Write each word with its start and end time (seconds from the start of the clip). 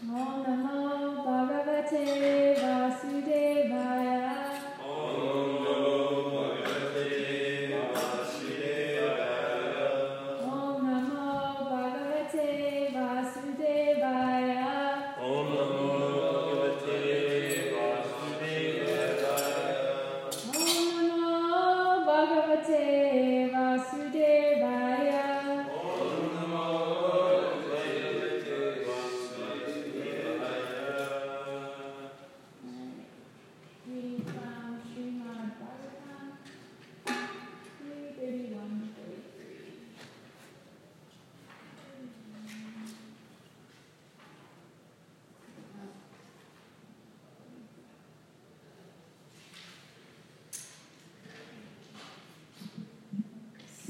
Om 0.00 0.37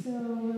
So 0.08 0.57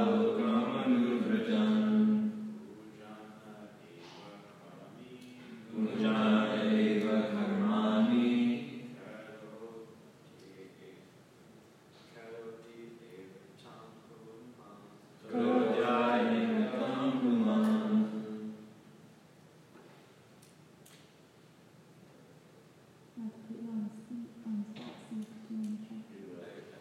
I'll 23.17 23.29
put 23.29 23.51
you 23.51 23.69
on 23.69 23.79
the 23.85 23.91
seat, 24.07 24.29
on 24.47 24.53
the 24.57 24.79
spot, 24.79 24.93
see 25.09 25.21
if 25.21 25.27
you 25.49 25.57
want 25.57 25.73
to 25.77 25.87
try. 25.87 25.99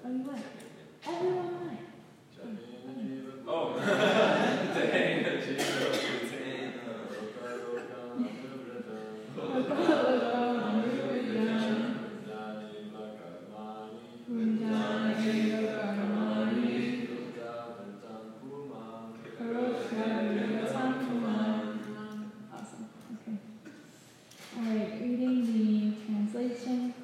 Oh, 0.05 0.11
you 0.11 0.23
want? 0.25 0.45
Everyone 1.07 1.53
want. 1.53 1.81
Awesome. 22.53 22.89
Okay. 23.15 23.37
All 24.57 24.65
right, 24.75 25.01
reading 25.01 25.47
the 25.47 26.07
translation. 26.07 26.95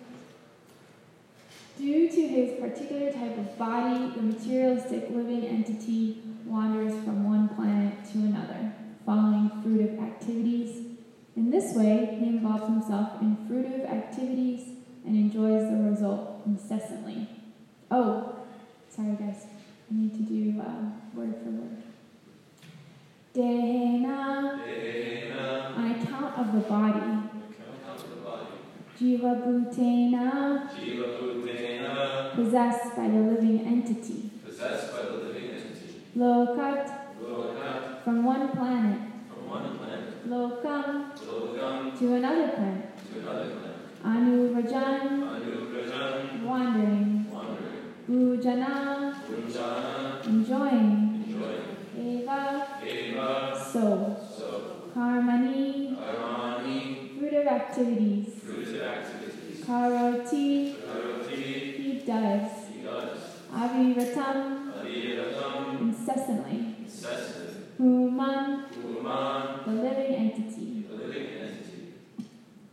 Due 1.78 2.08
to 2.08 2.28
his 2.28 2.60
particular 2.60 3.12
type 3.12 3.36
of 3.38 3.58
body, 3.58 4.10
the 4.14 4.22
materialistic 4.22 5.10
living 5.10 5.46
entity 5.46 6.22
wanders 6.44 6.92
from 7.04 7.24
one 7.24 7.48
planet 7.50 7.94
to 8.12 8.18
another, 8.18 8.72
following 9.04 9.50
fruitive 9.62 10.02
activities. 10.02 10.86
In 11.36 11.50
this 11.50 11.74
way, 11.74 12.16
he 12.18 12.26
involves 12.26 12.64
himself 12.64 13.20
in 13.20 13.36
fruitive 13.48 13.90
activities 13.90 14.68
and 15.04 15.14
enjoys 15.16 15.70
the 15.70 15.76
result 15.90 16.42
incessantly. 16.46 17.28
Oh, 17.90 18.36
sorry 18.88 19.16
guys, 19.16 19.46
I 19.90 19.94
need 19.94 20.12
to 20.14 20.22
do 20.22 20.60
uh, 20.60 20.90
word 21.14 21.34
for 21.42 21.50
word. 21.50 21.82
Dehena, 23.34 24.58
on 25.76 25.90
account 25.90 26.38
of 26.38 26.52
the 26.54 26.60
body. 26.60 27.26
Jiva 28.98 29.32
Bhutena, 29.44 30.70
possessed 32.34 32.96
by 32.96 33.08
the 33.08 33.18
living 33.18 33.60
entity. 33.66 34.30
Possessed 34.42 34.90
by 34.92 35.02
the 35.02 35.12
living 35.12 35.50
entity. 35.50 36.00
Lokat, 36.16 36.90
Lokat, 37.22 38.02
from 38.02 38.24
one 38.24 38.48
planet. 38.48 38.98
from 39.28 39.50
one 39.50 39.76
planet. 39.76 40.28
Lokam, 40.30 41.12
Lokam, 41.12 41.98
to 41.98 42.14
another 42.14 42.48
planet. 42.48 42.96
to 43.12 43.18
another 43.20 43.50
planet. 43.50 43.76
Anu 44.02 44.54
Rajan, 44.54 45.04
Anugrajan, 45.28 46.42
wandering. 46.44 47.26
wandering. 47.30 47.92
Bhujana, 48.08 49.14
Punjana, 49.26 50.24
enjoying. 50.26 51.24
enjoying. 51.26 51.76
Eva, 52.22 52.66
Eva, 52.82 53.28
soul. 53.72 54.16
so. 54.38 54.72
Karmani, 54.96 55.94
Armani, 55.98 57.18
fruit 57.18 57.34
of 57.34 57.44
activities. 57.56 58.28
Karoti, 59.66 60.74
he 61.28 62.02
does. 62.06 62.50
he 62.72 62.82
does. 62.82 63.18
Aviratam, 63.52 64.72
incessantly. 65.80 66.76
incessant. 66.84 67.76
Puman, 67.76 68.64
the 69.66 69.72
living 69.72 70.14
entity. 70.14 70.84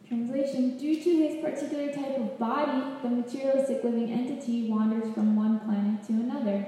Translation 0.08 0.78
Due 0.78 1.04
to 1.04 1.10
his 1.10 1.44
particular 1.44 1.92
type 1.92 2.18
of 2.20 2.38
body, 2.38 2.84
the 3.02 3.10
materialistic 3.10 3.84
living 3.84 4.12
entity 4.12 4.70
wanders 4.70 5.12
from 5.14 5.36
one 5.36 5.60
planet 5.62 6.06
to 6.08 6.14
another, 6.14 6.68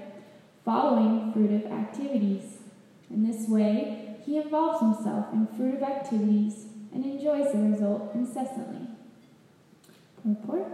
following 0.64 1.32
fruitive 1.32 1.72
activities. 1.72 2.58
In 3.12 3.28
this 3.30 3.48
way, 3.48 4.18
he 4.26 4.38
involves 4.38 4.80
himself 4.80 5.32
in 5.32 5.46
fruitive 5.48 5.84
activities 5.84 6.65
and 6.96 7.04
enjoys 7.04 7.52
the 7.52 7.60
result 7.60 8.16
incessantly. 8.16 8.88
Purport 10.24 10.66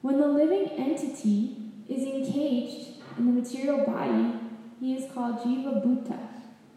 When 0.00 0.18
the 0.18 0.28
living 0.28 0.70
entity 0.78 1.56
is 1.88 2.04
encaged 2.04 3.02
in 3.18 3.26
the 3.26 3.42
material 3.42 3.84
body, 3.84 4.34
he 4.80 4.94
is 4.94 5.12
called 5.12 5.40
Jiva 5.40 5.84
Bhuta. 5.84 6.18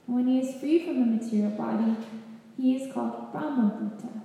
When 0.08 0.28
he 0.28 0.40
is 0.40 0.60
free 0.60 0.84
from 0.84 1.00
the 1.00 1.24
material 1.24 1.52
body, 1.52 1.96
he 2.58 2.76
is 2.76 2.92
called 2.92 3.32
Brahma 3.32 3.78
Bhuta. 3.80 4.22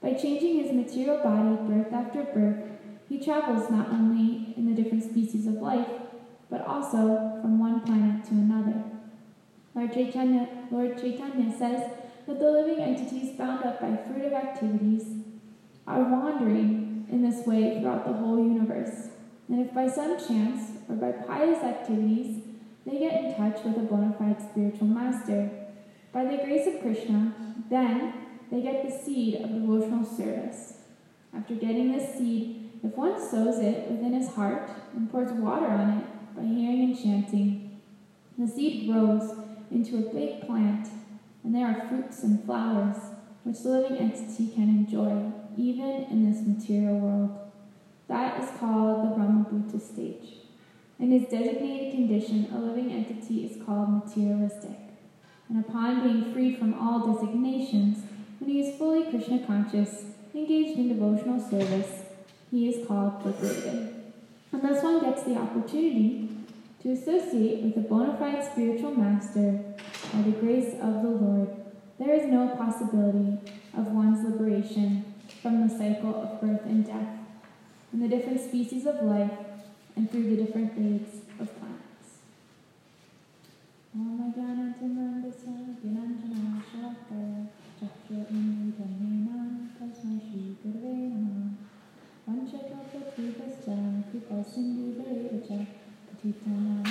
By 0.00 0.14
changing 0.14 0.62
his 0.62 0.72
material 0.72 1.18
body 1.18 1.56
birth 1.68 1.92
after 1.92 2.22
birth, 2.22 2.64
he 3.08 3.18
travels 3.18 3.68
not 3.68 3.88
only 3.88 4.54
in 4.56 4.66
the 4.66 4.80
different 4.80 5.02
species 5.02 5.46
of 5.46 5.54
life, 5.54 5.88
but 6.48 6.64
also 6.66 7.38
from 7.42 7.58
one 7.58 7.80
planet 7.80 8.24
to 8.26 8.30
another. 8.32 8.84
Lord 9.74 9.92
Chaitanya, 9.92 10.48
Lord 10.70 10.96
Chaitanya 10.98 11.56
says 11.56 11.90
that 12.28 12.38
the 12.38 12.50
living 12.50 12.78
entities 12.78 13.36
bound 13.38 13.64
up 13.64 13.80
by 13.80 13.88
fruitive 13.88 14.34
activities 14.34 15.24
are 15.86 16.02
wandering 16.02 17.06
in 17.10 17.22
this 17.22 17.46
way 17.46 17.80
throughout 17.80 18.06
the 18.06 18.12
whole 18.12 18.38
universe. 18.38 19.08
And 19.48 19.66
if 19.66 19.74
by 19.74 19.88
some 19.88 20.18
chance 20.18 20.72
or 20.90 20.96
by 20.96 21.12
pious 21.12 21.64
activities 21.64 22.42
they 22.84 22.98
get 22.98 23.24
in 23.24 23.34
touch 23.34 23.64
with 23.64 23.78
a 23.78 23.80
bona 23.80 24.14
fide 24.18 24.42
spiritual 24.42 24.88
master, 24.88 25.50
by 26.12 26.26
the 26.26 26.36
grace 26.44 26.66
of 26.66 26.82
Krishna, 26.82 27.32
then 27.70 28.12
they 28.50 28.60
get 28.60 28.86
the 28.86 28.94
seed 28.94 29.36
of 29.36 29.48
devotional 29.48 30.04
service. 30.04 30.74
After 31.34 31.54
getting 31.54 31.92
this 31.92 32.14
seed, 32.14 32.72
if 32.84 32.94
one 32.94 33.18
sows 33.18 33.58
it 33.58 33.90
within 33.90 34.12
his 34.12 34.28
heart 34.34 34.70
and 34.94 35.10
pours 35.10 35.32
water 35.32 35.66
on 35.66 35.98
it 35.98 36.36
by 36.36 36.42
hearing 36.42 36.82
and 36.82 37.02
chanting, 37.02 37.80
the 38.36 38.46
seed 38.46 38.86
grows 38.86 39.34
into 39.70 39.96
a 39.96 40.12
big 40.12 40.46
plant, 40.46 40.88
and 41.48 41.56
there 41.56 41.66
are 41.66 41.88
fruits 41.88 42.22
and 42.24 42.44
flowers 42.44 42.98
which 43.42 43.60
the 43.60 43.70
living 43.70 43.96
entity 43.96 44.48
can 44.54 44.64
enjoy, 44.64 45.32
even 45.56 46.04
in 46.10 46.30
this 46.30 46.46
material 46.46 46.98
world. 46.98 47.38
That 48.06 48.38
is 48.44 48.50
called 48.60 49.04
the 49.04 49.16
Brahma 49.16 49.46
Bhuta 49.50 49.80
stage. 49.80 50.40
In 50.98 51.10
his 51.10 51.22
designated 51.30 51.94
condition, 51.94 52.48
a 52.52 52.58
living 52.58 52.92
entity 52.92 53.46
is 53.46 53.64
called 53.64 54.04
materialistic. 54.04 54.76
And 55.48 55.64
upon 55.64 56.02
being 56.02 56.34
freed 56.34 56.58
from 56.58 56.74
all 56.74 57.14
designations, 57.14 58.04
when 58.40 58.50
he 58.50 58.60
is 58.60 58.76
fully 58.76 59.04
Krishna 59.08 59.46
conscious, 59.46 60.04
engaged 60.34 60.78
in 60.78 60.90
devotional 60.90 61.40
service, 61.40 62.02
he 62.50 62.68
is 62.68 62.86
called 62.86 63.24
liberated. 63.24 63.94
Thus 64.52 64.82
one 64.84 65.00
gets 65.00 65.22
the 65.22 65.36
opportunity 65.36 66.28
to 66.82 66.92
associate 66.92 67.64
with 67.64 67.78
a 67.78 67.88
bona 67.88 68.18
fide 68.18 68.44
spiritual 68.44 68.94
master 68.94 69.64
by 70.12 70.22
the 70.22 70.32
grace 70.32 70.74
of 70.80 71.02
the 71.02 71.08
Lord. 71.08 71.48
There 71.98 72.14
is 72.14 72.26
no 72.26 72.48
possibility 72.56 73.38
of 73.76 73.88
one's 73.88 74.24
liberation 74.24 75.14
from 75.42 75.66
the 75.66 75.74
cycle 75.74 76.14
of 76.14 76.40
birth 76.40 76.64
and 76.64 76.86
death, 76.86 77.18
and 77.92 78.02
the 78.02 78.08
different 78.08 78.40
species 78.40 78.86
of 78.86 79.02
life, 79.02 79.32
and 79.96 80.10
through 80.10 80.30
the 80.30 80.44
different 80.44 80.74
grades 80.74 81.22
of 81.40 81.48
planets. 81.58 82.22
Om 83.94 84.32
Jnanatimandasya 84.36 85.68
Namo 96.24 96.82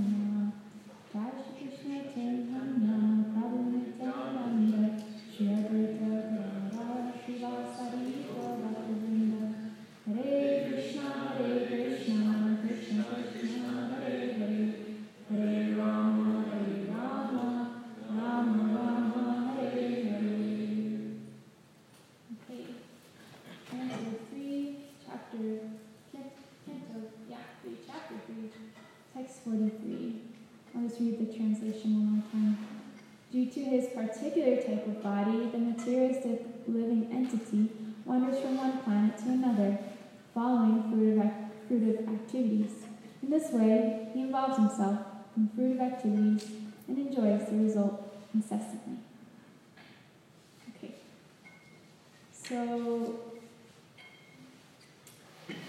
Namaha 0.00 1.32
Krishna 1.58 3.15
his 33.76 33.88
particular 33.90 34.56
type 34.56 34.86
of 34.86 35.02
body, 35.02 35.50
the 35.52 35.58
materialistic 35.58 36.46
living 36.66 37.08
entity 37.12 37.68
wanders 38.06 38.40
from 38.40 38.56
one 38.56 38.78
planet 38.78 39.18
to 39.18 39.28
another, 39.28 39.78
following 40.32 40.78
ac- 41.20 41.30
fruitive 41.68 42.08
activities. 42.08 42.72
In 43.22 43.30
this 43.30 43.50
way, 43.52 44.08
he 44.14 44.22
involves 44.22 44.56
himself 44.56 44.98
in 45.36 45.48
fruitive 45.48 45.80
activities 45.80 46.50
and 46.88 46.98
enjoys 46.98 47.48
the 47.48 47.56
result 47.56 48.14
incessantly. 48.32 48.98
Okay. 50.70 50.94
So, 52.32 53.20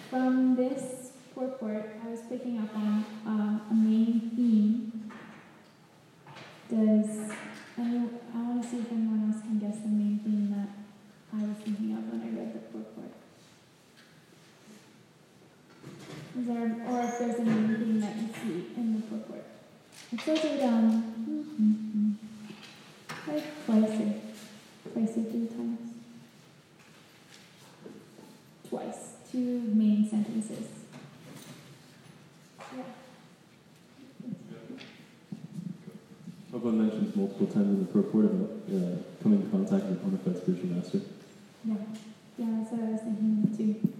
from 0.09 0.55
this 0.55 1.11
purport, 1.35 1.89
I 2.05 2.11
was 2.11 2.21
picking 2.29 2.57
up 2.59 2.73
on 2.73 3.05
um, 3.25 3.61
a 3.69 3.73
main 3.73 4.31
theme. 4.35 5.11
Does 6.69 7.31
I, 7.77 7.81
I 7.81 8.41
want 8.41 8.63
to 8.63 8.69
see 8.69 8.77
if 8.79 8.91
anyone 8.91 9.31
else 9.31 9.41
can 9.41 9.59
guess 9.59 9.77
the 9.81 9.89
main 9.89 10.19
theme 10.23 10.49
that 10.51 10.69
I 11.33 11.41
was 11.47 11.57
thinking 11.63 11.93
of 11.95 12.11
when 12.11 12.21
I 12.21 12.29
read 12.39 12.53
the 12.53 12.59
purport. 12.59 13.11
Is 16.39 16.47
there, 16.47 16.85
or 16.87 17.03
if 17.03 17.19
there's 17.19 17.39
a 17.39 17.43
main 17.43 17.75
theme 17.77 18.01
that 18.01 18.15
you 18.15 18.29
see 18.33 18.73
in 18.75 18.95
the 18.95 19.01
purport? 19.07 19.45
It 20.11 20.21
says 20.21 20.45
it 20.45 20.63
um, 20.63 22.17
like 23.27 23.65
twice 23.65 23.99
or 23.99 24.13
twice 24.93 25.17
or 25.17 25.23
three 25.23 25.47
times. 25.47 25.79
Twice. 28.69 29.13
Two 29.31 29.61
main 29.73 30.09
sentences. 30.09 30.67
Yeah. 32.75 32.83
Prabhupada 36.51 36.73
mentions 36.73 37.15
multiple 37.15 37.47
times 37.47 37.67
in 37.67 37.79
the 37.79 37.91
purport 37.91 38.25
about 38.25 38.51
uh, 38.69 38.97
coming 39.21 39.41
in 39.41 39.51
contact 39.51 39.85
with 39.85 39.97
a 39.97 40.03
bona 40.03 40.17
Yeah. 40.93 41.75
Yeah, 42.37 42.45
that's 42.59 42.71
what 42.71 42.81
I 42.81 42.91
was 42.91 43.01
thinking 43.01 43.55
too. 43.57 43.93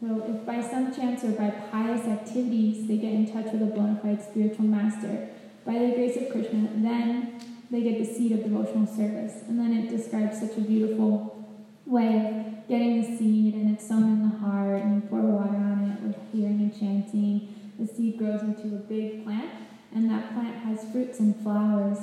So 0.00 0.24
if 0.28 0.46
by 0.46 0.60
some 0.62 0.94
chance 0.94 1.24
or 1.24 1.32
by 1.32 1.50
pious 1.50 2.06
activities 2.06 2.86
they 2.86 2.96
get 2.96 3.12
in 3.12 3.32
touch 3.32 3.52
with 3.52 3.62
a 3.62 3.66
bona 3.66 3.98
fide 4.02 4.22
spiritual 4.22 4.66
master, 4.66 5.28
by 5.64 5.74
the 5.74 5.92
grace 5.94 6.16
of 6.16 6.30
Krishna, 6.30 6.68
then 6.76 7.40
they 7.70 7.82
get 7.82 7.98
the 7.98 8.04
seed 8.04 8.32
of 8.32 8.42
devotional 8.42 8.86
service. 8.86 9.42
And 9.48 9.58
then 9.58 9.72
it 9.72 9.90
describes 9.90 10.40
such 10.40 10.56
a 10.56 10.60
beautiful 10.60 11.46
way 11.84 12.16
of 12.16 12.68
getting 12.68 13.00
the 13.00 13.18
seed 13.18 13.54
and 13.54 13.74
it's 13.74 13.88
sown 13.88 14.04
in 14.04 14.30
the 14.30 14.38
heart 14.38 14.82
and 14.82 15.02
you 15.02 15.08
pour 15.08 15.20
water 15.20 15.56
on 15.56 15.96
it 15.96 16.06
with 16.06 16.16
hearing 16.32 16.60
and 16.60 16.78
chanting. 16.78 17.54
The 17.78 17.86
seed 17.86 18.18
grows 18.18 18.42
into 18.42 18.68
a 18.76 18.78
big 18.78 19.24
plant 19.24 19.50
and 19.94 20.10
that 20.10 20.32
plant 20.34 20.56
has 20.64 20.84
fruits 20.92 21.18
and 21.18 21.34
flowers. 21.42 21.98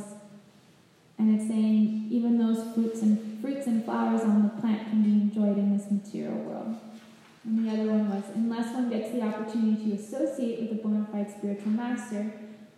And 1.18 1.40
it's 1.40 1.48
saying 1.48 2.08
even 2.12 2.38
those 2.38 2.74
fruits 2.74 3.02
and 3.02 3.40
fruits 3.42 3.68
and 3.68 3.84
flowers 3.86 4.22
on 4.22 4.44
the 4.44 4.62
plant 4.62 4.90
can 4.90 5.04
be 5.04 5.12
enjoyed 5.12 5.58
in 5.58 5.78
this 5.78 5.90
material 5.90 6.38
world. 6.40 6.76
And 7.46 7.66
the 7.66 7.72
other 7.72 7.92
one 7.92 8.10
was 8.10 8.24
unless 8.34 8.74
one 8.74 8.90
gets 8.90 9.12
the 9.12 9.22
opportunity 9.22 9.90
to 9.90 9.96
associate 9.96 10.62
with 10.62 10.72
a 10.72 10.82
bona 10.82 11.08
fide 11.12 11.32
spiritual 11.32 11.72
master, 11.72 12.32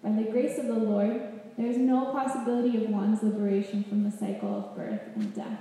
by 0.04 0.12
the 0.12 0.30
grace 0.30 0.60
of 0.60 0.68
the 0.68 0.74
Lord, 0.74 1.22
there 1.58 1.68
is 1.68 1.78
no 1.78 2.12
possibility 2.12 2.84
of 2.84 2.90
one's 2.92 3.24
liberation 3.24 3.84
from 3.84 4.04
the 4.04 4.16
cycle 4.16 4.56
of 4.56 4.76
birth 4.76 5.02
and 5.16 5.34
death. 5.34 5.60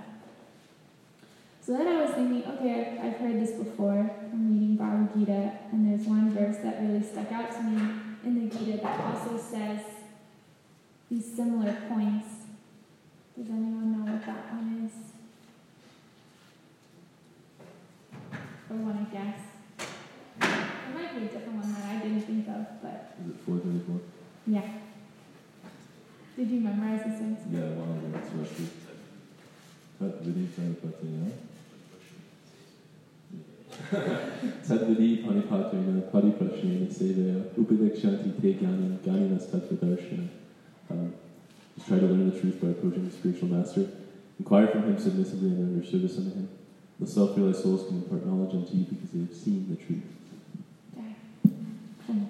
So 1.63 1.73
then 1.73 1.89
I 1.89 2.03
was 2.03 2.11
thinking, 2.13 2.45
okay, 2.53 2.99
I've 3.03 3.17
heard 3.17 3.41
this 3.41 3.53
before. 3.53 4.11
I'm 4.33 4.53
reading 4.53 4.77
Bhagavad 4.77 5.19
Gita, 5.19 5.53
and 5.73 5.91
there's 5.91 6.07
one 6.07 6.33
verse 6.33 6.59
that 6.59 6.81
really 6.81 7.03
stuck 7.03 7.33
out 7.33 7.51
to 7.53 7.63
me 7.63 7.91
in 8.25 8.49
the 8.49 8.57
Gita 8.57 8.79
that 8.83 9.01
also 9.01 9.37
says 9.37 9.81
these 11.11 11.35
similar 11.35 11.77
points. 11.89 12.36
Does 13.37 13.51
anyone 13.51 13.93
know 13.93 14.11
what 14.13 14.25
that 14.25 14.55
one 14.55 14.89
is? 14.89 15.13
Or 18.71 18.77
want 18.77 19.11
to 19.11 19.15
guess? 19.15 19.41
It 20.41 20.95
might 20.95 21.13
be 21.15 21.27
a 21.27 21.29
different 21.29 21.59
one 21.61 21.73
that 21.75 21.85
I 21.85 21.97
didn't 22.03 22.23
think 22.23 22.49
of, 22.49 22.81
but 22.81 23.15
Is 23.21 23.31
it 23.31 23.41
434? 23.45 24.01
yeah. 24.47 24.63
Did 26.37 26.51
you 26.51 26.61
memorize 26.61 27.05
this 27.05 27.21
one? 27.21 27.37
Yeah, 27.53 27.77
one 27.77 27.97
of 27.97 28.15
it's 28.17 28.33
rusty. 28.33 28.69
Tat 29.99 30.21
vidi 30.23 30.49
panipatena. 30.57 31.33
Tat 34.67 34.81
vidi 34.89 35.23
panipatena 35.23 36.01
pariprashnena 36.11 36.89
sevaya 36.89 37.45
upadekshanti 37.57 38.31
te 38.41 38.53
try 41.87 41.99
to 41.99 42.07
learn 42.07 42.31
the 42.31 42.41
truth 42.41 42.61
by 42.61 42.69
approaching 42.69 43.09
the 43.09 43.15
spiritual 43.15 43.49
master. 43.49 43.89
Inquire 44.39 44.69
from 44.69 44.83
him 44.85 44.99
submissively 44.99 45.49
and 45.49 45.75
render 45.75 45.87
service 45.87 46.19
unto 46.19 46.31
him. 46.31 46.49
The 46.99 47.07
self-realized 47.07 47.63
souls 47.63 47.87
can 47.87 48.03
impart 48.03 48.27
knowledge 48.27 48.55
unto 48.55 48.77
you 48.77 48.85
because 48.85 49.11
they 49.11 49.21
have 49.21 49.35
seen 49.35 49.67
the 49.71 49.77
truth. 49.77 50.03
Okay. 52.09 52.23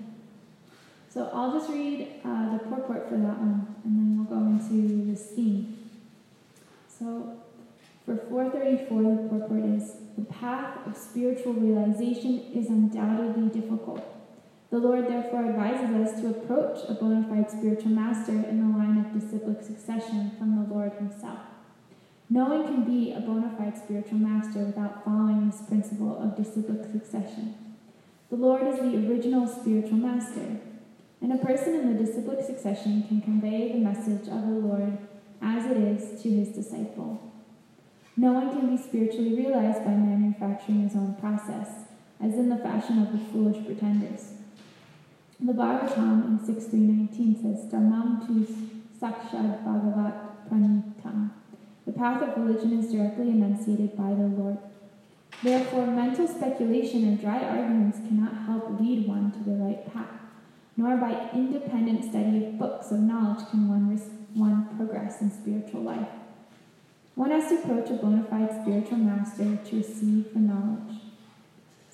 So 1.09 1.31
I'll 1.33 1.53
just 1.53 1.71
read 1.71 2.21
uh, 2.25 2.53
the 2.53 2.59
purport 2.59 3.09
for 3.09 3.17
that 3.17 3.39
one, 3.39 3.75
and 3.85 3.97
then 3.97 4.17
we'll 4.19 4.27
go 4.27 4.45
into 4.47 5.11
the 5.11 5.17
theme. 5.17 5.91
So 6.89 7.37
for 8.05 8.17
434, 8.17 9.03
the 9.03 9.39
purport 9.39 9.65
is 9.65 9.93
the 10.17 10.25
path 10.25 10.87
of 10.87 10.97
spiritual 10.97 11.55
realization 11.55 12.41
is 12.55 12.69
undoubtedly 12.69 13.49
difficult. 13.61 14.15
The 14.70 14.78
Lord 14.78 15.06
therefore 15.06 15.46
advises 15.46 15.94
us 15.94 16.20
to 16.20 16.30
approach 16.30 16.80
a 16.88 16.94
bona 16.94 17.26
fide 17.28 17.50
spiritual 17.50 17.92
master 17.92 18.32
in 18.32 18.61
the 18.61 18.76
line 18.76 18.99
of 18.99 19.20
disciplic 19.20 19.62
succession 19.62 20.32
from 20.38 20.56
the 20.56 20.75
Lord 20.75 20.92
Himself. 20.94 21.38
No 22.28 22.46
one 22.46 22.64
can 22.64 22.82
be 22.82 23.12
a 23.12 23.20
bona 23.20 23.54
fide 23.56 23.78
spiritual 23.78 24.18
master 24.18 24.64
without 24.64 25.04
following 25.04 25.49
this 25.49 25.62
principle 25.62 26.18
of 26.20 26.37
disciplic 26.37 26.90
succession. 26.90 27.54
The 28.28 28.37
Lord 28.37 28.66
is 28.66 28.80
the 28.80 29.08
original 29.08 29.46
spiritual 29.46 29.99
master, 29.99 30.58
and 31.23 31.32
a 31.32 31.38
person 31.38 31.75
in 31.75 31.96
the 31.96 32.04
disciplic 32.04 32.44
succession 32.44 33.04
can 33.06 33.20
convey 33.20 33.70
the 33.70 33.78
message 33.78 34.26
of 34.26 34.42
the 34.42 34.58
Lord 34.66 34.99
as 35.40 35.66
it 35.66 35.76
is 35.76 36.20
to 36.23 36.28
his 36.28 36.49
disciple. 36.49 37.32
No 38.16 38.32
one 38.32 38.50
can 38.50 38.75
be 38.75 38.82
spiritually 38.82 39.37
realized 39.37 39.85
by 39.85 39.92
manufacturing 39.92 40.88
his 40.88 40.96
own 40.96 41.14
process, 41.20 41.85
as 42.20 42.35
in 42.35 42.49
the 42.49 42.56
fashion 42.56 43.00
of 43.00 43.12
the 43.12 43.25
foolish 43.30 43.64
pretenders. 43.64 44.36
The 45.38 45.52
Bhagavatam 45.52 46.28
in 46.28 46.47
6319 46.47 47.43
says, 47.43 47.71
Dharmam 47.71 48.26
tu 48.26 48.47
sakshad 48.99 49.64
bhagavat 49.64 50.49
pranitam. 50.49 51.31
The 51.85 51.93
path 51.93 52.23
of 52.23 52.43
religion 52.43 52.78
is 52.78 52.90
directly 52.90 53.28
enunciated 53.28 53.99
by 53.99 54.14
the 54.14 54.28
Lord. 54.28 54.57
Therefore, 55.43 55.88
mental 55.88 56.26
speculation 56.26 57.05
and 57.05 57.21
dry 57.21 57.40
arguments 57.40 57.99
cannot 57.99 58.47
help 58.47 58.81
lead 58.81 59.07
one 59.07 59.31
to 59.33 59.38
the 59.40 59.57
right 59.57 59.93
path, 59.93 60.09
nor 60.75 60.97
by 60.97 61.28
independent 61.35 62.05
study 62.05 62.47
of 62.47 62.59
books 62.59 62.90
of 62.90 63.00
knowledge 63.00 63.47
can 63.50 63.69
one, 63.69 63.95
one 64.33 64.75
progress 64.75 65.21
in 65.21 65.31
spiritual 65.31 65.83
life. 65.83 66.09
One 67.14 67.31
has 67.31 67.50
to 67.50 67.59
approach 67.59 67.90
a 67.90 67.95
bona 67.95 68.25
fide 68.25 68.62
spiritual 68.62 68.99
master 68.99 69.57
to 69.57 69.76
receive 69.76 70.33
the 70.33 70.38
knowledge. 70.38 71.06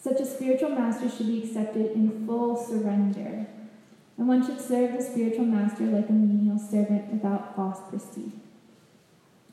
Such 0.02 0.18
a 0.18 0.26
spiritual 0.26 0.70
master 0.70 1.08
should 1.08 1.28
be 1.28 1.44
accepted 1.44 1.92
in 1.92 2.26
full 2.26 2.56
surrender, 2.56 3.46
and 4.18 4.26
one 4.26 4.44
should 4.44 4.60
serve 4.60 4.94
the 4.94 5.00
spiritual 5.00 5.44
master 5.44 5.84
like 5.84 6.08
a 6.08 6.12
menial 6.12 6.58
servant 6.58 7.12
without 7.12 7.54
false 7.54 7.78
prestige. 7.88 8.32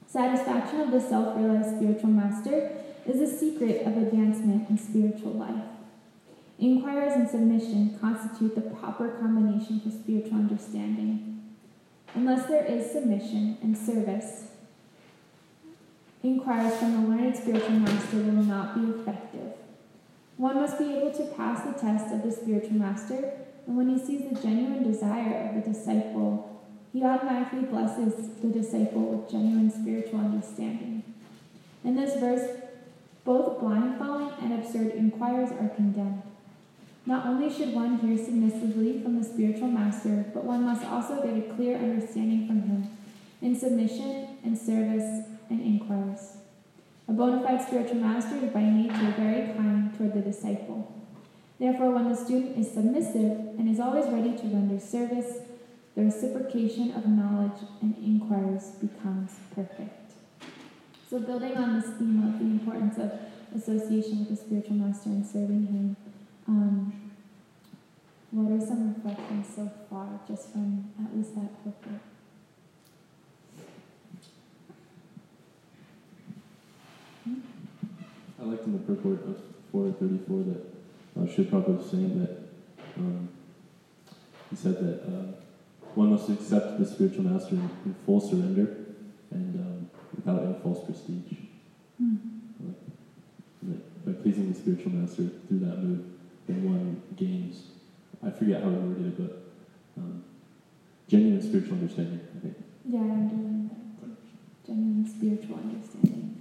Satisfaction 0.08 0.82
of 0.82 0.90
the 0.90 1.00
self 1.00 1.38
realized 1.38 1.76
spiritual 1.76 2.10
master 2.10 2.72
is 3.06 3.20
the 3.20 3.28
secret 3.28 3.86
of 3.86 3.96
advancement 3.96 4.68
in 4.72 4.78
spiritual 4.80 5.34
life. 5.34 5.66
Inquiries 6.58 7.14
and 7.14 7.30
submission 7.30 8.00
constitute 8.02 8.56
the 8.56 8.62
proper 8.62 9.10
combination 9.20 9.80
for 9.80 9.92
spiritual 9.92 10.40
understanding. 10.40 11.44
Unless 12.16 12.48
there 12.48 12.66
is 12.66 12.90
submission 12.92 13.60
and 13.62 13.78
service, 13.78 14.48
inquiries 16.24 16.76
from 16.78 17.04
the 17.04 17.08
learned 17.08 17.38
spiritual 17.38 17.70
master 17.70 18.18
will 18.18 18.44
not 18.44 18.74
be 18.74 19.00
effective. 19.00 19.49
One 20.40 20.56
must 20.56 20.80
be 20.80 20.86
able 20.86 21.12
to 21.12 21.26
pass 21.36 21.66
the 21.66 21.78
test 21.78 22.14
of 22.14 22.24
the 22.24 22.32
spiritual 22.32 22.78
master, 22.78 23.34
and 23.68 23.76
when 23.76 23.90
he 23.90 24.00
sees 24.00 24.30
the 24.30 24.42
genuine 24.42 24.90
desire 24.90 25.50
of 25.50 25.56
the 25.56 25.70
disciple, 25.70 26.64
he 26.94 27.04
automatically 27.04 27.64
blesses 27.64 28.30
the 28.42 28.48
disciple 28.48 29.02
with 29.02 29.30
genuine 29.30 29.70
spiritual 29.70 30.22
understanding. 30.22 31.04
In 31.84 31.98
this 31.98 32.18
verse, 32.22 32.58
both 33.26 33.60
blind 33.60 34.00
following 34.00 34.32
and 34.42 34.54
absurd 34.54 34.94
inquirers 34.94 35.52
are 35.52 35.76
condemned. 35.76 36.24
Not 37.06 37.26
only 37.26 37.54
should 37.54 37.74
one 37.74 37.98
hear 37.98 38.18
submissively 38.18 39.02
from 39.02 39.20
the 39.20 39.28
spiritual 39.28 39.68
master, 39.68 40.24
but 40.34 40.46
one 40.46 40.64
must 40.64 40.86
also 40.86 41.22
get 41.22 41.36
a 41.38 41.54
clear 41.54 41.76
understanding 41.76 42.48
from 42.48 42.62
him 42.62 42.88
in 43.42 43.60
submission 43.60 44.38
and 44.46 44.58
service 44.58 45.26
and 45.50 45.60
inquires. 45.60 46.39
A 47.10 47.12
bona 47.12 47.42
fide 47.42 47.60
spiritual 47.60 47.96
master 47.96 48.36
is 48.36 48.54
by 48.54 48.62
nature 48.62 49.16
very 49.18 49.52
kind 49.54 49.98
toward 49.98 50.14
the 50.14 50.22
disciple. 50.22 50.94
Therefore, 51.58 51.90
when 51.90 52.08
the 52.08 52.16
student 52.16 52.56
is 52.56 52.72
submissive 52.72 53.58
and 53.58 53.68
is 53.68 53.80
always 53.80 54.06
ready 54.06 54.38
to 54.38 54.44
render 54.44 54.80
service, 54.80 55.40
the 55.96 56.04
reciprocation 56.04 56.92
of 56.92 57.08
knowledge 57.08 57.66
and 57.82 57.98
inquires 57.98 58.74
becomes 58.80 59.32
perfect. 59.56 60.12
So, 61.10 61.20
building 61.20 61.58
on 61.58 61.82
this 61.82 61.90
theme 61.98 62.32
of 62.32 62.38
the 62.38 62.46
importance 62.46 63.00
of 63.00 63.12
association 63.56 64.20
with 64.20 64.30
the 64.30 64.36
spiritual 64.36 64.76
master 64.76 65.10
and 65.10 65.26
serving 65.26 65.66
him, 65.66 65.98
um, 66.48 67.12
what 68.30 68.52
are 68.52 68.64
some 68.64 68.94
reflections 68.94 69.48
so 69.56 69.72
far, 69.90 70.20
just 70.28 70.52
from 70.52 70.92
at 71.04 71.18
least 71.18 71.34
that 71.34 71.64
purport? 71.64 72.02
I 77.26 78.44
liked 78.44 78.66
in 78.66 78.74
the 78.74 78.80
purport 78.80 79.20
of 79.28 79.42
434 79.72 80.44
that 80.44 81.22
uh, 81.22 81.34
Shri 81.34 81.46
Prabhupada 81.46 81.78
was 81.78 81.92
saying 81.92 82.20
that 82.20 82.38
um, 82.98 83.30
he 84.50 84.56
said 84.56 84.76
that 84.80 85.04
uh, 85.04 85.40
one 85.96 86.12
must 86.12 86.30
accept 86.30 86.80
the 86.80 86.86
spiritual 86.86 87.24
master 87.24 87.56
in, 87.56 87.70
in 87.86 87.96
full 88.06 88.22
surrender 88.22 88.86
and 89.32 89.56
um, 89.56 89.90
without 90.16 90.44
any 90.44 90.56
false 90.64 90.86
prestige. 90.86 91.38
Hmm. 91.98 92.16
That 93.64 94.06
by 94.06 94.14
pleasing 94.22 94.52
the 94.52 94.58
spiritual 94.58 94.94
master 94.94 95.30
through 95.48 95.60
that 95.60 95.84
move, 95.84 96.06
then 96.48 96.64
one 96.64 97.02
gains, 97.16 97.64
I 98.26 98.32
forget 98.32 98.64
how 98.64 98.70
he 98.70 98.76
worded 98.78 99.08
it, 99.08 99.18
but 99.18 100.02
um, 100.02 100.24
genuine 101.08 101.42
spiritual 101.42 101.74
understanding, 101.74 102.22
I 102.36 102.40
think. 102.40 102.56
Yeah, 102.86 103.00
I'm 103.00 103.28
doing 103.28 103.70
that 103.70 104.00
too. 104.02 104.16
Genuine 104.66 105.08
spiritual 105.08 105.58
understanding. 105.58 106.39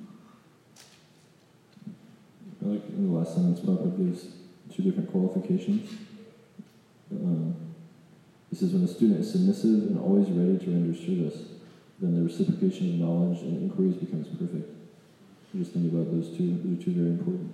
Like 2.69 2.85
in 2.91 3.11
the 3.11 3.19
last 3.19 3.35
sentence, 3.35 3.61
Papa 3.61 3.89
gives 3.97 4.27
two 4.75 4.83
different 4.83 5.11
qualifications. 5.11 5.91
Um, 7.11 7.57
he 8.51 8.57
says, 8.57 8.73
when 8.73 8.85
a 8.85 8.89
student 8.89 9.21
is 9.21 9.33
submissive 9.33 9.89
and 9.89 9.99
always 9.99 10.29
ready 10.29 10.59
to 10.63 10.71
render 10.71 10.93
service, 10.93 11.49
then 11.99 12.15
the 12.15 12.23
reciprocation 12.23 12.93
of 12.93 13.09
knowledge 13.09 13.41
and 13.41 13.63
inquiries 13.63 13.97
becomes 13.97 14.29
perfect. 14.29 14.69
You 15.55 15.61
just 15.61 15.73
think 15.73 15.91
about 15.91 16.13
those 16.13 16.37
two. 16.37 16.61
Those 16.63 16.79
are 16.79 16.85
two 16.85 16.93
very 16.93 17.11
important 17.17 17.53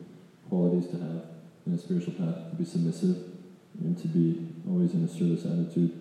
qualities 0.48 0.90
to 0.90 0.98
have 0.98 1.22
in 1.66 1.74
a 1.74 1.78
spiritual 1.78 2.14
path: 2.14 2.50
to 2.50 2.56
be 2.58 2.64
submissive 2.64 3.16
and 3.78 3.96
to 3.96 4.08
be 4.08 4.50
always 4.68 4.94
in 4.94 5.04
a 5.04 5.08
service 5.08 5.46
attitude. 5.46 5.94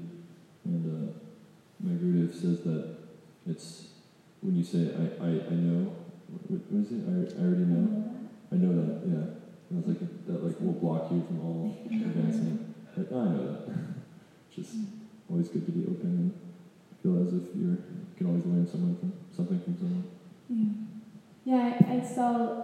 And 0.65 0.82
uh, 0.89 1.13
my 1.86 1.93
Gurudev 1.93 2.34
says 2.34 2.62
that 2.62 2.98
it's 3.46 3.89
when 4.41 4.58
you 4.58 4.63
say, 4.63 4.89
"I, 4.89 5.24
I, 5.24 5.29
I 5.53 5.53
know," 5.53 5.93
what, 6.50 6.62
what 6.72 6.82
is 6.82 6.91
it? 6.91 7.05
I, 7.05 7.39
I 7.39 7.46
already 7.46 7.65
know. 7.70 8.22
I 8.53 8.55
know 8.57 8.74
that, 8.86 9.01
yeah. 9.10 9.25
And 9.69 9.79
it's 9.79 9.88
like 9.88 10.25
that 10.27 10.45
like 10.45 10.62
will 10.62 10.74
block 10.74 11.12
you 11.12 11.24
from 11.25 11.39
all 11.41 11.75
advancing. 11.89 12.75
Like, 12.95 13.07
oh, 13.12 13.19
I 13.19 13.25
know 13.25 13.65
that. 13.65 13.74
Just 14.55 14.75
always 15.27 15.48
good 15.48 15.65
to 15.65 15.72
be 15.72 15.81
open 15.89 16.05
and 16.05 16.33
feel 17.01 17.17
as 17.25 17.33
if 17.33 17.50
you're 17.55 17.81
you 18.13 18.15
can 18.15 18.27
always 18.27 18.45
learn 18.45 18.67
someone 18.69 18.95
from 18.98 19.13
something 19.36 19.60
from 19.62 19.75
someone. 19.77 20.03
Yeah. 20.50 20.69
Yeah, 21.45 21.77
I, 21.81 21.95
I 21.95 22.05
saw 22.05 22.63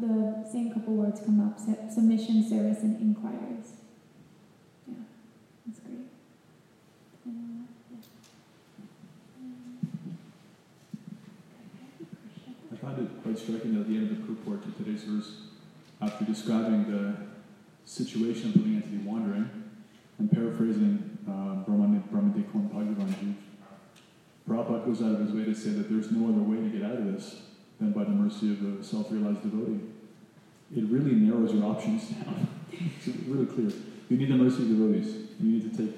the 0.00 0.48
same 0.50 0.72
couple 0.72 0.94
words 0.94 1.20
come 1.20 1.40
up 1.40 1.58
submission, 1.58 2.48
service, 2.48 2.82
and 2.82 3.00
inquiries. 3.00 3.74
Yeah, 4.86 4.94
that's 5.66 5.80
great. 5.80 6.06
Uh, 7.26 7.66
yeah. 7.90 7.98
I 12.72 13.23
quite 13.34 13.44
striking 13.44 13.80
at 13.80 13.88
the 13.88 13.96
end 13.96 14.10
of 14.10 14.16
the 14.16 14.32
purport 14.32 14.62
to 14.62 14.70
today's 14.84 15.02
verse, 15.02 15.32
after 16.00 16.24
describing 16.24 16.90
the 16.90 17.16
situation 17.84 18.50
of 18.50 18.56
living 18.56 18.76
entity 18.76 18.98
wandering, 18.98 19.50
and 20.18 20.30
paraphrasing 20.30 21.18
uh, 21.26 21.68
Brahmani 21.68 22.00
Brahmadikwan 22.10 22.70
Bhagavanji, 22.70 23.34
Prabhupada 24.48 24.84
goes 24.84 25.02
out 25.02 25.12
of 25.12 25.20
his 25.20 25.32
way 25.32 25.44
to 25.44 25.54
say 25.54 25.70
that 25.70 25.90
there's 25.90 26.12
no 26.12 26.28
other 26.28 26.42
way 26.42 26.58
to 26.58 26.68
get 26.68 26.84
out 26.88 26.96
of 26.96 27.12
this 27.12 27.42
than 27.80 27.90
by 27.90 28.04
the 28.04 28.10
mercy 28.10 28.52
of 28.52 28.80
a 28.80 28.84
self-realized 28.84 29.42
devotee. 29.42 29.80
It 30.76 30.84
really 30.84 31.14
narrows 31.16 31.52
your 31.52 31.64
options 31.64 32.10
down. 32.10 32.46
it's 32.72 33.08
really 33.26 33.46
clear. 33.46 33.72
You 34.10 34.16
need 34.16 34.30
the 34.30 34.36
mercy 34.36 34.62
of 34.62 34.68
devotees. 34.68 35.12
You 35.40 35.58
need 35.58 35.72
to 35.72 35.76
take 35.76 35.96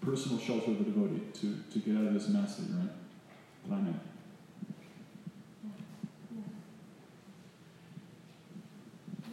personal 0.00 0.38
shelter 0.40 0.72
of 0.72 0.80
a 0.80 0.84
devotee 0.84 1.22
to, 1.40 1.56
to 1.72 1.78
get 1.78 1.96
out 1.96 2.08
of 2.08 2.14
this 2.14 2.28
mess 2.28 2.56
that 2.56 2.68
you're 2.68 2.80
in. 2.80 2.90
Planning. 3.68 4.00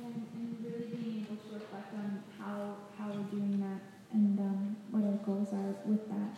And, 0.04 0.26
and 0.36 0.58
really 0.66 0.86
being 0.92 1.26
able 1.26 1.38
to 1.38 1.56
reflect 1.56 1.94
on 1.94 2.24
how, 2.40 2.76
how 2.98 3.08
we're 3.08 3.30
doing 3.30 3.60
that 3.62 3.82
and 4.14 4.40
um, 4.40 4.76
what 4.92 5.04
our 5.04 5.18
goals 5.32 5.54
are 5.54 5.76
with 5.86 6.08
that. 6.10 6.38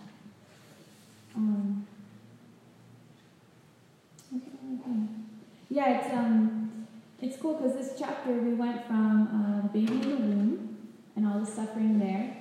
Um, 1.35 1.87
yeah, 5.69 5.99
it's 5.99 6.13
um, 6.13 6.85
it's 7.21 7.37
cool 7.37 7.55
because 7.55 7.75
this 7.75 7.95
chapter 7.97 8.33
we 8.33 8.53
went 8.53 8.85
from 8.85 9.27
uh, 9.27 9.61
the 9.67 9.79
baby 9.79 9.93
in 9.93 10.09
the 10.09 10.15
womb 10.15 10.77
and 11.15 11.27
all 11.27 11.39
the 11.39 11.45
suffering 11.45 11.99
there 11.99 12.37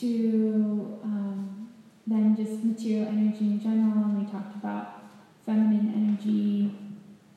to 0.00 0.98
um, 1.02 1.68
then 2.06 2.36
just 2.36 2.62
material 2.64 3.08
energy 3.08 3.46
in 3.46 3.60
general, 3.60 4.04
and 4.04 4.24
we 4.24 4.30
talked 4.30 4.54
about 4.54 5.02
feminine 5.44 5.92
energy 5.94 6.74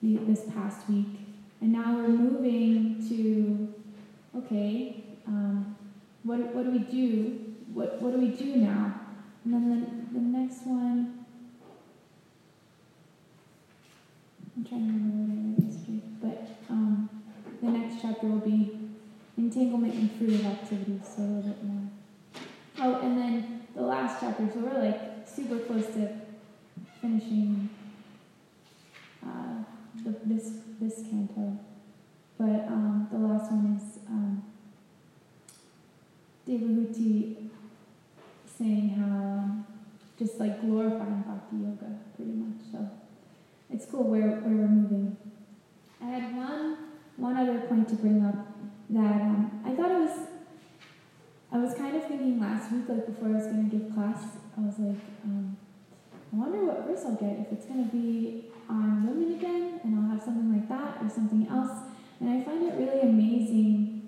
this 0.01 0.43
past 0.53 0.87
week. 0.89 1.07
And 1.61 1.71
now 1.71 1.95
we're 1.95 2.07
moving 2.07 3.07
to, 3.07 4.39
okay, 4.39 5.03
um, 5.27 5.75
what, 6.23 6.39
what 6.55 6.65
do 6.65 6.71
we 6.71 6.79
do? 6.79 7.50
What, 7.73 8.01
what 8.01 8.11
do 8.13 8.19
we 8.19 8.29
do 8.29 8.57
now? 8.57 8.93
And 9.45 9.53
then 9.53 9.69
the, 9.69 10.19
the 10.19 10.25
next 10.25 10.65
one, 10.65 11.25
I'm 14.55 14.65
trying 14.65 14.87
to 14.87 14.93
remember 14.93 15.23
what 15.23 15.31
I 15.31 15.63
read 15.63 15.73
yesterday, 15.73 16.01
but 16.21 16.73
um, 16.73 17.09
the 17.61 17.69
next 17.69 18.01
chapter 18.01 18.27
will 18.27 18.39
be 18.39 18.77
entanglement 19.37 19.93
and 19.93 20.11
fruitive 20.11 20.45
activities, 20.45 21.01
so 21.15 21.21
a 21.21 21.23
little 21.23 21.41
bit 21.41 21.63
more. 21.63 21.89
Oh, 22.79 22.95
and 23.01 23.17
then 23.17 23.67
the 23.75 23.81
last 23.81 24.19
chapter, 24.19 24.47
so 24.53 24.59
we're 24.59 24.81
like 24.83 25.27
super 25.27 25.59
close 25.59 25.85
to 25.87 26.09
finishing 26.99 27.69
uh, 29.25 29.63
the, 30.03 30.15
this 30.25 30.51
this 30.79 31.03
canto. 31.09 31.57
But 32.37 32.67
um, 32.67 33.07
the 33.11 33.17
last 33.17 33.51
one 33.51 33.79
is 33.79 33.99
um, 34.07 34.43
Devahuti 36.47 37.49
saying 38.57 38.89
how 38.89 39.05
um, 39.05 39.65
just 40.17 40.39
like 40.39 40.61
glorifying 40.61 41.23
bhakti 41.27 41.57
yoga, 41.57 41.97
pretty 42.15 42.31
much. 42.31 42.61
So 42.71 42.89
it's 43.71 43.85
cool 43.85 44.03
where, 44.03 44.29
where 44.41 44.55
we're 44.55 44.67
moving. 44.67 45.17
I 46.01 46.05
had 46.05 46.35
one 46.35 46.77
one 47.17 47.37
other 47.37 47.61
point 47.61 47.89
to 47.89 47.95
bring 47.95 48.25
up 48.25 48.35
that 48.89 49.21
um, 49.21 49.61
I 49.65 49.73
thought 49.73 49.91
it 49.91 49.99
was. 49.99 50.27
I 51.53 51.57
was 51.57 51.73
kind 51.73 51.95
of 51.95 52.07
thinking 52.07 52.39
last 52.39 52.71
week, 52.71 52.87
like 52.87 53.05
before 53.05 53.27
I 53.27 53.31
was 53.31 53.45
going 53.45 53.69
to 53.69 53.77
give 53.77 53.93
class, 53.93 54.23
I 54.57 54.61
was 54.61 54.79
like, 54.79 54.95
um, 55.25 55.57
I 56.31 56.35
wonder 56.37 56.63
what 56.63 56.87
verse 56.87 57.03
I'll 57.05 57.15
get 57.15 57.39
if 57.39 57.40
it's 57.51 57.65
going 57.65 57.85
to 57.85 57.91
be 57.91 58.45
on 58.69 59.07
women 59.07 59.37
again, 59.37 59.81
and 59.83 59.95
I'll 59.95 60.15
have 60.15 60.23
something 60.23 60.51
like 60.53 60.69
that 60.69 61.03
or 61.03 61.09
something 61.09 61.47
else. 61.49 61.71
And 62.19 62.29
I 62.29 62.43
find 62.43 62.63
it 62.63 62.75
really 62.75 63.01
amazing, 63.01 64.07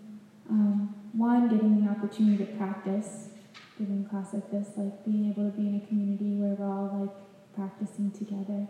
um, 0.50 0.96
one, 1.14 1.50
getting 1.50 1.84
the 1.84 1.92
opportunity 1.92 2.46
to 2.46 2.52
practice 2.54 3.30
giving 3.78 4.06
class 4.06 4.34
like 4.34 4.50
this, 4.52 4.68
like 4.78 5.04
being 5.04 5.30
able 5.32 5.50
to 5.50 5.58
be 5.58 5.68
in 5.68 5.82
a 5.84 5.88
community 5.88 6.36
where 6.36 6.54
we're 6.54 6.66
all 6.66 7.00
like 7.02 7.16
practicing 7.56 8.12
together. 8.12 8.68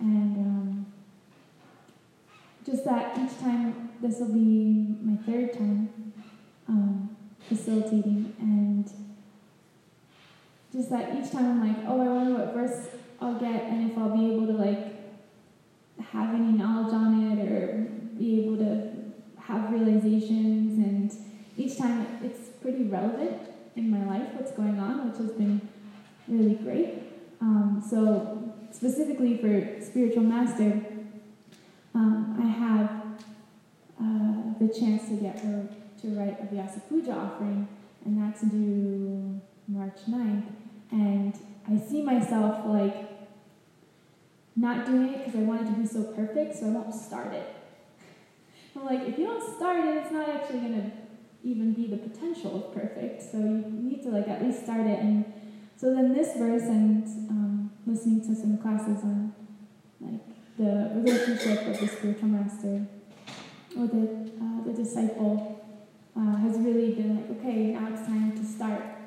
And 0.00 0.36
um, 0.36 0.86
just 2.64 2.84
that 2.84 3.18
each 3.18 3.38
time, 3.40 3.90
this 4.00 4.20
will 4.20 4.32
be 4.32 4.96
my 5.02 5.16
third 5.24 5.52
time 5.52 6.12
um, 6.68 7.16
facilitating, 7.48 8.34
and 8.38 8.88
just 10.72 10.90
that 10.90 11.16
each 11.16 11.32
time 11.32 11.62
I'm 11.62 11.68
like, 11.68 11.84
oh, 11.88 12.00
I 12.00 12.08
wonder 12.08 12.44
what 12.44 12.54
verse 12.54 12.88
I'll 13.20 13.38
get, 13.38 13.64
and 13.64 13.90
if 13.90 13.98
I'll 13.98 14.16
be 14.16 14.32
able 14.32 14.46
to 14.46 14.52
like 14.52 14.98
have 16.12 16.34
any 16.34 16.52
knowledge 16.52 16.92
on 16.94 17.38
it 17.38 17.52
or 17.52 17.88
be 18.18 18.44
able 18.44 18.56
to 18.58 18.92
have 19.40 19.72
realizations 19.72 20.78
and 20.78 21.12
each 21.56 21.76
time 21.78 22.06
it's 22.22 22.50
pretty 22.60 22.84
relevant 22.84 23.48
in 23.76 23.90
my 23.90 24.04
life 24.04 24.28
what's 24.34 24.52
going 24.52 24.78
on 24.78 25.08
which 25.08 25.18
has 25.18 25.32
been 25.32 25.60
really 26.28 26.54
great. 26.54 27.02
Um, 27.40 27.82
so 27.88 28.54
specifically 28.70 29.36
for 29.38 29.82
spiritual 29.82 30.22
master 30.22 30.82
um, 31.94 32.36
i 32.40 32.46
have 32.46 32.90
uh, 34.00 34.58
the 34.60 34.68
chance 34.68 35.08
to 35.08 35.14
get 35.16 35.40
her 35.40 35.68
to 36.00 36.08
write 36.08 36.38
a 36.40 36.46
vyasa 36.46 36.80
puja 36.88 37.12
offering 37.12 37.66
and 38.04 38.20
that's 38.20 38.42
due 38.42 39.40
march 39.66 39.98
9th 40.08 40.44
and 40.90 41.34
i 41.70 41.78
see 41.88 42.02
myself 42.02 42.66
like 42.66 43.08
not 44.58 44.86
doing 44.86 45.14
it 45.14 45.24
because 45.24 45.40
I 45.40 45.44
want 45.44 45.62
it 45.62 45.66
to 45.66 45.80
be 45.80 45.86
so 45.86 46.02
perfect, 46.02 46.56
so 46.56 46.66
I 46.66 46.70
won't 46.70 46.92
start 46.92 47.32
it. 47.32 47.54
I'm 48.76 48.84
like, 48.84 49.08
if 49.08 49.16
you 49.18 49.24
don't 49.24 49.56
start 49.56 49.84
it, 49.84 49.96
it's 49.96 50.10
not 50.10 50.28
actually 50.28 50.60
going 50.60 50.82
to 50.82 50.90
even 51.48 51.72
be 51.72 51.86
the 51.86 51.96
potential 51.96 52.56
of 52.56 52.74
perfect. 52.74 53.22
So 53.22 53.38
you 53.38 53.64
need 53.70 54.02
to 54.02 54.08
like 54.08 54.26
at 54.26 54.42
least 54.42 54.64
start 54.64 54.86
it. 54.86 54.98
And 54.98 55.32
so 55.76 55.94
then 55.94 56.12
this 56.12 56.36
verse 56.36 56.62
and 56.62 57.04
um, 57.30 57.70
listening 57.86 58.20
to 58.22 58.34
some 58.34 58.58
classes 58.58 59.04
on 59.04 59.32
like 60.00 60.20
the 60.58 60.90
relationship 60.96 61.66
of 61.68 61.78
the 61.78 61.86
spiritual 61.86 62.28
master 62.28 62.84
or 63.76 63.86
the 63.86 64.28
uh, 64.40 64.64
the 64.64 64.72
disciple 64.72 65.64
uh, 66.16 66.36
has 66.36 66.58
really 66.58 66.94
been 66.94 67.14
like, 67.16 67.38
okay, 67.38 67.72
now 67.74 67.88
it's 67.92 68.06
time 68.06 68.36
to 68.36 68.44
start. 68.44 68.97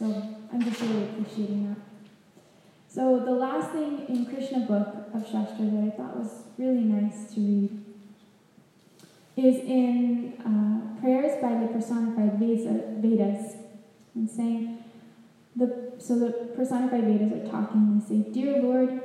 So 0.00 0.06
I'm 0.50 0.62
just 0.62 0.80
really 0.80 1.04
appreciating 1.04 1.68
that. 1.68 1.76
So 2.88 3.20
the 3.20 3.32
last 3.32 3.72
thing 3.72 4.06
in 4.08 4.24
Krishna 4.24 4.60
book 4.60 4.88
of 5.12 5.22
Shastra 5.30 5.66
that 5.66 5.92
I 5.92 5.94
thought 5.94 6.16
was 6.16 6.44
really 6.56 6.84
nice 6.84 7.34
to 7.34 7.40
read 7.40 7.84
is 9.36 9.56
in 9.56 10.32
uh, 10.40 10.98
prayers 11.02 11.40
by 11.42 11.60
the 11.60 11.66
personified 11.66 12.38
Vedas, 12.38 13.56
and 14.14 14.28
saying 14.28 14.82
the 15.54 15.92
so 15.98 16.18
the 16.18 16.32
personified 16.56 17.04
Vedas 17.04 17.32
are 17.32 17.50
talking. 17.50 18.00
They 18.00 18.22
say, 18.22 18.30
"Dear 18.30 18.62
Lord, 18.62 19.02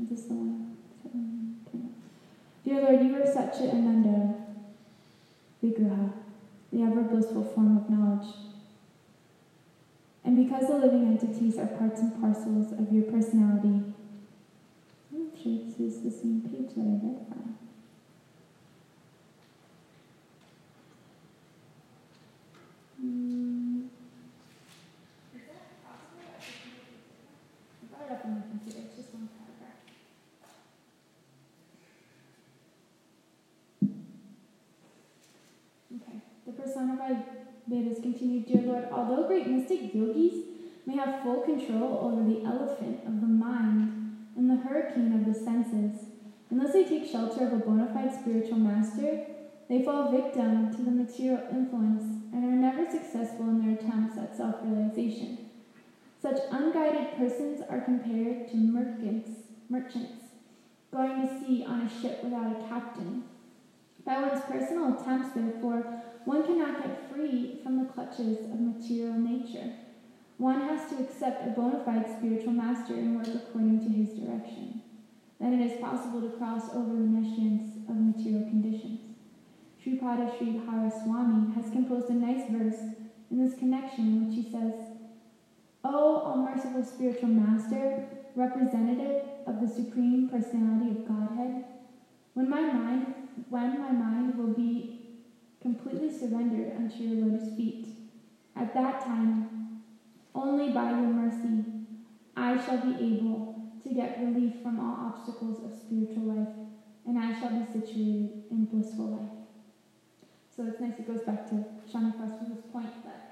is 0.00 0.08
this 0.10 0.22
the 0.26 0.34
one? 0.34 0.76
Dear 2.64 2.82
Lord, 2.82 3.02
you 3.02 3.16
are 3.16 3.26
Satchit 3.26 3.74
Ananda 3.74 4.34
Vigraha, 5.60 6.12
the 6.72 6.82
ever 6.82 7.02
blissful 7.02 7.42
form 7.42 7.78
of 7.78 7.90
knowledge." 7.90 8.47
And 10.28 10.36
because 10.36 10.66
the 10.68 10.74
living 10.74 11.06
entities 11.06 11.56
are 11.56 11.68
parts 11.68 12.02
and 12.02 12.20
parcels 12.20 12.72
of 12.72 12.92
your 12.92 13.04
personality, 13.04 13.82
I'm 15.10 15.34
sure 15.34 15.56
this 15.56 15.80
is 15.80 16.02
the 16.02 16.10
same 16.10 16.42
page 16.42 16.74
that 16.76 16.82
I 16.82 17.00
read 17.00 17.26
from. 17.32 17.56
Mm. 23.02 23.88
Paragraph. 27.96 28.44
Okay. 35.96 36.20
The 36.44 36.52
personified 36.52 37.37
Vedas 37.68 38.00
continued, 38.00 38.46
Dear 38.46 38.62
Lord, 38.62 38.88
although 38.90 39.26
great 39.26 39.46
mystic 39.46 39.94
yogis 39.94 40.44
may 40.86 40.96
have 40.96 41.22
full 41.22 41.42
control 41.42 41.98
over 42.00 42.24
the 42.24 42.42
elephant 42.44 43.00
of 43.06 43.20
the 43.20 43.26
mind 43.26 44.16
and 44.36 44.48
the 44.48 44.56
hurricane 44.56 45.12
of 45.12 45.26
the 45.26 45.38
senses, 45.38 46.06
unless 46.50 46.72
they 46.72 46.84
take 46.84 47.04
shelter 47.04 47.46
of 47.46 47.52
a 47.52 47.56
bona 47.56 47.92
fide 47.92 48.18
spiritual 48.18 48.58
master, 48.58 49.26
they 49.68 49.82
fall 49.82 50.10
victim 50.10 50.74
to 50.74 50.82
the 50.82 50.90
material 50.90 51.42
influence 51.52 52.02
and 52.32 52.42
are 52.42 52.56
never 52.56 52.90
successful 52.90 53.50
in 53.50 53.60
their 53.60 53.76
attempts 53.76 54.16
at 54.16 54.34
self 54.34 54.56
realization. 54.62 55.36
Such 56.22 56.38
unguided 56.50 57.18
persons 57.18 57.60
are 57.68 57.82
compared 57.82 58.48
to 58.48 58.56
merchants, 58.56 59.30
merchants 59.68 60.24
going 60.90 61.20
to 61.20 61.38
sea 61.38 61.64
on 61.66 61.82
a 61.82 62.00
ship 62.00 62.24
without 62.24 62.56
a 62.56 62.68
captain. 62.68 63.24
By 64.04 64.20
one's 64.20 64.42
personal 64.44 64.98
attempts, 64.98 65.34
therefore, 65.34 65.97
one 66.28 66.44
cannot 66.44 66.84
get 66.84 67.10
free 67.10 67.58
from 67.62 67.78
the 67.78 67.90
clutches 67.90 68.44
of 68.52 68.60
material 68.60 69.14
nature. 69.14 69.72
One 70.36 70.60
has 70.60 70.90
to 70.90 71.02
accept 71.02 71.48
a 71.48 71.52
bona 71.52 71.82
fide 71.82 72.04
spiritual 72.18 72.52
master 72.52 72.92
and 72.92 73.16
work 73.16 73.28
according 73.34 73.80
to 73.80 73.88
his 73.88 74.10
direction. 74.10 74.82
Then 75.40 75.58
it 75.58 75.72
is 75.72 75.80
possible 75.80 76.20
to 76.20 76.36
cross 76.36 76.68
over 76.74 76.92
the 76.92 77.08
nescience 77.16 77.78
of 77.88 77.96
material 77.96 78.42
conditions. 78.42 79.00
Sripada 79.82 80.28
Sridhara 80.36 80.92
Swami 81.02 81.54
has 81.54 81.72
composed 81.72 82.10
a 82.10 82.12
nice 82.12 82.44
verse 82.50 82.78
in 83.30 83.42
this 83.42 83.58
connection 83.58 84.04
in 84.04 84.26
which 84.26 84.44
he 84.44 84.52
says, 84.52 84.74
O 85.82 86.16
all 86.18 86.36
merciful 86.44 86.84
spiritual 86.84 87.30
master, 87.30 88.04
representative 88.36 89.22
of 89.46 89.62
the 89.62 89.68
supreme 89.68 90.28
personality 90.28 90.90
of 90.90 91.08
Godhead, 91.08 91.64
when 92.34 92.50
my 92.50 92.60
mind 92.60 93.14
when 93.48 93.80
my 93.80 93.92
mind 93.92 94.36
will 94.36 94.52
be 94.52 94.97
completely 95.60 96.10
surrendered 96.10 96.76
unto 96.76 97.02
your 97.02 97.26
lotus 97.26 97.54
feet, 97.56 97.88
at 98.54 98.74
that 98.74 99.04
time, 99.04 99.82
only 100.34 100.72
by 100.72 100.90
your 100.90 101.08
mercy, 101.08 101.64
I 102.36 102.64
shall 102.64 102.78
be 102.78 102.94
able 102.94 103.72
to 103.82 103.88
get 103.90 104.20
relief 104.20 104.60
from 104.62 104.78
all 104.78 105.06
obstacles 105.08 105.64
of 105.64 105.76
spiritual 105.76 106.24
life, 106.24 106.48
and 107.06 107.18
I 107.18 107.38
shall 107.38 107.50
be 107.50 107.64
situated 107.72 108.44
in 108.50 108.68
blissful 108.70 109.06
life. 109.06 109.30
So 110.54 110.64
it's 110.66 110.80
nice, 110.80 110.98
it 110.98 111.06
goes 111.06 111.22
back 111.22 111.48
to 111.50 111.64
Shani 111.90 112.14
Prasada's 112.16 112.64
point 112.72 113.04
that 113.04 113.30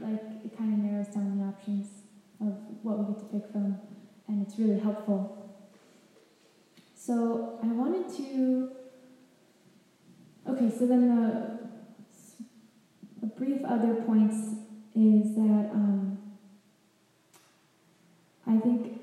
like 0.00 0.22
it 0.44 0.56
kind 0.56 0.74
of 0.74 0.78
narrows 0.80 1.08
down 1.08 1.38
the 1.38 1.44
options 1.44 1.88
of 2.40 2.54
what 2.82 2.98
we 2.98 3.14
get 3.14 3.18
to 3.20 3.26
pick 3.26 3.52
from, 3.52 3.78
and 4.28 4.46
it's 4.46 4.58
really 4.58 4.78
helpful. 4.78 5.54
So 6.94 7.58
I 7.62 7.66
wanted 7.66 8.08
to. 8.16 8.70
Okay, 10.46 10.70
so 10.70 10.86
then 10.86 11.08
the 11.08 11.54
a 13.22 13.26
brief 13.26 13.64
other 13.64 13.94
points 14.02 14.36
is 14.94 15.34
that 15.36 15.70
um, 15.72 16.18
I 18.46 18.58
think 18.58 19.00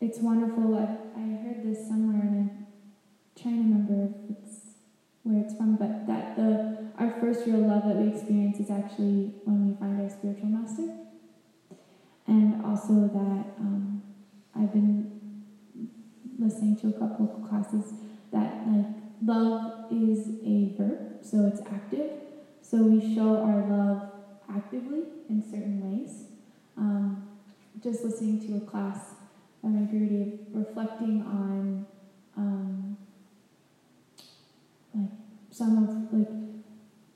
it's 0.00 0.18
wonderful. 0.20 0.76
I, 0.76 1.20
I 1.20 1.24
heard 1.44 1.62
this 1.62 1.86
somewhere, 1.86 2.22
and 2.22 2.50
I'm 2.50 2.66
trying 3.40 3.56
to 3.56 3.62
remember 3.62 4.14
if 4.14 4.36
it's 4.38 4.56
where 5.24 5.44
it's 5.44 5.54
from, 5.54 5.76
but 5.76 6.06
that 6.06 6.36
the 6.36 6.88
our 6.98 7.10
first 7.20 7.46
real 7.46 7.58
love 7.58 7.84
that 7.86 7.96
we 7.96 8.08
experience 8.08 8.58
is 8.60 8.70
actually 8.70 9.34
when 9.44 9.68
we 9.68 9.74
find 9.76 10.00
our 10.00 10.08
spiritual 10.08 10.46
master, 10.46 10.88
and 12.26 12.64
also 12.64 13.08
that 13.12 13.60
um, 13.60 14.02
I've 14.56 14.72
been 14.72 15.20
listening 16.38 16.76
to 16.78 16.88
a 16.88 16.92
couple 16.92 17.26
classes 17.46 17.92
that 18.32 18.66
like 18.66 19.03
love 19.22 19.92
is 19.92 20.28
a 20.44 20.74
verb, 20.76 21.18
so 21.22 21.46
it's 21.46 21.60
active. 21.62 22.10
So 22.62 22.78
we 22.78 23.14
show 23.14 23.36
our 23.36 23.66
love 23.68 24.10
actively 24.48 25.02
in 25.28 25.42
certain 25.42 25.80
ways. 25.82 26.24
Um, 26.76 27.28
just 27.82 28.04
listening 28.04 28.40
to 28.46 28.56
a 28.56 28.70
class 28.70 29.14
my 29.70 29.80
Gurudev 29.86 30.38
reflecting 30.52 31.22
on 31.22 31.86
um, 32.36 32.96
like 34.94 35.10
some 35.50 35.82
of 35.82 36.12
like 36.12 36.28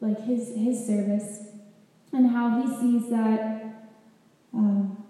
like 0.00 0.26
his 0.26 0.54
his 0.56 0.86
service 0.86 1.48
and 2.12 2.30
how 2.30 2.62
he 2.62 2.68
sees 2.80 3.10
that 3.10 3.90
um, 4.54 5.04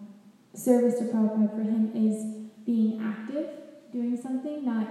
service 0.52 0.98
to 0.98 1.04
Prabhupada 1.04 1.50
for 1.54 1.62
him 1.62 1.92
is 1.94 2.24
being 2.66 3.00
active, 3.00 3.48
doing 3.92 4.20
something, 4.20 4.64
not 4.64 4.88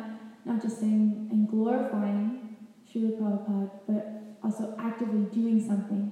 not 0.48 0.62
just 0.62 0.80
saying 0.80 1.28
and 1.32 1.48
glorifying 1.50 2.56
Srila 2.90 3.20
Prabhupada, 3.20 3.70
but 3.88 4.38
also 4.44 4.76
actively 4.80 5.26
doing 5.34 5.66
something 5.66 6.12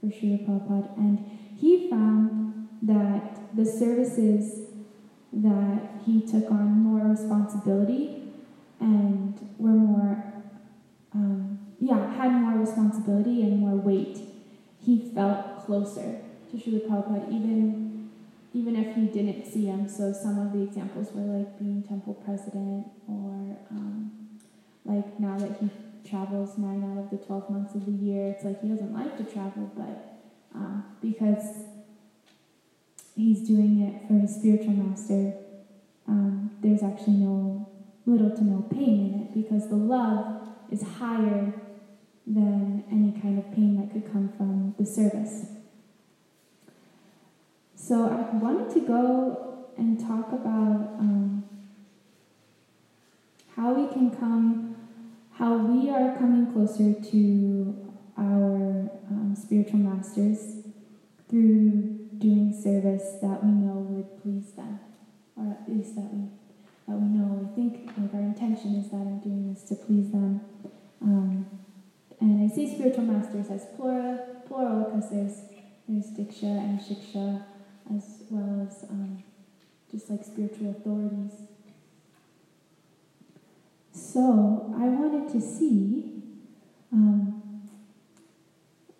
for 0.00 0.06
Srila 0.06 0.46
Prabhupada. 0.46 0.96
And 0.98 1.24
he 1.56 1.88
found 1.88 2.68
that 2.82 3.56
the 3.56 3.64
services 3.64 4.66
that 5.32 6.02
he 6.04 6.20
took 6.20 6.50
on 6.50 6.80
more 6.80 7.08
responsibility 7.08 8.24
and 8.80 9.38
were 9.58 9.70
more, 9.70 10.24
um, 11.14 11.58
yeah, 11.80 12.12
had 12.14 12.32
more 12.32 12.58
responsibility 12.58 13.42
and 13.42 13.60
more 13.60 13.76
weight. 13.76 14.18
He 14.84 15.10
felt 15.14 15.64
closer 15.64 16.20
to 16.50 16.56
Srila 16.56 16.88
Prabhupada, 16.88 17.32
even 17.32 17.85
even 18.56 18.74
if 18.74 18.96
he 18.96 19.02
didn't 19.02 19.44
see 19.44 19.66
him. 19.66 19.86
So 19.86 20.14
some 20.14 20.38
of 20.38 20.52
the 20.52 20.62
examples 20.62 21.08
were 21.12 21.38
like 21.38 21.58
being 21.58 21.82
temple 21.82 22.14
president, 22.14 22.86
or 23.06 23.58
um, 23.70 24.10
like 24.86 25.20
now 25.20 25.38
that 25.38 25.58
he 25.60 25.68
travels 26.08 26.56
nine 26.56 26.82
out 26.82 27.04
of 27.04 27.10
the 27.10 27.18
12 27.18 27.50
months 27.50 27.74
of 27.74 27.84
the 27.84 27.92
year, 27.92 28.28
it's 28.28 28.44
like 28.44 28.62
he 28.62 28.68
doesn't 28.68 28.94
like 28.94 29.18
to 29.18 29.24
travel, 29.24 29.70
but 29.76 30.18
um, 30.54 30.84
because 31.02 31.64
he's 33.14 33.46
doing 33.46 33.82
it 33.82 34.08
for 34.08 34.14
his 34.14 34.34
spiritual 34.34 34.72
master, 34.72 35.34
um, 36.08 36.50
there's 36.62 36.82
actually 36.82 37.14
no 37.14 37.68
little 38.06 38.30
to 38.30 38.42
no 38.42 38.62
pain 38.72 39.12
in 39.12 39.20
it 39.20 39.34
because 39.34 39.68
the 39.68 39.76
love 39.76 40.48
is 40.70 40.82
higher 40.82 41.52
than 42.26 42.84
any 42.90 43.20
kind 43.20 43.38
of 43.38 43.52
pain 43.52 43.76
that 43.76 43.92
could 43.92 44.10
come 44.10 44.32
from 44.38 44.74
the 44.78 44.86
service. 44.86 45.55
So 47.76 48.06
I 48.06 48.34
wanted 48.36 48.72
to 48.72 48.80
go 48.80 49.68
and 49.76 50.00
talk 50.00 50.32
about 50.32 50.96
um, 50.98 51.44
how 53.54 53.74
we 53.74 53.92
can 53.92 54.10
come, 54.10 54.76
how 55.32 55.58
we 55.58 55.90
are 55.90 56.16
coming 56.16 56.50
closer 56.50 56.94
to 57.10 57.92
our 58.18 58.90
um, 59.10 59.34
spiritual 59.38 59.80
masters 59.80 60.64
through 61.28 62.08
doing 62.16 62.58
service 62.58 63.18
that 63.20 63.44
we 63.44 63.50
know 63.50 63.74
would 63.74 64.22
please 64.22 64.52
them, 64.52 64.80
or 65.36 65.52
at 65.52 65.68
least 65.68 65.94
that 65.96 66.08
we 66.12 66.28
that 66.88 66.96
we 66.96 67.08
know 67.08 67.26
we 67.34 67.54
think 67.54 67.90
like 67.98 68.14
our 68.14 68.20
intention 68.20 68.76
is 68.76 68.90
that 68.90 68.96
I'm 68.96 69.18
doing 69.18 69.52
this 69.52 69.64
to 69.64 69.74
please 69.74 70.10
them. 70.12 70.40
Um, 71.02 71.46
and 72.20 72.50
I 72.50 72.54
see 72.54 72.74
spiritual 72.74 73.04
masters 73.04 73.50
as 73.50 73.66
plural, 73.76 74.18
plural 74.46 74.84
because 74.84 75.10
there's 75.10 75.40
there's 75.86 76.06
diksha 76.16 76.44
and 76.44 76.80
shiksha 76.80 77.44
as 77.94 78.22
well 78.30 78.66
as 78.68 78.84
um, 78.90 79.22
just 79.90 80.10
like 80.10 80.24
spiritual 80.24 80.70
authorities. 80.70 81.32
So 83.92 84.74
I 84.78 84.86
wanted 84.88 85.32
to 85.32 85.40
see 85.40 86.22
um, 86.92 87.42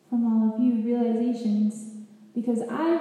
from 0.09 0.25
all 0.25 0.55
of 0.55 0.61
you 0.61 0.83
realizations 0.83 1.95
because 2.35 2.61
I've 2.71 3.01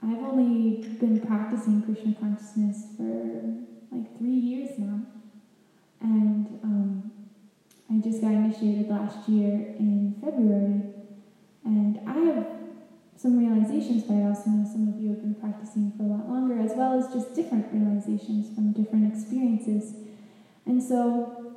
I've 0.00 0.22
only 0.22 0.86
been 1.00 1.20
practicing 1.26 1.82
Krishna 1.82 2.14
consciousness 2.20 2.84
for 2.96 3.42
like 3.90 4.16
three 4.18 4.30
years 4.30 4.78
now, 4.78 5.00
and 6.00 6.46
um, 6.62 7.10
I 7.90 7.98
just 7.98 8.20
got 8.20 8.32
initiated 8.32 8.88
last 8.88 9.28
year 9.28 9.74
in 9.78 10.14
February, 10.20 10.82
and 11.64 11.98
I 12.06 12.18
have 12.34 12.57
some 13.18 13.36
realizations, 13.36 14.04
but 14.04 14.14
I 14.14 14.28
also 14.28 14.48
know 14.50 14.64
some 14.64 14.88
of 14.88 15.00
you 15.00 15.10
have 15.10 15.20
been 15.20 15.34
practicing 15.34 15.92
for 15.96 16.04
a 16.04 16.06
lot 16.06 16.30
longer, 16.30 16.60
as 16.60 16.72
well 16.76 16.96
as 16.96 17.12
just 17.12 17.34
different 17.34 17.66
realizations 17.72 18.54
from 18.54 18.72
different 18.72 19.12
experiences. 19.12 19.94
And 20.66 20.80
so, 20.80 21.56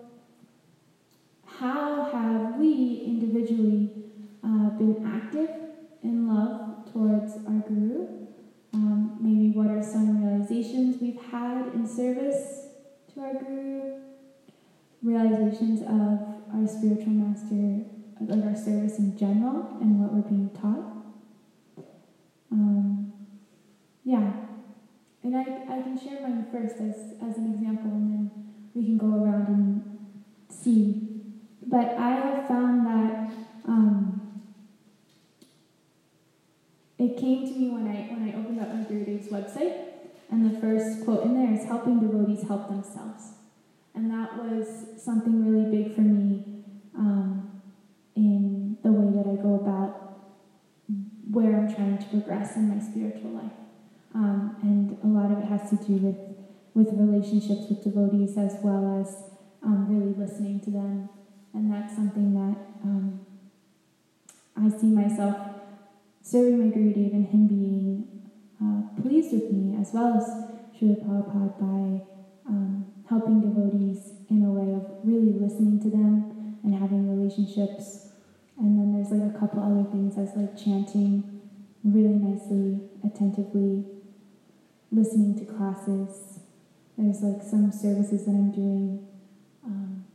how 1.45 2.05
have 2.11 2.59
we 2.59 3.03
individually 3.05 3.91
uh, 4.43 4.69
been 4.71 5.05
active 5.05 5.49
in 6.01 6.27
love 6.27 6.91
towards 6.91 7.33
our 7.45 7.61
Guru? 7.69 8.07
Um, 8.73 9.17
maybe 9.21 9.55
what 9.55 9.67
are 9.67 9.83
some 9.83 10.25
realizations 10.25 10.99
we've 10.99 11.21
had 11.29 11.67
in 11.75 11.85
service 11.87 12.69
to 13.13 13.21
our 13.21 13.33
Guru? 13.35 13.99
Realizations 15.03 15.81
of 15.83 16.41
our 16.55 16.67
spiritual 16.67 17.13
master, 17.13 17.85
like 18.19 18.45
our 18.45 18.55
service 18.55 18.97
in 18.97 19.15
general, 19.15 19.77
and 19.79 19.99
what 19.99 20.11
we're 20.11 20.27
being 20.27 20.49
taught. 20.59 20.90
Um, 22.51 23.13
yeah, 24.03 24.31
and 25.23 25.37
I, 25.37 25.41
I 25.41 25.81
can 25.81 25.99
share 25.99 26.21
mine 26.21 26.47
first 26.51 26.75
as, 26.75 27.13
as 27.21 27.37
an 27.37 27.53
example, 27.53 27.91
and 27.91 28.11
then 28.11 28.31
we 28.73 28.83
can 28.83 28.97
go 28.97 29.23
around 29.23 29.47
and 29.47 29.99
see. 30.49 31.07
But 31.65 31.97
I 31.97 32.11
have 32.11 32.47
found 32.47 32.85
that 32.87 33.33
um, 33.67 34.41
it 36.97 37.17
came 37.17 37.47
to 37.47 37.53
me 37.53 37.69
when 37.69 37.87
I 37.87 38.11
when 38.13 38.29
I 38.29 38.37
opened 38.39 38.59
up 38.59 38.73
my 38.73 38.83
Gurudev's 38.83 39.27
website, 39.27 39.85
and 40.29 40.53
the 40.53 40.59
first 40.59 41.05
quote 41.05 41.23
in 41.23 41.35
there 41.35 41.53
is 41.53 41.65
"helping 41.65 41.99
devotees 41.99 42.47
help 42.47 42.67
themselves," 42.67 43.33
and 43.93 44.11
that 44.11 44.37
was 44.37 44.67
something 44.97 45.45
really 45.45 45.69
big 45.69 45.95
for 45.95 46.01
me 46.01 46.43
um, 46.97 47.61
in 48.15 48.77
the 48.83 48.91
way 48.91 49.15
that 49.15 49.29
I 49.29 49.41
go 49.41 49.55
about 49.55 50.10
where 51.31 51.55
I'm 51.55 51.73
trying 51.73 51.97
to 51.97 52.05
progress 52.05 52.55
in 52.57 52.69
my 52.69 52.83
spiritual 52.83 53.31
life. 53.31 53.51
Um, 54.13 54.57
and 54.61 54.97
a 55.03 55.07
lot 55.07 55.31
of 55.31 55.39
it 55.43 55.47
has 55.47 55.69
to 55.69 55.77
do 55.77 55.93
with, 55.93 56.17
with 56.73 56.93
relationships 56.93 57.69
with 57.69 57.83
devotees 57.83 58.37
as 58.37 58.57
well 58.61 58.99
as 58.99 59.23
um, 59.63 59.87
really 59.87 60.13
listening 60.13 60.59
to 60.61 60.69
them. 60.69 61.09
And 61.53 61.71
that's 61.71 61.95
something 61.95 62.33
that 62.33 62.57
um, 62.83 63.25
I 64.57 64.69
see 64.69 64.87
myself 64.87 65.37
serving 66.21 66.59
my 66.59 66.75
Gurudev 66.75 67.13
and 67.13 67.27
him 67.27 67.47
being 67.47 68.29
uh, 68.61 69.01
pleased 69.01 69.33
with 69.33 69.51
me 69.51 69.77
as 69.79 69.91
well 69.93 70.17
as 70.17 70.27
Srila 70.75 71.03
Prabhupada 71.05 71.59
by 71.59 72.05
um, 72.47 72.85
helping 73.07 73.41
devotees 73.41 74.11
in 74.29 74.43
a 74.43 74.51
way 74.51 74.73
of 74.73 74.85
really 75.03 75.33
listening 75.33 75.79
to 75.81 75.89
them 75.89 76.57
and 76.63 76.75
having 76.75 77.09
relationships. 77.09 78.10
And 78.57 78.79
then 78.79 78.93
there's 78.93 79.11
like 79.11 79.35
a 79.35 79.39
couple 79.39 79.63
other 79.63 79.89
things 79.89 80.17
as 80.17 80.35
like 80.35 80.55
chanting 80.57 81.41
really 81.83 82.19
nicely, 82.19 82.79
attentively, 83.03 83.85
listening 84.91 85.37
to 85.39 85.45
classes. 85.45 86.39
There's 86.97 87.21
like 87.21 87.41
some 87.41 87.71
services 87.71 88.25
that 88.25 88.31
I'm 88.31 88.51
doing, 88.51 89.07
um, 89.65 90.05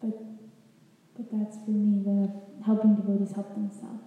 but 0.00 0.18
but 1.14 1.26
that's 1.30 1.56
for 1.64 1.70
me 1.70 2.02
the 2.02 2.64
helping 2.64 2.96
devotees 2.96 3.32
help 3.32 3.54
themselves. 3.54 4.02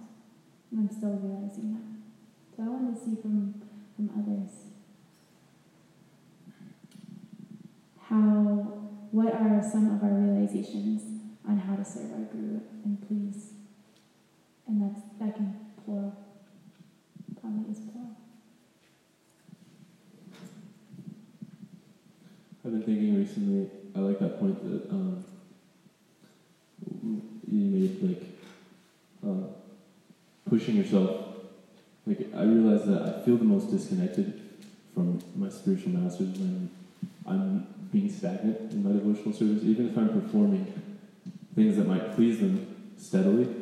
And 0.70 0.80
I'm 0.80 0.94
still 0.94 1.18
realizing 1.22 1.72
that. 1.72 2.56
So 2.56 2.64
I 2.64 2.68
want 2.68 2.94
to 2.94 3.00
see 3.02 3.16
from 3.22 3.62
from 3.96 4.10
others 4.18 4.70
how 8.08 8.80
what 9.12 9.32
are 9.34 9.62
some 9.62 9.94
of 9.94 10.02
our 10.02 10.10
realizations 10.10 11.02
on 11.48 11.58
how 11.58 11.76
to 11.76 11.84
serve 11.84 12.12
our 12.12 12.26
guru 12.32 12.60
and 12.84 13.00
please. 13.06 13.59
And 14.70 14.80
that's 14.82 15.00
that 15.18 15.34
can 15.34 15.52
plural. 15.84 16.14
Probably 17.40 17.72
is 17.72 17.80
plural. 17.80 18.10
I've 22.64 22.70
been 22.70 22.82
thinking 22.84 23.18
recently. 23.18 23.68
I 23.96 23.98
like 23.98 24.20
that 24.20 24.38
point 24.38 24.62
that 24.62 24.90
um, 24.92 25.24
you 27.02 27.20
made, 27.50 28.00
like 28.00 28.22
uh, 29.26 29.48
pushing 30.48 30.76
yourself. 30.76 31.26
Like 32.06 32.32
I 32.32 32.44
realize 32.44 32.86
that 32.86 33.02
I 33.02 33.24
feel 33.24 33.38
the 33.38 33.44
most 33.44 33.72
disconnected 33.72 34.40
from 34.94 35.20
my 35.34 35.48
spiritual 35.48 35.94
masters 35.94 36.38
when 36.38 36.70
I'm 37.26 37.66
being 37.90 38.08
stagnant 38.08 38.70
in 38.70 38.84
my 38.84 38.92
devotional 38.92 39.32
service. 39.32 39.64
Even 39.64 39.88
if 39.88 39.98
I'm 39.98 40.10
performing 40.10 40.72
things 41.56 41.76
that 41.76 41.88
might 41.88 42.14
please 42.14 42.38
them 42.38 42.92
steadily, 42.96 43.59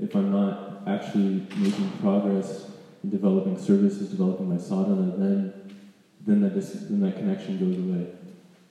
if 0.00 0.14
I'm 0.14 0.30
not 0.30 0.82
actually 0.86 1.46
making 1.56 1.90
progress 2.00 2.70
in 3.04 3.10
developing 3.10 3.58
services, 3.58 4.08
developing 4.08 4.48
my 4.48 4.58
sadhana, 4.58 5.16
then 5.16 5.52
then 6.26 6.40
that 6.42 6.54
dis- 6.54 6.86
then 6.88 7.00
that 7.00 7.16
connection 7.16 7.58
goes 7.58 7.78
away. 7.78 8.06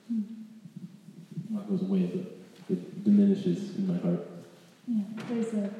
Hmm. 0.08 1.54
Not 1.54 1.68
goes 1.68 1.82
away, 1.82 2.06
but 2.06 2.76
it 2.76 3.04
diminishes 3.04 3.76
in 3.76 3.86
my 3.86 3.98
heart. 3.98 4.26
Yeah, 4.86 5.02
there's 5.28 5.54
a 5.54 5.70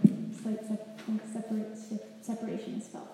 slight 0.40 0.66
sep- 0.66 1.00
like 1.08 1.20
separate 1.32 1.76
separation 2.22 2.74
is 2.74 2.86
felt. 2.88 3.08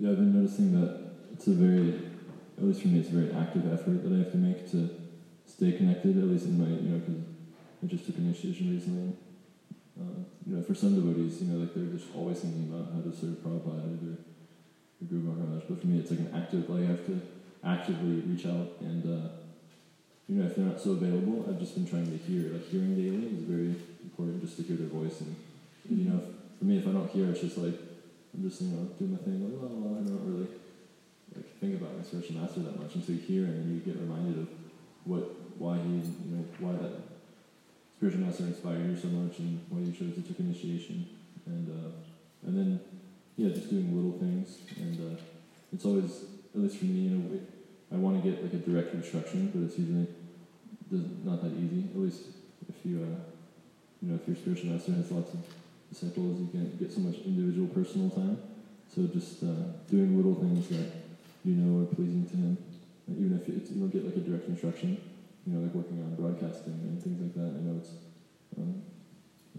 Yeah, 0.00 0.10
I've 0.10 0.16
been 0.16 0.32
noticing 0.40 0.80
that 0.80 1.10
it's 1.32 1.48
a 1.48 1.52
very, 1.52 1.94
at 2.56 2.64
least 2.64 2.82
for 2.82 2.88
me, 2.88 3.00
it's 3.00 3.08
a 3.08 3.12
very 3.12 3.32
active 3.32 3.72
effort 3.72 4.04
that 4.04 4.12
I 4.12 4.18
have 4.18 4.30
to 4.32 4.38
make 4.38 4.70
to 4.70 4.90
stay 5.44 5.72
connected, 5.72 6.16
at 6.18 6.24
least 6.24 6.44
in 6.44 6.56
my, 6.56 6.68
you 6.68 6.90
know, 6.90 6.98
because 6.98 7.22
I 7.82 7.86
just 7.86 8.06
took 8.06 8.18
initiation 8.18 8.74
recently. 8.74 9.12
Uh, 9.98 10.22
you 10.46 10.56
know, 10.56 10.62
for 10.62 10.74
some 10.74 10.94
devotees, 10.94 11.42
you 11.42 11.48
know, 11.52 11.58
like 11.60 11.74
they're 11.74 11.90
just 11.90 12.06
always 12.14 12.40
thinking 12.40 12.70
about 12.70 12.94
how 12.94 13.00
to 13.02 13.10
serve 13.10 13.42
Prabhupada 13.42 13.82
or 13.82 13.98
their 13.98 14.18
Guru 15.08 15.22
Maharaj. 15.22 15.64
But 15.68 15.80
for 15.80 15.86
me, 15.86 15.98
it's 15.98 16.10
like 16.10 16.20
an 16.20 16.32
active, 16.34 16.70
like 16.70 16.84
I 16.84 16.86
have 16.86 17.06
to 17.06 17.20
actively 17.64 18.22
reach 18.22 18.46
out 18.46 18.78
and, 18.80 19.02
uh, 19.04 19.28
you 20.28 20.36
know, 20.36 20.46
if 20.46 20.56
they're 20.56 20.66
not 20.66 20.80
so 20.80 20.92
available, 20.92 21.46
I've 21.48 21.58
just 21.58 21.74
been 21.74 21.88
trying 21.88 22.06
to 22.06 22.18
hear. 22.18 22.52
Like 22.52 22.68
hearing 22.68 22.94
daily 22.94 23.32
is 23.32 23.42
very 23.48 23.74
important 24.04 24.42
just 24.44 24.56
to 24.58 24.62
hear 24.62 24.76
their 24.76 24.92
voice. 24.92 25.20
And, 25.22 25.34
you 25.88 26.10
know, 26.10 26.20
for 26.58 26.64
me, 26.64 26.78
if 26.78 26.86
I 26.86 26.92
don't 26.92 27.10
hear, 27.10 27.30
it's 27.30 27.40
just 27.40 27.56
like, 27.56 27.74
I'm 28.34 28.42
just, 28.44 28.60
you 28.60 28.68
know, 28.68 28.84
doing 28.98 29.12
my 29.12 29.18
thing, 29.24 29.40
like, 29.40 29.56
la, 29.56 29.98
I 29.98 30.04
don't 30.04 30.20
really 30.28 30.48
like 31.34 31.48
think 31.58 31.80
about 31.80 31.96
my 31.96 32.04
spiritual 32.04 32.36
master 32.36 32.60
that 32.60 32.78
much 32.78 32.94
until 32.94 33.14
you 33.14 33.22
hear 33.22 33.44
and 33.44 33.72
you 33.72 33.80
get 33.80 33.98
reminded 33.98 34.38
of 34.38 34.48
what, 35.04 35.34
why 35.56 35.78
he, 35.78 36.04
you 36.04 36.28
know, 36.28 36.44
why 36.60 36.72
that 36.72 37.07
spiritual 37.98 38.20
master 38.20 38.44
inspired 38.44 38.88
you 38.88 38.96
so 38.96 39.08
much 39.08 39.40
and 39.40 39.58
why 39.70 39.80
you 39.80 39.90
chose 39.90 40.14
to 40.14 40.22
take 40.22 40.38
initiation. 40.38 41.04
And, 41.46 41.66
uh, 41.66 42.46
and 42.46 42.56
then, 42.56 42.80
yeah, 43.34 43.52
just 43.52 43.70
doing 43.70 43.90
little 43.90 44.16
things. 44.20 44.58
And 44.78 44.94
uh, 45.02 45.20
it's 45.72 45.84
always, 45.84 46.22
at 46.54 46.60
least 46.60 46.78
for 46.78 46.84
me, 46.84 47.10
you 47.10 47.10
know, 47.10 47.40
I 47.90 47.96
want 47.96 48.22
to 48.22 48.30
get 48.30 48.40
like 48.40 48.54
a 48.54 48.62
direct 48.62 48.94
instruction, 48.94 49.50
but 49.52 49.66
it's 49.66 49.76
usually 49.76 50.06
not 51.24 51.42
that 51.42 51.50
easy. 51.58 51.90
At 51.90 51.98
least 51.98 52.22
if 52.68 52.76
you, 52.86 53.02
uh, 53.02 53.18
you 54.00 54.10
know, 54.10 54.14
if 54.14 54.28
your 54.28 54.36
spiritual 54.36 54.70
master 54.70 54.92
has 54.92 55.10
lots 55.10 55.34
of 55.34 55.40
disciples, 55.90 56.38
you 56.38 56.46
can 56.54 56.76
get 56.78 56.92
so 56.92 57.00
much 57.00 57.16
individual 57.26 57.66
personal 57.66 58.10
time. 58.10 58.38
So 58.94 59.10
just 59.10 59.42
uh, 59.42 59.74
doing 59.90 60.16
little 60.16 60.36
things 60.36 60.68
that 60.68 60.86
you 61.44 61.54
know 61.54 61.82
are 61.82 61.94
pleasing 61.94 62.26
to 62.30 62.36
him, 62.36 62.58
even 63.10 63.40
if 63.42 63.48
you 63.48 63.80
don't 63.80 63.90
get 63.90 64.06
like 64.06 64.16
a 64.16 64.20
direct 64.20 64.48
instruction, 64.48 65.00
you 65.46 65.54
know, 65.54 65.60
like 65.60 65.74
working 65.74 66.02
on 66.02 66.14
broadcasting 66.14 66.72
and 66.72 67.02
things 67.02 67.20
like 67.20 67.34
that. 67.34 67.58
I 67.58 67.60
know 67.64 67.76
it's 67.78 67.92
um, 68.56 68.82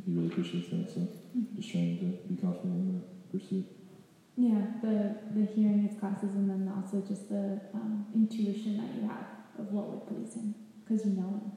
he 0.05 0.13
really 0.13 0.27
appreciates 0.27 0.69
that. 0.69 0.89
So 0.89 1.07
just 1.55 1.71
trying 1.71 1.97
to 1.99 2.05
be 2.27 2.35
confident 2.35 2.75
in 2.75 2.93
that 2.93 3.31
pursuit. 3.31 3.65
Yeah, 4.37 4.61
the 4.81 5.15
the 5.33 5.45
hearing 5.45 5.87
his 5.87 5.99
classes 5.99 6.35
and 6.35 6.49
then 6.49 6.71
also 6.73 7.01
just 7.05 7.29
the 7.29 7.59
um, 7.73 8.05
intuition 8.13 8.77
that 8.77 8.95
you 8.95 9.07
have 9.07 9.25
of 9.57 9.71
what 9.73 9.89
would 9.89 10.07
please 10.07 10.33
him 10.35 10.55
because 10.85 11.05
you 11.05 11.11
know 11.13 11.27
him. 11.29 11.51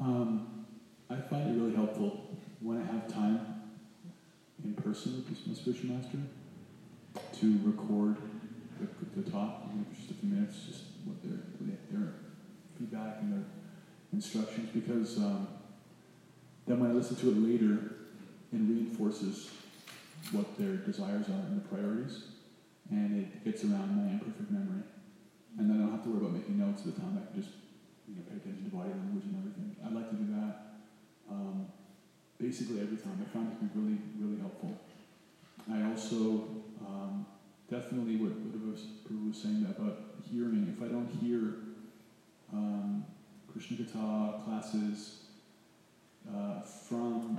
Um, 0.00 0.66
I 1.08 1.16
find 1.16 1.50
it 1.50 1.58
really 1.58 1.74
helpful 1.74 2.38
when 2.60 2.76
I 2.76 2.84
have 2.84 3.08
this- 5.02 5.46
my 5.46 5.54
spiritual 5.54 5.90
master 5.90 6.18
to 7.32 7.58
record 7.64 8.16
the, 8.78 9.20
the 9.20 9.30
talk, 9.30 9.64
if 9.90 9.96
just 9.96 10.10
a 10.10 10.14
few 10.14 10.28
minutes, 10.28 10.64
just 10.66 10.82
what 11.04 11.22
their, 11.22 11.40
their 11.90 12.14
feedback 12.78 13.18
and 13.20 13.32
their 13.32 13.44
instructions, 14.12 14.70
because 14.72 15.18
um, 15.18 15.48
then 16.66 16.80
when 16.80 16.90
I 16.90 16.94
listen 16.94 17.16
to 17.16 17.30
it 17.30 17.38
later, 17.38 17.74
it 18.52 18.58
reinforces 18.58 19.50
what 20.32 20.56
their 20.58 20.76
desires 20.76 21.28
are 21.28 21.42
and 21.50 21.60
the 21.60 21.68
priorities, 21.68 22.24
and 22.90 23.18
it 23.18 23.44
gets 23.44 23.64
around 23.64 23.96
my 23.96 24.12
imperfect 24.12 24.50
memory. 24.50 24.82
And 25.58 25.70
then 25.70 25.78
I 25.78 25.80
don't 25.82 25.92
have 25.92 26.02
to 26.04 26.10
worry 26.10 26.18
about 26.18 26.34
making 26.34 26.58
notes 26.58 26.82
at 26.86 26.94
the 26.94 27.00
time. 27.00 27.18
I 27.20 27.32
can 27.32 27.42
just 27.42 27.54
you 28.08 28.16
know, 28.16 28.22
pay 28.30 28.36
attention 28.36 28.70
to 28.70 28.76
body 28.76 28.90
language 28.90 29.24
and 29.24 29.38
everything. 29.38 29.76
I'd 29.84 29.92
like 29.92 30.10
to 30.10 30.16
do 30.16 30.26
that 30.34 30.54
um, 31.30 31.66
basically 32.40 32.80
every 32.80 32.96
time. 32.96 33.18
I 33.20 33.28
find 33.32 33.52
it 33.52 33.58
to 33.58 33.64
be 33.64 33.80
really, 33.80 33.98
really 34.18 34.40
helpful. 34.40 34.78
I 35.70 35.82
also 35.90 36.48
um, 36.84 37.26
definitely 37.70 38.16
what, 38.16 38.32
what 38.32 38.72
was, 38.72 38.86
saying 39.36 39.66
about 39.68 39.98
hearing. 40.30 40.72
If 40.76 40.82
I 40.82 40.88
don't 40.88 41.10
hear 41.20 41.54
um, 42.52 43.04
Krishna 43.50 43.78
Katha 43.78 44.44
classes 44.44 45.22
uh, 46.32 46.60
from 46.60 47.36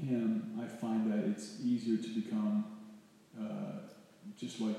him, 0.00 0.58
I 0.62 0.66
find 0.66 1.12
that 1.12 1.28
it's 1.28 1.58
easier 1.62 1.98
to 1.98 2.08
become 2.08 2.64
uh, 3.38 3.80
just 4.38 4.60
like 4.60 4.76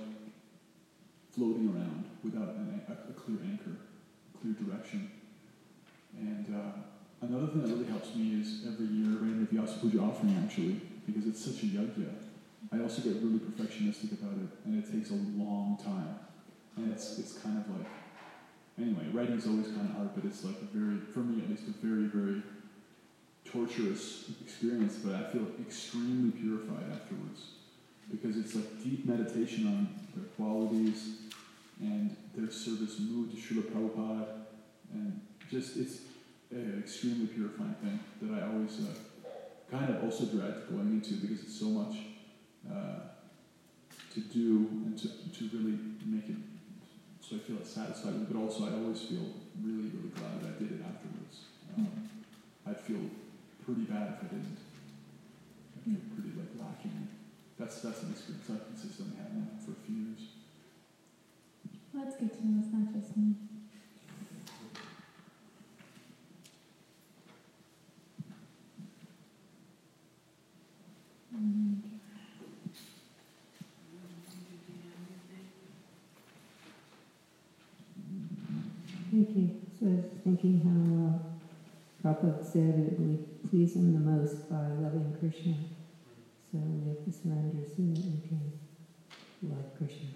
floating 1.32 1.70
around 1.70 2.06
without 2.24 2.56
an, 2.56 2.82
a, 2.88 2.94
a 2.94 3.14
clear 3.14 3.38
anchor 3.44 3.78
clear 4.44 4.54
direction. 4.54 5.10
And 6.18 6.46
uh, 6.54 6.80
another 7.30 7.48
thing 7.48 7.62
that 7.64 7.70
really 7.70 7.90
helps 7.90 8.16
me 8.16 8.42
is 8.42 8.66
every 8.68 8.88
year 8.88 9.18
writing 9.20 9.48
the 9.50 9.56
Vyasa 9.56 9.80
Puja 9.80 10.00
offering 10.00 10.36
actually, 10.44 10.82
because 11.06 11.26
it's 11.28 11.44
such 11.44 11.64
a 11.64 11.68
yajna. 11.68 12.10
I 12.72 12.80
also 12.82 13.02
get 13.02 13.22
really 13.22 13.40
perfectionistic 13.40 14.14
about 14.14 14.38
it, 14.38 14.50
and 14.66 14.84
it 14.84 14.92
takes 14.92 15.12
a 15.12 15.20
long 15.38 15.78
time. 15.84 16.20
And 16.78 16.92
it's, 16.92 17.20
it's 17.20 17.34
kind 17.38 17.58
of 17.58 17.70
like, 17.78 17.88
anyway, 18.80 19.06
writing 19.12 19.38
is 19.38 19.46
always 19.46 19.68
kind 19.68 19.90
of 19.90 19.96
hard, 19.96 20.10
but 20.16 20.26
it's 20.26 20.44
like 20.44 20.56
a 20.62 20.66
very, 20.76 21.00
for 21.14 21.20
me 21.20 21.44
at 21.44 21.50
least, 21.50 21.64
a 21.68 21.86
very, 21.86 22.08
very 22.08 22.42
torturous 23.46 24.32
experience, 24.42 24.96
but 24.96 25.14
I 25.14 25.24
feel 25.32 25.48
extremely 25.62 26.32
purified 26.32 26.92
afterwards. 26.92 27.52
Because 28.10 28.38
it's 28.38 28.56
like 28.56 28.84
deep 28.84 29.06
meditation 29.06 29.68
on 29.68 29.88
their 30.16 30.26
qualities, 30.36 31.18
and 31.80 32.16
their 32.36 32.50
service 32.52 33.00
mood 33.00 33.32
to 33.32 33.38
Srila 33.38 33.64
Prabhupada, 33.64 34.26
and 34.94 35.20
just 35.52 35.78
it's 35.78 36.00
an 36.62 36.80
extremely 36.80 37.28
purifying 37.28 37.76
thing 37.82 38.00
that 38.22 38.44
I 38.44 38.48
always 38.48 38.80
uh, 38.80 39.30
kind 39.72 39.90
of 39.90 40.04
also 40.04 40.26
dread 40.26 40.64
going 40.70 40.92
into 40.92 41.16
because 41.16 41.44
it's 41.44 41.60
so 41.60 41.66
much, 41.66 41.96
uh, 42.70 43.10
to 44.14 44.20
do 44.20 44.70
and 44.86 44.98
to, 44.98 45.08
to 45.08 45.58
really 45.58 45.78
make 46.06 46.30
it 46.30 46.36
so 47.24 47.38
I 47.38 47.40
feel 47.40 47.64
satisfied 47.64 48.14
with 48.14 48.24
it, 48.24 48.34
but 48.34 48.40
also 48.40 48.68
I 48.68 48.76
always 48.76 49.00
feel 49.02 49.24
really, 49.64 49.88
really 49.96 50.12
glad 50.12 50.44
that 50.44 50.54
I 50.54 50.60
did 50.60 50.76
it 50.76 50.84
afterwards. 50.84 51.48
Um, 51.72 51.88
I'd 52.68 52.80
feel 52.80 53.00
pretty 53.64 53.88
bad 53.88 54.20
if 54.20 54.28
I 54.28 54.28
didn't. 54.28 54.60
I'd 55.74 55.84
feel 55.88 56.04
pretty 56.14 56.36
like 56.36 56.52
lacking. 56.60 57.08
That's 57.58 57.80
that's 57.80 58.04
an 58.04 58.12
experience 58.12 58.52
I've 58.52 58.68
consistently 58.68 59.16
had 59.16 59.40
now 59.40 59.48
for 59.64 59.72
a 59.72 59.80
few 59.88 59.96
years. 59.96 60.36
Well, 61.94 62.04
that's 62.04 62.18
good 62.20 62.34
to 62.34 62.46
know. 62.46 62.60
It's 62.60 62.74
not 62.74 62.92
just 62.92 63.16
me. 63.16 63.53
Thank 79.14 79.36
you. 79.36 79.50
So 79.80 79.86
I 79.88 79.90
was 79.90 80.04
thinking 80.24 80.60
how 80.62 80.82
uh, 81.08 81.14
Prabhupada 82.04 82.44
said 82.44 82.76
it 82.78 83.00
would 83.00 83.50
please 83.50 83.76
him 83.76 83.94
the 83.94 84.00
most 84.00 84.48
by 84.50 84.58
loving 84.58 85.16
Krishna. 85.20 85.54
So 86.52 86.58
we 86.60 86.90
have 86.90 87.06
to 87.06 87.12
surrender 87.12 87.66
so 87.66 87.82
that 87.82 88.06
we 88.06 88.18
can 88.28 88.52
love 89.44 89.66
Krishna. 89.78 90.10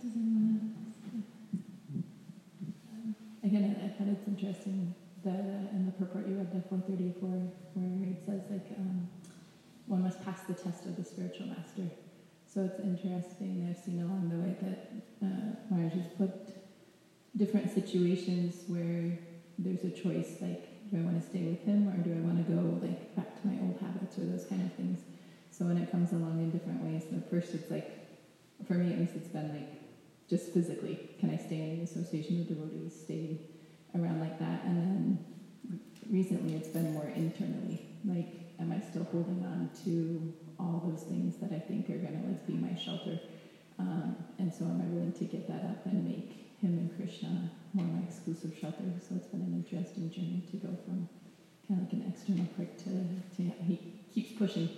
Does 0.00 0.12
anyone 0.16 0.70
Again, 3.42 3.64
I, 3.64 3.84
I 3.84 3.88
thought 3.88 4.08
it's 4.08 4.28
interesting 4.28 4.94
uh, 5.26 5.74
in 5.74 5.86
the 5.86 5.92
purport 5.92 6.26
you 6.26 6.36
read, 6.36 6.52
the 6.52 6.62
434, 6.68 7.28
where 7.74 8.10
it 8.10 8.24
says 8.24 8.42
like 8.50 8.78
um, 8.78 9.08
one 9.86 10.02
must 10.02 10.22
pass 10.24 10.42
the 10.44 10.54
test 10.54 10.86
of 10.86 10.96
the 10.96 11.04
spiritual 11.04 11.46
master. 11.46 11.88
So 12.46 12.64
it's 12.64 12.80
interesting. 12.80 13.66
I've 13.68 13.82
seen 13.82 14.00
along 14.00 14.30
the 14.30 14.36
way 14.36 14.56
that 14.60 14.92
uh, 15.22 15.56
Maharaj 15.70 15.92
has 15.92 16.06
put 16.16 16.30
different 17.36 17.70
situations 17.72 18.64
where 18.68 19.18
there's 19.58 19.84
a 19.84 19.90
choice, 19.90 20.36
like 20.40 20.90
do 20.90 20.98
I 20.98 21.02
want 21.02 21.20
to 21.22 21.28
stay 21.28 21.44
with 21.44 21.64
him 21.64 21.88
or 21.88 21.96
do 22.02 22.12
I 22.14 22.20
want 22.20 22.44
to 22.44 22.52
go 22.52 22.78
like 22.82 23.14
back 23.14 23.40
to 23.40 23.46
my 23.46 23.58
old 23.60 23.76
habits 23.80 24.18
or 24.18 24.24
those 24.24 24.46
kind 24.46 24.62
of 24.62 24.72
things. 24.74 25.00
So 25.50 25.66
when 25.66 25.76
it 25.76 25.90
comes 25.90 26.12
along 26.12 26.40
in 26.40 26.50
different 26.50 26.82
ways, 26.82 27.02
at 27.12 27.28
first 27.30 27.54
it's 27.54 27.70
like, 27.70 27.90
for 28.66 28.74
me 28.74 28.92
at 28.92 28.98
least, 28.98 29.14
it's 29.16 29.28
been 29.28 29.52
like 29.52 29.68
just 30.28 30.52
physically, 30.52 31.10
can 31.18 31.30
I 31.30 31.36
stay 31.36 31.70
in 31.70 31.78
the 31.78 31.84
association 31.84 32.40
of 32.40 32.48
devotees, 32.48 32.94
stay 33.04 33.40
around 33.94 34.20
like 34.20 34.38
that? 34.38 34.64
And 34.64 34.76
then 34.76 35.24
recently 36.10 36.54
it's 36.56 36.68
been 36.68 36.92
more 36.92 37.10
internally, 37.14 37.86
like, 38.04 38.28
am 38.60 38.72
I 38.72 38.80
still 38.90 39.04
holding 39.04 39.44
on 39.44 39.70
to 39.84 40.34
all 40.58 40.82
those 40.84 41.04
things 41.04 41.36
that 41.38 41.52
I 41.52 41.60
think 41.60 41.88
are 41.90 41.98
going 41.98 42.20
to 42.20 42.28
like 42.28 42.46
be 42.46 42.54
my 42.54 42.74
shelter? 42.74 43.18
Um, 43.78 44.16
and 44.38 44.52
so 44.52 44.64
am 44.64 44.82
I 44.82 44.86
willing 44.86 45.12
to 45.12 45.24
give 45.24 45.46
that 45.46 45.64
up 45.64 45.86
and 45.86 46.04
make 46.04 46.56
him 46.60 46.76
and 46.78 46.96
Krishna 46.96 47.50
more 47.74 47.86
my 47.86 48.02
exclusive 48.02 48.56
shelter? 48.60 48.82
So 49.08 49.14
it's 49.14 49.28
been 49.28 49.42
an 49.42 49.54
interesting 49.64 50.10
journey 50.10 50.42
to 50.50 50.56
go 50.56 50.76
from 50.84 51.08
kind 51.68 51.80
of 51.80 51.86
like 51.86 51.92
an 51.92 52.12
external 52.12 52.46
prick 52.56 52.76
to, 52.78 52.90
to 53.36 53.42
he 53.64 53.78
keeps 54.12 54.32
pushing 54.32 54.68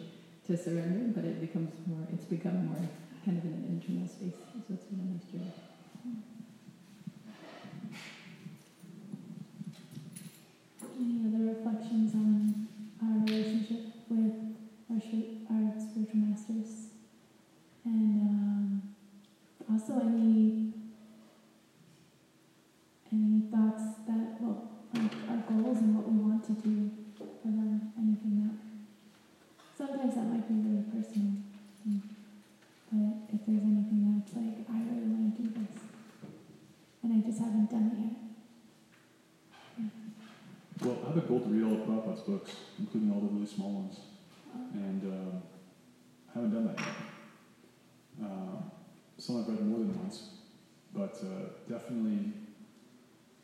to 0.47 0.57
surrender, 0.57 1.13
but 1.15 1.25
it 1.25 1.41
becomes 1.41 1.73
more, 1.87 2.07
it's 2.13 2.25
become 2.25 2.67
more 2.67 2.89
kind 3.25 3.39
of 3.39 3.45
an 3.45 3.65
internal 3.69 4.09
space. 4.09 4.35
So 4.67 4.75
it's 4.75 4.85
been 4.85 5.01
a 5.01 5.05
nice 5.15 5.25
journey. 5.31 5.53
Any 10.99 11.21
other 11.25 11.55
reflections 11.55 12.15
on 12.15 12.69
our 13.03 13.25
relationship 13.25 13.81
with 14.11 14.57
our, 14.91 15.01
sh- 15.01 15.41
our 15.51 15.81
spiritual 15.81 16.21
masters? 16.21 16.89
And 17.85 18.21
um, 18.21 18.83
also 19.81 19.95
I 19.95 20.13
any 23.13 23.41
thoughts 23.51 23.83
that 24.07 24.37
well 24.41 24.69
like 24.93 25.13
our 25.31 25.41
goals 25.49 25.79
and 25.79 25.97
what 25.97 26.05
we 26.11 26.19
want 26.19 26.45
to 26.45 26.53
do 26.53 26.91
for 27.17 27.49
them? 27.49 27.93
Anything 27.97 28.45
that 28.45 28.57
sometimes 29.79 30.15
that 30.15 30.27
might 30.29 30.47
be 30.47 30.55
really 30.55 30.85
personal. 30.85 31.33
mm, 31.89 32.01
But 32.93 33.35
if 33.35 33.41
there's 33.47 33.65
anything 33.65 34.21
that's 34.21 34.37
like 34.37 34.69
I 34.69 34.85
really 34.85 35.09
want 35.09 35.37
to 35.37 35.43
do 35.43 35.49
this 35.49 35.75
and 37.03 37.13
I 37.15 37.27
just 37.27 37.41
haven't 37.41 37.71
done 37.71 37.89
it 37.89 37.99
yet. 38.05 38.17
Well, 40.83 40.99
I 41.05 41.09
have 41.09 41.17
a 41.17 41.27
goal 41.27 41.41
to 41.41 41.49
read 41.49 41.65
all 41.65 41.81
of 41.81 41.89
Prabhupada's 41.89 42.21
books, 42.21 42.53
including 42.79 43.13
all 43.13 43.21
the 43.21 43.29
really 43.29 43.47
small 43.47 43.73
ones, 43.73 43.97
and 44.75 45.03
uh, 45.05 45.37
I 46.31 46.35
haven't 46.35 46.53
done 46.55 46.67
that 46.69 46.79
yet. 46.79 46.97
Uh, 48.23 48.61
some 49.21 49.37
I've 49.37 49.49
read 49.49 49.67
more 49.67 49.81
than 49.81 49.93
once, 50.01 50.41
but 50.95 51.13
uh, 51.21 51.53
definitely, 51.69 52.33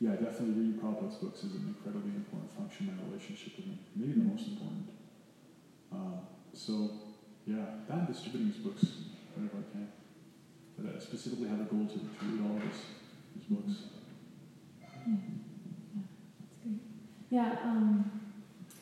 yeah, 0.01 0.13
definitely 0.13 0.57
reading 0.57 0.81
Prabhupada's 0.81 1.17
books 1.17 1.45
is 1.45 1.53
an 1.53 1.77
incredibly 1.77 2.17
important 2.17 2.51
function 2.57 2.89
in 2.89 2.97
my 2.97 3.05
relationship 3.13 3.57
with 3.57 3.67
him. 3.67 3.79
Maybe 3.95 4.13
the 4.15 4.25
most 4.25 4.49
important. 4.49 4.89
Uh, 5.93 6.25
so, 6.55 6.91
yeah, 7.47 7.85
that 7.89 7.99
and 7.99 8.07
distributing 8.09 8.49
his 8.53 8.57
books 8.65 8.85
whenever 9.35 9.59
I 9.61 9.69
can. 9.71 9.89
But 10.79 10.97
I 10.97 10.99
specifically 10.99 11.49
have 11.49 11.61
a 11.61 11.65
goal 11.65 11.85
to, 11.85 11.99
to 12.01 12.25
read 12.25 12.41
all 12.41 12.57
of 12.57 12.63
his, 12.63 12.81
his 13.37 13.45
books. 13.45 13.93
That's 14.81 14.97
great. 16.65 16.81
Yeah, 17.29 17.53
um, 17.65 18.11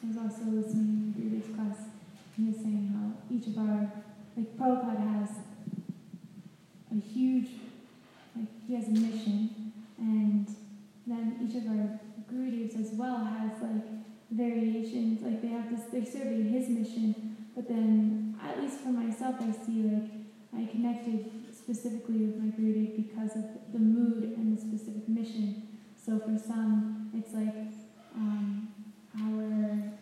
I 0.02 0.06
was 0.06 0.16
also 0.16 0.44
listening 0.46 1.12
to 1.16 1.22
Rudy's 1.22 1.50
class. 1.56 1.90
He 2.36 2.44
was 2.46 2.56
saying 2.56 2.94
how 2.94 3.18
each 3.34 3.48
of 3.48 3.58
our, 3.58 3.90
like 4.36 4.56
Prabhupada 4.56 5.02
has 5.18 5.30
a 6.96 7.00
huge, 7.00 7.48
like 8.36 8.46
he 8.66 8.74
has 8.74 8.83
a 8.83 8.83
mission, 8.94 9.72
and 9.98 10.48
then 11.06 11.38
each 11.42 11.56
of 11.56 11.66
our 11.68 12.00
gurus 12.28 12.74
as 12.76 12.92
well 12.92 13.24
has 13.24 13.52
like 13.62 13.84
variations. 14.30 15.22
Like 15.22 15.42
they 15.42 15.48
have 15.48 15.70
this, 15.70 15.86
they're 15.92 16.04
serving 16.04 16.48
his 16.48 16.68
mission, 16.68 17.36
but 17.54 17.68
then 17.68 18.38
at 18.42 18.60
least 18.60 18.80
for 18.80 18.90
myself, 18.90 19.36
I 19.40 19.52
see 19.52 19.82
like 19.82 20.10
I 20.56 20.70
connected 20.70 21.30
specifically 21.52 22.18
with 22.26 22.36
my 22.36 22.50
guru 22.50 22.88
because 22.96 23.36
of 23.36 23.44
the 23.72 23.78
mood 23.78 24.22
and 24.36 24.56
the 24.56 24.60
specific 24.60 25.08
mission. 25.08 25.62
So 25.96 26.18
for 26.18 26.38
some, 26.38 27.10
it's 27.14 27.32
like 27.32 27.54
um, 28.14 28.68
our 29.20 29.94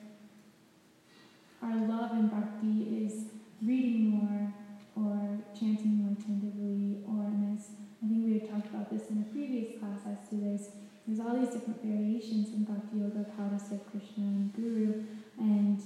our 1.62 1.76
love 1.86 2.12
and 2.12 2.30
bhakti 2.30 3.06
is 3.06 3.26
reading 3.62 4.10
more 4.10 4.52
or 4.96 5.38
chanting 5.58 6.02
more 6.02 6.12
attentively 6.18 6.98
or 7.06 7.24
in 7.26 7.54
this 7.54 7.68
I 8.02 8.08
think 8.08 8.24
we 8.26 8.32
had 8.40 8.50
talked 8.50 8.74
about 8.74 8.90
this 8.90 9.08
in 9.10 9.22
a 9.22 9.32
previous 9.32 9.78
class 9.78 10.00
as 10.10 10.28
to 10.30 10.34
there's 10.34 10.70
there's 11.06 11.20
all 11.20 11.38
these 11.38 11.54
different 11.54 11.82
variations 11.82 12.48
in 12.54 12.64
bhakti 12.64 12.98
yoga 12.98 13.20
of 13.20 13.30
how 13.38 13.48
to 13.48 13.58
serve 13.58 13.88
Krishna 13.90 14.24
and 14.24 14.52
Guru 14.54 15.04
and 15.38 15.80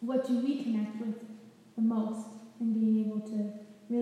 what 0.00 0.26
do 0.26 0.38
we 0.40 0.62
connect 0.62 1.00
with 1.00 1.14
the 1.76 1.82
most 1.82 2.26
and 2.60 2.74
being 2.74 3.06
able 3.06 3.20
to 3.20 3.52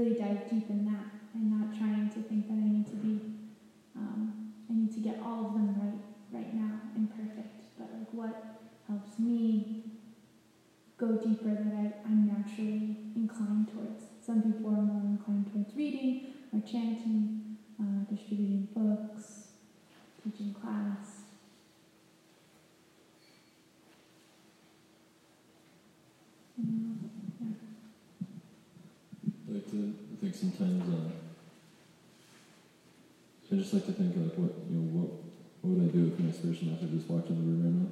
really 0.03 0.19
dive 0.19 0.51
deep 0.51 0.69
in 0.69 0.85
that 0.85 1.07
and 1.35 1.51
not 1.51 1.79
trying 1.79 2.09
to 2.11 2.21
think 2.23 2.49
that 2.49 2.55
I 2.59 2.69
need 2.69 2.87
to 2.87 2.97
be 2.97 3.21
um, 3.95 4.35
I 4.69 4.75
need 4.75 4.93
to 4.95 5.01
get 5.01 5.21
all 5.23 5.47
of 5.49 5.55
them 5.55 5.77
right 5.79 6.01
right 6.33 6.55
now 6.55 6.81
and 6.97 7.09
perfect, 7.11 7.62
but 7.79 7.88
like 7.93 8.12
what 8.12 8.35
helps 8.88 9.19
me 9.19 9.83
go 10.99 11.17
deeper 11.17 11.51
that 11.55 11.75
I, 11.75 11.93
I'm 12.09 12.27
naturally 12.27 12.97
inclined 13.15 13.69
towards. 13.69 14.07
Some 14.25 14.43
people 14.43 14.71
are 14.71 14.79
more 14.79 15.03
inclined 15.03 15.53
towards 15.53 15.77
reading 15.77 16.33
or 16.53 16.61
chanting, 16.61 17.41
uh, 17.79 18.05
distributing 18.11 18.69
books, 18.75 19.49
teaching 20.23 20.55
class. 20.55 21.23
Mm, 26.61 26.94
yeah. 27.40 27.46
I 29.48 29.53
like 29.55 29.71
to 29.71 29.92
I 30.13 30.17
think 30.21 30.32
sometimes 30.43 30.83
uh, 30.90 31.07
I 33.53 33.63
just 33.63 33.71
like 33.75 33.87
to 33.87 33.93
think 33.93 34.17
like 34.19 34.35
what 34.35 34.51
you 34.67 34.75
know 34.75 34.90
what 34.90 35.23
what 35.63 35.79
would 35.79 35.87
I 35.87 35.90
do 35.95 36.11
if 36.11 36.19
my 36.19 36.35
spiritual 36.35 36.75
master 36.75 36.90
just 36.90 37.07
walked 37.07 37.31
in 37.31 37.38
the 37.38 37.47
room 37.47 37.63
right 37.63 37.79
now 37.79 37.87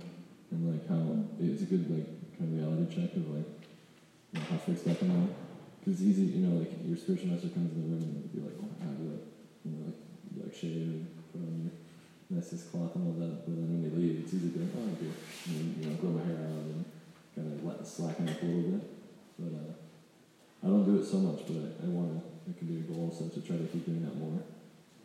and 0.50 0.60
like 0.66 0.82
how 0.90 0.98
it's 1.38 1.62
a 1.62 1.70
good 1.70 1.86
like 1.86 2.10
kind 2.34 2.50
of 2.50 2.58
reality 2.58 2.90
check 2.90 3.14
of 3.14 3.22
like 3.30 3.46
you 4.34 4.42
know, 4.42 4.46
how 4.50 4.58
fixed 4.66 4.82
up 4.90 4.98
am 4.98 5.14
I? 5.14 5.30
Because 5.78 6.02
it's 6.02 6.10
easy 6.10 6.42
you 6.42 6.42
know 6.42 6.58
like 6.58 6.74
your 6.82 6.98
spiritual 6.98 7.30
master 7.30 7.54
comes 7.54 7.70
in 7.70 7.86
the 7.86 7.86
room 7.86 8.02
and 8.02 8.18
you'd 8.18 8.34
be 8.34 8.42
like 8.42 8.58
oh 8.58 8.74
how 8.82 8.90
do 8.98 9.14
that 9.14 9.22
you 9.62 9.70
know 9.70 9.86
like 9.86 10.00
you, 10.34 10.42
like 10.42 10.50
shave 10.50 10.90
and 10.90 11.06
put 11.30 11.46
on 11.46 11.54
your 11.54 11.76
nicest 12.34 12.74
cloth 12.74 12.98
and 12.98 13.06
all 13.06 13.14
that? 13.14 13.46
But 13.46 13.62
then 13.62 13.70
when 13.70 13.78
they 13.86 13.94
leave 13.94 14.26
it's 14.26 14.34
easy 14.34 14.50
to 14.50 14.58
be 14.58 14.66
like 14.66 14.74
oh 14.74 14.90
okay 14.98 15.14
and 15.14 15.54
then, 15.54 15.66
you 15.78 15.82
know 15.86 15.94
grow 16.02 16.18
my 16.18 16.26
hair 16.26 16.50
out 16.50 16.66
and 16.66 16.82
kind 17.30 17.46
of 17.46 17.62
let 17.62 17.86
slacken 17.86 18.26
up 18.26 18.42
a 18.42 18.46
little 18.48 18.74
bit. 18.74 18.82
But 19.38 19.54
uh, 19.54 19.70
I 20.64 20.66
don't 20.66 20.82
do 20.82 20.98
it 20.98 21.06
so 21.06 21.22
much, 21.22 21.46
but 21.46 21.62
I, 21.62 21.86
I 21.86 21.88
want 21.94 22.18
to. 22.18 22.29
It 22.50 22.58
can 22.58 22.66
be 22.66 22.76
a 22.82 22.86
goal, 22.90 23.14
so 23.14 23.28
to 23.30 23.40
try 23.46 23.56
to 23.56 23.64
keep 23.70 23.86
doing 23.86 24.02
that 24.02 24.16
more. 24.18 24.42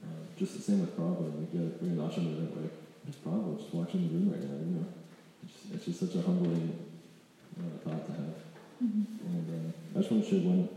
Uh, 0.04 0.08
just 0.38 0.58
the 0.58 0.62
same 0.62 0.82
with 0.82 0.98
Prabhupada. 0.98 1.30
Like, 1.38 1.54
yeah, 1.54 1.70
bring 1.80 1.92
an 1.94 2.02
ashram 2.02 2.26
event, 2.34 2.58
like, 2.58 2.74
just 3.06 3.24
Prabhupada 3.24 3.58
just 3.62 3.74
watching 3.74 4.02
the 4.08 4.14
room 4.18 4.32
right 4.32 4.42
now, 4.42 4.58
you 4.58 4.74
know. 4.82 4.86
It's, 5.46 5.58
it's 5.74 5.86
just 5.86 6.00
such 6.00 6.16
a 6.16 6.22
humbling 6.26 6.74
uh, 7.60 7.78
thought 7.86 8.06
to 8.08 8.12
have. 8.14 8.36
Mhm. 8.82 9.06
And 9.30 9.46
uh, 9.50 9.72
I 9.94 10.02
just 10.02 10.12
want 10.12 10.24
to 10.26 10.30
share 10.30 10.42
one 10.42 10.68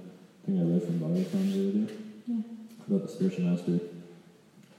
thing 0.44 0.60
I 0.60 0.64
read 0.68 0.82
from 0.84 1.00
Bhagavatam 1.00 1.44
the 1.52 1.60
other 1.68 1.72
day 1.86 1.94
Yeah. 2.28 2.40
about 2.86 3.02
the 3.02 3.08
spiritual 3.08 3.44
master. 3.48 3.80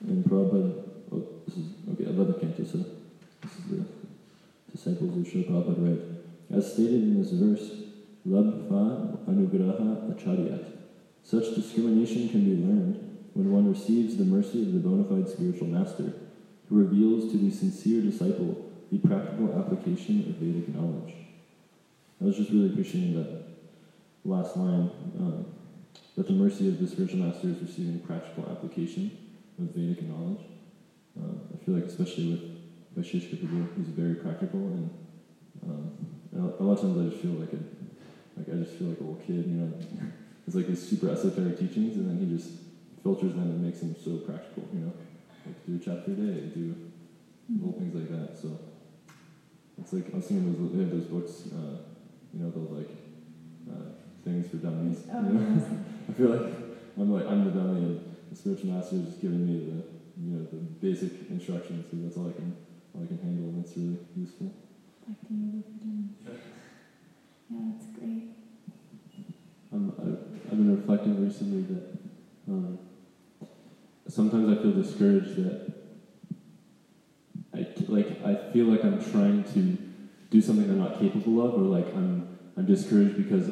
And 0.07 0.23
Prabhupada, 0.23 0.71
oh, 1.11 1.23
this 1.45 1.57
is, 1.57 1.65
okay, 1.91 2.05
11th 2.05 2.39
canto, 2.39 2.63
so 2.63 2.77
this 3.41 3.53
is 3.57 3.65
the 3.73 3.85
disciples 4.71 5.17
of 5.17 5.23
Srila 5.25 5.49
Prabhupada 5.49 5.83
read. 5.83 6.01
As 6.51 6.73
stated 6.73 7.01
in 7.01 7.21
this 7.21 7.31
verse, 7.31 7.65
Labha 8.27 9.17
Anugraha 9.25 10.13
Acharyat. 10.13 10.78
Such 11.23 11.55
discrimination 11.55 12.29
can 12.29 12.43
be 12.43 12.65
learned 12.65 13.17
when 13.33 13.51
one 13.51 13.69
receives 13.69 14.17
the 14.17 14.25
mercy 14.25 14.63
of 14.63 14.73
the 14.73 14.79
bona 14.79 15.03
fide 15.03 15.29
spiritual 15.29 15.67
master, 15.67 16.13
who 16.67 16.77
reveals 16.77 17.31
to 17.31 17.37
the 17.37 17.51
sincere 17.51 18.01
disciple 18.01 18.69
the 18.91 18.97
practical 18.97 19.53
application 19.57 20.19
of 20.21 20.35
Vedic 20.37 20.73
knowledge. 20.73 21.13
I 22.19 22.25
was 22.25 22.35
just 22.35 22.49
really 22.49 22.69
appreciating 22.69 23.15
that 23.15 23.43
last 24.25 24.57
line, 24.57 24.89
um, 25.19 25.45
that 26.15 26.27
the 26.27 26.33
mercy 26.33 26.67
of 26.67 26.79
the 26.79 26.87
spiritual 26.87 27.19
master 27.19 27.49
is 27.49 27.61
receiving 27.61 27.99
practical 27.99 28.49
application 28.51 29.11
of 29.59 29.65
Vedic 29.75 30.01
knowledge. 30.03 30.41
Um, 31.17 31.39
I 31.53 31.57
feel 31.63 31.75
like, 31.75 31.85
especially 31.85 32.31
with 32.31 32.41
Vaisheshika 32.97 33.37
Prabhu, 33.37 33.77
he's 33.77 33.87
very 33.87 34.15
practical, 34.15 34.59
and, 34.59 34.89
um, 35.63 35.91
a 36.59 36.63
lot 36.63 36.73
of 36.73 36.81
times 36.81 36.97
I 36.97 37.09
just 37.09 37.21
feel 37.21 37.33
like 37.33 37.53
a, 37.53 37.59
like 38.37 38.49
I 38.49 38.63
just 38.63 38.77
feel 38.77 38.89
like 38.89 38.99
a 38.99 39.03
little 39.03 39.21
kid, 39.25 39.45
you 39.45 39.57
know. 39.57 39.73
It's 40.49 40.55
like 40.55 40.65
his 40.65 40.81
super 40.81 41.09
esoteric 41.09 41.59
teachings, 41.59 41.97
and 41.97 42.09
then 42.09 42.17
he 42.17 42.35
just 42.35 42.49
filters 43.03 43.33
them 43.35 43.43
and 43.43 43.61
makes 43.61 43.81
them 43.81 43.95
so 43.95 44.17
practical, 44.17 44.67
you 44.73 44.79
know. 44.79 44.93
Like 45.45 45.63
do 45.67 45.75
a 45.75 45.77
chapter 45.77 46.09
a 46.09 46.15
day, 46.15 46.49
do 46.55 46.75
little 47.53 47.73
things 47.73 47.93
like 47.93 48.09
that. 48.09 48.35
So 48.35 48.57
it's 49.77 49.93
like 49.93 50.11
I 50.11 50.17
was 50.17 50.25
thinking 50.25 50.57
those 50.57 50.71
they 50.71 50.79
have 50.79 50.89
those 50.89 51.05
books, 51.05 51.53
uh, 51.53 51.77
you 52.33 52.41
know, 52.41 52.49
those 52.49 52.71
like 52.71 52.89
uh, 53.69 53.93
things 54.25 54.47
for 54.47 54.57
dummies. 54.57 55.05
Oh, 55.13 55.21
you 55.21 55.33
know? 55.35 55.39
yes. 55.53 55.69
I 56.09 56.11
feel 56.13 56.29
like 56.29 56.49
I'm 56.97 57.13
like 57.13 57.27
I'm 57.27 57.43
the 57.45 57.51
dummy, 57.51 57.83
and 57.85 57.99
the 58.31 58.35
spiritual 58.35 58.71
master 58.73 58.95
is 58.95 59.21
giving 59.21 59.45
me 59.45 59.53
the 59.69 59.83
you 60.17 60.33
know 60.33 60.43
the 60.49 60.57
basic 60.81 61.29
instructions 61.29 61.85
because 61.85 62.01
that's 62.01 62.17
all 62.17 62.25
I 62.25 62.31
can 62.31 62.55
all 62.95 63.03
I 63.03 63.05
can 63.05 63.19
handle, 63.19 63.53
and 63.53 63.61
it's 63.61 63.77
really 63.77 63.99
useful. 64.17 64.49
To 65.05 65.33
you, 65.33 65.63
Jim. 65.79 66.09
Yeah, 67.51 67.57
that's 67.69 67.85
great. 67.99 68.23
Um, 69.71 69.93
I, 69.99 70.28
I've 70.51 70.57
been 70.57 70.75
reflecting 70.75 71.23
recently 71.23 71.61
that 71.75 71.99
um, 72.47 72.79
sometimes 74.07 74.49
I 74.49 74.59
feel 74.59 74.71
discouraged 74.71 75.35
that 75.35 75.71
I 77.53 77.67
like 77.87 78.23
I 78.25 78.51
feel 78.51 78.65
like 78.65 78.83
I'm 78.83 78.99
trying 79.11 79.43
to 79.53 79.77
do 80.31 80.41
something 80.41 80.67
I'm 80.67 80.79
not 80.79 80.99
capable 80.99 81.39
of, 81.45 81.53
or 81.53 81.65
like 81.65 81.93
I'm 81.95 82.27
I'm 82.57 82.65
discouraged 82.65 83.17
because 83.17 83.51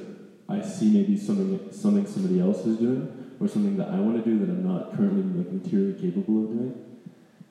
I 0.49 0.61
see 0.61 0.91
maybe 0.91 1.15
something 1.15 1.71
something 1.71 2.07
somebody 2.07 2.39
else 2.39 2.65
is 2.65 2.79
doing, 2.79 3.35
or 3.39 3.47
something 3.47 3.77
that 3.77 3.89
I 3.89 3.99
want 3.99 4.23
to 4.23 4.27
do 4.27 4.39
that 4.43 4.49
I'm 4.49 4.63
not 4.63 4.93
currently 4.93 5.21
like 5.21 5.53
materially 5.53 5.93
capable 6.01 6.45
of 6.45 6.49
doing, 6.49 6.83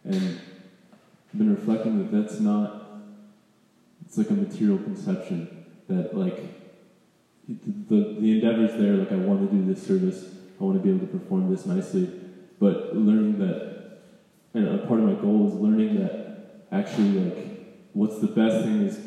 and 0.05 0.41
I've 1.33 1.39
been 1.39 1.55
reflecting 1.55 1.99
that 1.99 2.11
that's 2.11 2.41
not. 2.41 2.83
It's 4.05 4.19
like 4.19 4.31
a 4.31 4.35
material 4.35 4.79
conception 4.79 5.65
that 5.87 6.17
like 6.17 6.66
the, 7.49 8.17
the 8.19 8.33
endeavor's 8.33 8.73
there, 8.81 8.95
like 8.95 9.13
I 9.13 9.17
want 9.17 9.49
to 9.49 9.57
do 9.57 9.65
this 9.73 9.87
service, 9.87 10.35
I 10.61 10.65
want 10.65 10.79
to 10.79 10.83
be 10.83 10.91
able 10.91 11.07
to 11.07 11.19
perform 11.19 11.51
this 11.51 11.67
nicely, 11.67 12.11
but 12.59 12.97
learning 12.97 13.39
that, 13.39 14.01
and 14.55 14.67
a 14.67 14.87
part 14.87 15.01
of 15.01 15.07
my 15.07 15.15
goal 15.15 15.49
is 15.49 15.55
learning 15.55 16.01
that 16.01 16.67
actually, 16.73 17.11
like, 17.21 17.47
what's 17.93 18.19
the 18.19 18.27
best 18.27 18.65
thing 18.65 18.83
is 18.83 18.99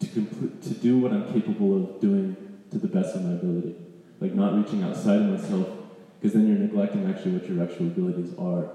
to 0.00 0.06
complete, 0.06 0.62
to 0.62 0.74
do 0.74 0.98
what 0.98 1.12
I'm 1.12 1.32
capable 1.32 1.76
of 1.76 2.00
doing 2.00 2.36
to 2.70 2.78
the 2.78 2.88
best 2.88 3.16
of 3.16 3.24
my 3.24 3.32
ability, 3.32 3.76
like 4.20 4.34
not 4.34 4.54
reaching 4.56 4.82
outside 4.82 5.16
of 5.16 5.40
myself, 5.40 5.68
because 6.20 6.34
then 6.34 6.46
you're 6.46 6.58
neglecting 6.58 7.10
actually 7.10 7.32
what 7.32 7.48
your 7.48 7.62
actual 7.62 7.86
abilities 7.86 8.36
are, 8.38 8.68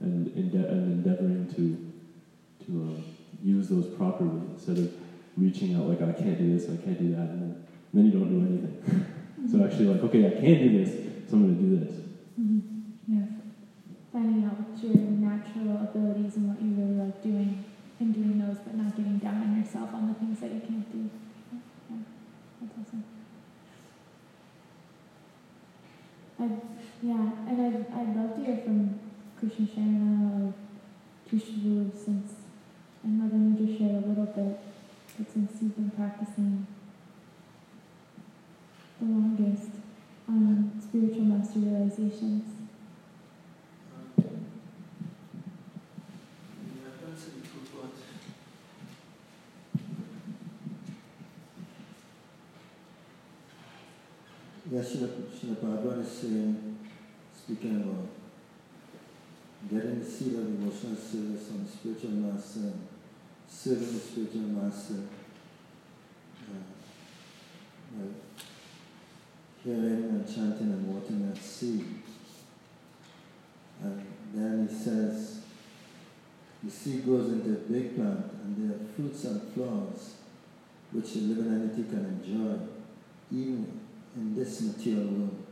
and 0.00 0.28
ende- 0.36 0.54
and 0.54 1.04
endeavoring 1.04 1.52
to 1.54 1.84
to 2.64 2.72
um, 2.72 3.04
use 3.42 3.68
those 3.68 3.86
properly 3.86 4.40
instead 4.52 4.78
of 4.78 4.92
reaching 5.36 5.74
out 5.74 5.86
like 5.86 6.00
I 6.02 6.12
can't 6.12 6.38
do 6.38 6.56
this, 6.56 6.64
I 6.64 6.76
can't 6.82 6.98
do 6.98 7.10
that, 7.14 7.28
and 7.30 7.42
then 7.42 7.66
then 7.92 8.06
you 8.06 8.12
don't 8.12 8.28
do 8.28 8.40
anything. 8.46 9.48
so 9.50 9.64
actually, 9.64 9.86
like, 9.86 10.02
okay, 10.04 10.26
I 10.26 10.30
can 10.40 10.68
do 10.68 10.84
this, 10.84 10.90
so 11.30 11.36
I'm 11.36 11.42
going 11.42 11.56
to 11.56 11.62
do 11.62 11.84
this. 11.84 11.94
Mhm. 12.38 12.60
Yeah. 13.08 13.26
Finding 14.12 14.44
out 14.44 14.60
what 14.60 14.82
your 14.82 14.96
natural 14.96 15.76
abilities 15.82 16.36
and 16.36 16.48
what 16.48 16.60
you 16.60 16.70
really 16.76 17.06
like 17.06 17.22
doing, 17.22 17.64
and 18.00 18.14
doing 18.14 18.38
those, 18.38 18.58
but 18.58 18.76
not 18.76 18.96
getting 18.96 19.18
down 19.18 19.42
on 19.42 19.58
yourself 19.58 19.92
on 19.94 20.08
the 20.08 20.14
things 20.14 20.38
that 20.40 20.52
you 20.52 20.60
can't 20.60 20.92
do. 20.92 21.10
Yeah, 21.90 21.96
that's 22.60 22.72
awesome. 22.78 23.04
I'd, 26.40 26.60
yeah, 27.02 27.30
and 27.48 27.60
I'd, 27.62 27.92
I'd 27.92 28.16
love 28.16 28.36
to 28.36 28.44
hear 28.44 28.58
from 28.58 29.00
Krishna 29.38 29.66
Sharana 29.66 30.46
or 30.48 30.54
Tushavu 31.28 31.90
since 31.92 32.32
I 33.04 33.08
know 33.08 33.58
you 33.58 33.66
just 33.66 33.78
shared 33.78 34.04
a 34.04 34.06
little 34.06 34.26
bit, 34.26 34.60
but 35.16 35.32
since 35.32 35.52
you've 35.60 35.76
been 35.76 35.90
practicing 35.90 36.66
the 39.00 39.06
longest 39.06 39.70
on 40.28 40.72
spiritual 40.82 41.24
master 41.24 41.60
realizations. 41.60 42.44
Yes, 54.70 54.96
Srila 54.96 55.56
Prabhupada 55.56 56.00
is 56.02 56.10
saying, 56.12 56.78
speaking 57.34 57.76
about 57.76 58.08
getting 59.70 59.98
the 60.00 60.04
seed 60.04 60.34
of 60.34 60.46
emotional 60.46 60.94
service 60.94 61.50
on 61.50 61.64
the 61.64 61.70
spiritual 61.70 62.10
master, 62.10 62.72
serving 63.48 63.94
the 63.94 63.98
spiritual 63.98 64.42
master, 64.42 65.04
uh, 66.50 67.98
like 67.98 68.27
hearing 69.64 70.04
and 70.04 70.26
chanting 70.26 70.68
and 70.68 70.86
watering 70.88 71.28
that 71.28 71.42
seed. 71.42 71.86
And 73.82 74.06
then 74.34 74.68
he 74.68 74.74
says, 74.74 75.40
the 76.62 76.70
seed 76.70 77.06
goes 77.06 77.32
into 77.32 77.50
a 77.50 77.60
big 77.70 77.96
plant 77.96 78.32
and 78.42 78.56
there 78.56 78.76
are 78.76 78.94
fruits 78.94 79.24
and 79.24 79.52
flowers 79.52 80.14
which 80.90 81.12
the 81.12 81.20
living 81.20 81.52
entity 81.52 81.84
can 81.84 82.04
enjoy, 82.04 82.58
even 83.30 83.80
in 84.16 84.34
this 84.34 84.60
material 84.62 85.06
world. 85.06 85.44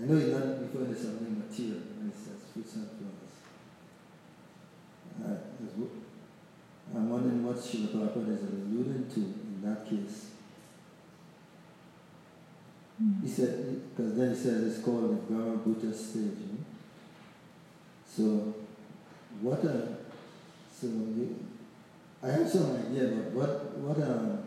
I 0.00 0.04
know 0.06 0.18
he's 0.18 0.32
not 0.32 0.60
referring 0.60 0.94
to 0.94 1.00
something 1.00 1.44
material 1.46 1.82
when 1.98 2.10
he 2.10 2.16
says 2.16 2.40
fruits 2.52 2.74
and 2.76 2.88
flowers. 2.88 3.22
W- 5.74 5.90
I'm 6.94 7.10
wondering 7.10 7.44
what 7.46 7.56
Srila 7.56 7.88
Prabhupada 7.88 8.34
is 8.34 8.42
alluding 8.42 9.08
to 9.14 9.20
in 9.20 9.60
that 9.62 9.88
case. 9.88 10.30
He 13.22 13.28
said, 13.28 13.80
because 13.90 14.16
then 14.16 14.30
he 14.30 14.36
says 14.36 14.76
it's 14.76 14.84
called 14.84 15.10
the 15.10 15.14
Brahma 15.32 15.58
Bhuta 15.58 15.94
stage. 15.94 16.52
So, 18.06 18.54
what 19.40 19.64
a, 19.64 19.96
so 20.70 20.86
you, 20.86 21.46
I 22.22 22.28
have 22.28 22.48
some 22.48 22.76
idea, 22.76 23.08
but 23.08 23.32
what, 23.32 23.78
what, 23.78 23.96
um, 24.06 24.42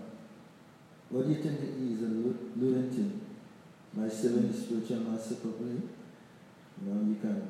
what 1.09 1.25
do 1.25 1.33
you 1.33 1.41
think 1.41 1.59
he 1.59 1.93
is 1.93 2.01
allu- 2.01 2.55
alluding 2.55 2.89
to? 2.95 3.99
By 3.99 4.09
serving 4.09 4.51
the 4.51 4.57
spiritual 4.57 4.99
master 4.99 5.35
properly, 5.35 5.81
you 6.81 6.93
know, 6.93 7.09
you 7.09 7.15
can 7.15 7.49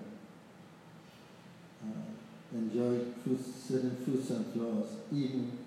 uh, 1.84 2.58
enjoy 2.58 3.00
fruits, 3.24 3.50
certain 3.68 3.96
fruits 4.04 4.30
and 4.30 4.54
flowers 4.54 4.90
even 5.12 5.58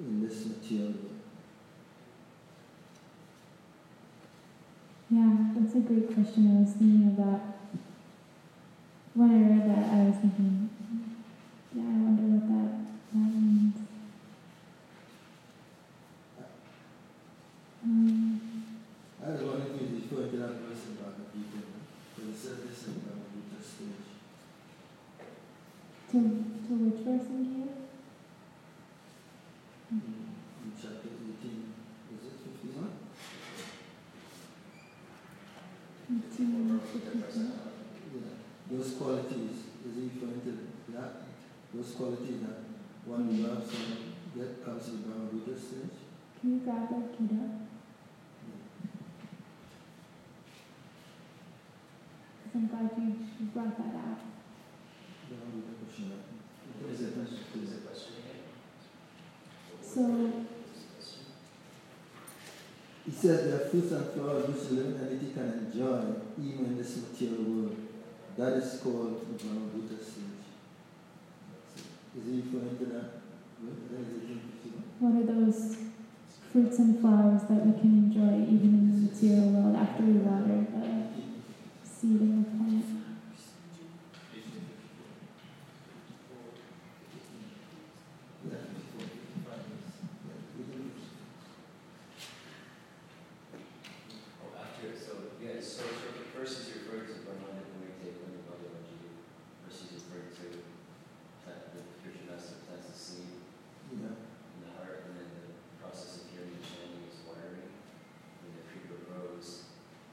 in 0.00 0.28
this 0.28 0.46
material 0.46 0.88
world. 0.88 1.15
Yeah, 5.08 5.36
that's 5.54 5.74
a 5.76 5.78
great 5.80 6.06
question. 6.12 6.50
I 6.50 6.60
was 6.66 6.72
thinking 6.74 7.06
of 7.08 7.16
that. 7.18 7.40
When 9.14 9.30
I 9.30 9.38
read 9.48 9.70
that, 9.70 9.84
I 9.94 9.98
was 10.10 10.16
thinking, 10.16 10.68
yeah, 11.74 11.82
I 11.82 11.96
wonder 12.02 12.22
what 12.26 12.44
that, 12.50 12.70
that 13.14 13.30
means. 13.38 13.76
Um, 17.84 18.40
I 19.24 19.30
was 19.30 19.42
wondering 19.42 19.78
if 19.78 19.90
he's 19.94 20.10
referring 20.10 20.30
to 20.32 20.36
that 20.42 20.54
verse 20.66 20.84
in 20.90 20.94
Bhagavad 20.98 21.30
Gita, 21.32 21.62
because 22.16 22.30
it 22.34 22.38
says 22.42 22.58
this 22.66 22.86
in 22.90 22.94
Bhagavad 23.06 23.30
Gita 23.30 23.62
stage. 23.62 24.10
to, 26.10 26.18
to 26.18 26.72
which 26.82 27.00
verse 27.06 27.30
in 27.30 27.42
here? 27.46 27.78
In 29.94 30.72
chapter 30.74 31.14
18, 31.14 31.72
is 32.10 32.26
it 32.26 32.42
51? 32.42 32.90
Eighteen 36.06 36.80
fifty-two. 36.86 37.50
Yeah, 38.12 38.30
those 38.70 38.94
to 43.70 43.76
that? 43.76 44.00
That 44.36 44.64
comes 44.64 44.84
to 44.84 44.90
the 44.90 44.96
Bhuta 45.32 45.56
stage. 45.58 45.96
Can 46.40 46.54
you 46.54 46.60
grab 46.60 46.88
the 46.88 47.00
Gita? 47.16 47.42
Because 52.44 52.54
I'm 52.54 52.66
glad 52.68 52.90
you, 52.96 53.46
brought 53.54 53.76
that 53.78 53.96
out. 53.96 54.20
The 55.28 55.36
the? 55.96 56.16
So, 59.82 60.02
He 63.06 63.12
says 63.12 63.44
there 63.46 63.54
are 63.54 63.68
fruits 63.68 63.92
and 63.92 64.10
flowers 64.10 64.48
which 64.48 64.68
the 64.68 64.82
entity 64.82 65.32
can 65.32 65.70
enjoy 65.70 66.02
even 66.42 66.66
in 66.66 66.76
this 66.76 66.96
material 66.96 67.44
world. 67.44 67.76
That 68.36 68.54
is 68.54 68.80
called 68.82 69.24
the 69.26 69.44
Brahma 69.44 69.70
Bhuta 69.70 70.02
stage. 70.02 70.44
Is 72.18 72.24
he 72.26 72.42
referring 72.42 72.76
to 72.78 72.84
that? 72.86 73.25
What 74.98 75.14
are 75.14 75.24
those 75.26 75.76
fruits 76.52 76.78
and 76.78 77.00
flowers 77.00 77.42
that 77.48 77.64
we 77.66 77.72
can 77.80 78.12
enjoy 78.12 78.44
even 78.44 78.68
in 78.74 78.90
the 79.06 79.12
material 79.12 79.48
world 79.50 79.76
after 79.76 80.02
we 80.04 80.12
water 80.18 80.66
the 80.72 81.88
seed 81.88 82.20
in 82.20 82.42
the 82.42 82.50
plant? 82.50 82.84
Yeah. 88.48 88.56
Oh, 94.42 94.52
after, 94.60 94.92
so, 94.96 95.12
yeah, 95.42 95.60
so, 95.60 95.82
so 95.88 96.06
the 96.12 96.26
first 96.36 96.60
is 96.60 96.68
referring 96.76 97.06
to 97.08 97.14
Brahmana 97.24 97.64
Kumite, 97.72 98.20
when 98.20 98.30
the 98.36 98.42
Bhagavad 98.44 98.84
First 99.64 99.88
is 99.88 100.04
referring 100.04 100.30
to 100.36 100.46
plant, 101.44 101.62
the 101.74 101.80
Krishna 102.04 102.30
master 102.32 102.60
plants 102.68 102.86
the 102.92 102.96
seed 102.96 103.40
Yeah. 103.90 104.14
in 104.20 104.58
the 104.62 104.70
heart, 104.76 105.08
and 105.08 105.16
then 105.16 105.28
the 105.32 105.46
process 105.80 106.22
of 106.22 106.30
hearing 106.30 106.54
and 106.60 106.64
chanting 106.64 107.08
is 107.08 107.18
watering, 107.24 107.72
and 107.72 108.50
the 108.52 108.62
creeper 108.68 108.98
grows, 109.08 109.72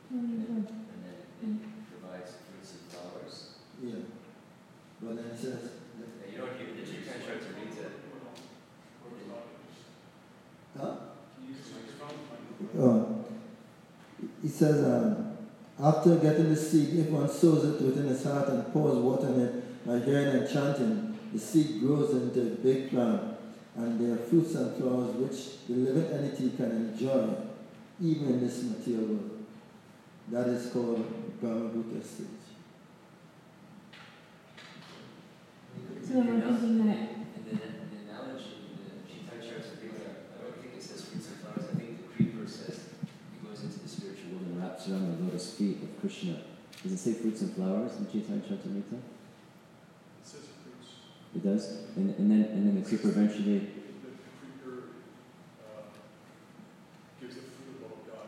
Wonderful. 0.09 0.63
and 0.89 0.99
then 1.03 1.17
it 1.43 1.59
provides 1.91 2.39
fruits 2.47 2.71
and 2.79 2.83
flowers. 2.87 3.35
Yeah. 3.83 4.07
But 5.03 5.19
then 5.19 5.27
he 5.33 5.37
says, 5.37 5.61
Yeah, 5.99 6.31
you 6.31 6.37
don't 6.39 6.55
hear, 6.55 6.71
the 6.71 6.85
Chaitanya 6.87 7.19
Charitamrita, 7.27 7.87
huh? 10.79 10.95
Oh. 12.79 13.25
He 14.41 14.47
says, 14.63 14.83
um, 14.85 15.37
after 15.81 16.15
getting 16.15 16.49
the 16.49 16.55
seed, 16.55 16.97
if 16.99 17.09
one 17.09 17.27
sows 17.27 17.65
it 17.65 17.81
within 17.81 18.07
his 18.07 18.23
heart 18.23 18.47
and 18.47 18.71
pours 18.71 18.95
water 18.95 19.27
in 19.27 19.41
it 19.41 19.85
by 19.85 19.99
hearing 19.99 20.27
and 20.37 20.49
chanting, 20.49 21.17
the 21.33 21.39
seed 21.39 21.81
grows 21.81 22.11
into 22.11 22.41
a 22.41 22.55
big 22.67 22.89
plant, 22.89 23.21
and 23.75 23.99
there 23.99 24.13
are 24.13 24.25
fruits 24.29 24.55
and 24.55 24.77
flowers 24.77 25.15
which 25.15 25.67
the 25.67 25.73
living 25.73 26.11
entity 26.13 26.51
can 26.55 26.71
enjoy, 26.71 27.35
even 28.01 28.27
in 28.27 28.39
this 28.39 28.63
material 28.63 29.07
world. 29.07 29.45
That 30.31 30.47
is 30.47 30.71
called 30.71 31.41
Brahma 31.41 31.69
Bhuta 31.69 32.01
stage. 32.01 32.27
So 36.01 36.19
we're 36.19 36.41
thinking 36.41 36.87
that 36.87 36.97
And 37.35 37.45
then 37.47 37.59
the 37.91 38.11
analogy, 38.11 38.55
the 38.77 39.03
Chaitanya 39.09 39.43
Charitamrita, 39.43 40.07
I 40.37 40.43
don't 40.43 40.61
think 40.61 40.75
it 40.77 40.83
says 40.83 41.05
fruits 41.05 41.27
and 41.27 41.37
flowers, 41.41 41.69
I 41.71 41.75
think 41.75 41.97
the 41.97 42.15
creeper 42.15 42.47
says 42.47 42.77
it 42.93 43.43
goes 43.43 43.63
into 43.63 43.79
the 43.79 43.89
spiritual 43.89 44.31
world 44.31 44.45
and 44.47 44.61
wraps 44.61 44.87
around 44.87 45.17
the 45.17 45.23
lotus 45.25 45.53
feet 45.55 45.81
of 45.83 45.92
Krishna. 46.03 46.35
Does 46.83 46.91
it 46.91 46.97
say 46.97 47.13
fruits 47.13 47.39
and 47.41 47.55
flowers 47.55 47.93
in 47.97 48.05
Chaitanya 48.11 48.41
Charitamrita? 48.43 48.99
It 48.99 50.25
says 50.25 50.41
fruits. 50.61 50.89
It 51.33 51.43
does? 51.45 51.77
And, 51.95 52.13
and 52.19 52.29
then 52.29 52.43
and 52.51 52.67
then 52.67 52.75
the 52.83 52.85
creeper 52.85 53.07
eventually 53.07 53.59
The 53.59 53.65
creeper 54.59 54.83
uh, 55.63 55.83
gives 57.21 57.35
the 57.35 57.41
fruit 57.41 57.87
of 57.87 58.11
God. 58.11 58.27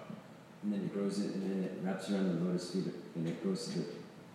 and 0.63 0.71
then 0.71 0.81
it 0.87 0.93
grows 0.93 1.19
it 1.19 1.35
and 1.35 1.43
then 1.51 1.63
it 1.65 1.79
wraps 1.83 2.09
around 2.09 2.39
the 2.39 2.45
lotus 2.45 2.71
feet 2.71 2.85
and 3.15 3.27
it 3.27 3.43
grows 3.43 3.67
to 3.67 3.79
the 3.79 3.85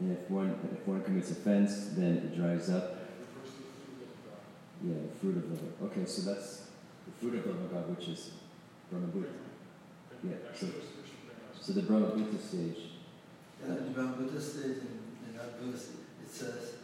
and 0.01 0.12
if 0.18 0.28
one 0.30 0.55
if 0.76 0.86
one 0.86 1.03
commits 1.03 1.30
offense 1.30 1.88
then 1.97 2.16
it 2.18 2.36
dries 2.36 2.68
up. 2.68 2.93
It 2.93 3.24
refers 3.24 3.57
to 3.57 3.62
the 3.64 3.72
fruit 3.88 4.05
of 4.05 4.20
God. 4.28 4.41
Yeah, 4.84 5.01
the 5.09 5.18
fruit 5.18 5.36
of 5.38 5.51
love. 5.51 5.91
Okay, 5.91 6.05
so 6.05 6.30
that's 6.30 6.66
the 7.07 7.12
fruit 7.18 7.38
of 7.38 7.47
love 7.47 7.64
of 7.64 7.72
God, 7.72 7.97
which 7.97 8.09
is 8.09 8.32
Brahma 8.91 9.07
Bhuta. 9.07 9.32
Yeah, 10.28 10.36
so, 10.45 10.49
Actually, 10.53 10.68
it's 10.76 10.93
Krishna 10.93 11.16
Prema. 11.24 11.57
so 11.64 11.72
the 11.72 11.82
Brahma 11.82 12.07
Bhuta 12.12 12.38
stage. 12.38 12.89
And 13.64 13.78
in 13.78 13.92
the 13.94 14.00
Bhuta 14.00 14.40
stage, 14.40 14.64
in, 14.64 14.98
in 15.28 15.36
that 15.36 15.61
verse, 15.61 15.90
it 16.24 16.30
says, 16.30 16.74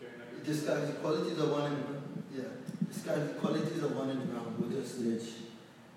It 0.00 0.44
describes 0.44 0.86
the 0.88 0.92
qualities 0.94 1.38
of 1.38 1.50
one 1.50 1.72
in 1.72 1.96
yeah, 2.36 2.44
describes 2.88 3.28
the 3.28 3.34
qualities 3.34 3.82
of 3.82 3.96
one 3.96 4.10
in 4.10 4.18
the 4.20 4.24
Bhuta 4.26 4.86
stage. 4.86 5.34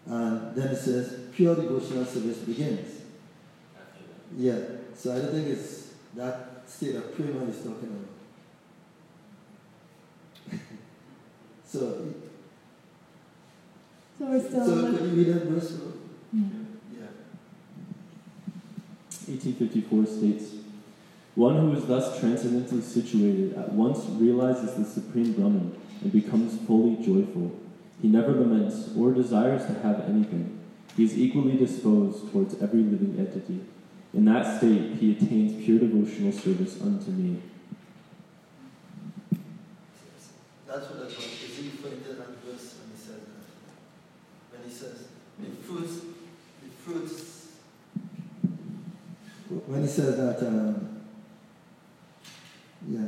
And 0.05 0.39
uh, 0.39 0.51
then 0.55 0.69
it 0.69 0.77
says 0.77 1.19
pure 1.35 1.55
devotional 1.55 2.05
service 2.05 2.37
begins. 2.39 3.01
After 3.77 4.03
that. 4.03 4.37
Yeah. 4.37 4.59
So 4.95 5.15
I 5.15 5.19
don't 5.19 5.31
think 5.31 5.47
it's 5.49 5.93
that 6.15 6.63
state 6.67 6.95
of 6.95 7.15
prema 7.15 7.45
he's 7.45 7.57
talking 7.57 8.05
about. 10.47 10.59
so 11.65 12.13
so 14.17 14.25
we're 14.25 14.39
still 14.39 14.65
so 14.65 14.71
look- 14.71 14.97
could 14.97 15.09
you 15.11 15.15
read 15.15 15.27
that 15.27 15.45
verse? 15.45 15.79
yeah. 16.33 16.58
Yeah. 19.29 19.35
1854 19.35 20.05
states, 20.05 20.55
One 21.35 21.57
who 21.57 21.73
is 21.73 21.85
thus 21.85 22.19
transcendently 22.19 22.81
situated 22.81 23.55
at 23.57 23.73
once 23.73 24.05
realizes 24.19 24.75
the 24.75 24.85
Supreme 24.85 25.33
Brahman 25.33 25.79
and 26.01 26.11
becomes 26.11 26.59
fully 26.65 26.95
joyful. 26.95 27.51
He 28.01 28.07
never 28.07 28.31
laments 28.31 28.89
or 28.97 29.11
desires 29.11 29.65
to 29.67 29.73
have 29.81 30.01
anything. 30.09 30.59
He 30.97 31.03
is 31.03 31.17
equally 31.17 31.57
disposed 31.57 32.31
towards 32.31 32.59
every 32.61 32.81
living 32.81 33.15
entity. 33.19 33.61
In 34.13 34.25
that 34.25 34.57
state, 34.57 34.95
he 34.95 35.11
attains 35.11 35.63
pure 35.63 35.79
devotional 35.79 36.31
service 36.31 36.81
unto 36.81 37.11
me. 37.11 37.41
That's 40.67 40.89
what 40.89 41.03
I 41.03 41.09
thought. 41.09 41.23
Is 41.23 41.57
he 41.57 41.69
referring 41.69 42.01
to 42.03 42.13
that 42.13 42.29
verse 42.43 42.75
when 42.79 42.89
he 42.91 42.97
says 42.97 43.21
that? 43.21 44.57
When 44.57 44.67
he 44.67 44.73
says 44.73 45.07
the 45.37 45.55
fruits, 45.63 46.01
the 46.63 46.69
fruits. 46.83 47.38
When 49.49 49.81
he 49.81 49.87
says 49.87 50.15
that, 50.17 50.47
um, 50.47 51.01
yeah. 52.87 53.07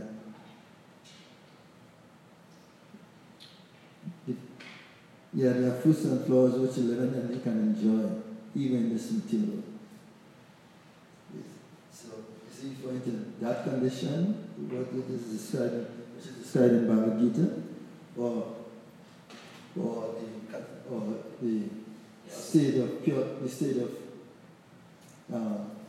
Yeah, 5.34 5.54
there 5.54 5.72
are 5.72 5.82
fruits 5.82 6.04
and 6.06 6.26
flowers 6.26 6.56
which 6.56 6.78
a 6.78 6.80
living 6.82 7.14
entity 7.22 7.42
can 7.42 7.60
enjoy, 7.60 8.10
even 8.56 8.92
this 8.92 9.12
material. 9.12 9.64
So, 11.94 12.10
is 12.52 12.64
he 12.64 12.70
referring 12.70 13.02
to 13.04 13.46
that 13.46 13.64
condition? 13.64 14.50
What 14.70 14.88
it 14.94 15.14
is 15.14 15.22
describing, 15.22 15.86
which 16.16 16.26
is 16.26 16.36
described 16.44 16.74
in 16.74 16.88
Bhagavad 16.88 17.20
Gita? 17.20 17.62
Or, 18.18 18.56
or 19.80 20.16
the, 20.50 20.58
or 20.94 21.18
the 21.40 21.70
state 22.28 22.78
of 22.78 23.04
pure, 23.04 23.24
the 23.42 23.48
state 23.48 23.78
of 23.78 23.92
uh, 25.34 25.64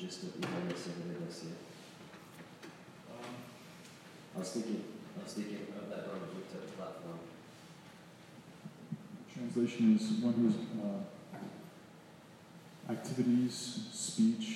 J- 0.00 0.06
Just 0.06 0.22
of 0.22 0.28
Iha 0.40 0.64
Yasya 0.68 0.92
Hare 0.96 1.20
Dasya. 1.20 1.52
Um, 3.12 3.34
I 4.34 4.38
was 4.38 4.50
thinking 4.50 4.84
I 5.18 5.22
was 5.22 5.32
thinking 5.34 5.66
of 5.76 5.88
that 5.90 6.04
Brahma 6.06 6.26
Bhuta 6.32 6.58
platform. 6.76 7.18
Translation 9.32 9.96
is 9.96 10.10
one 10.24 10.32
whose 10.34 10.54
uh, 10.80 11.00
activities, 12.90 13.88
speech, 13.92 14.48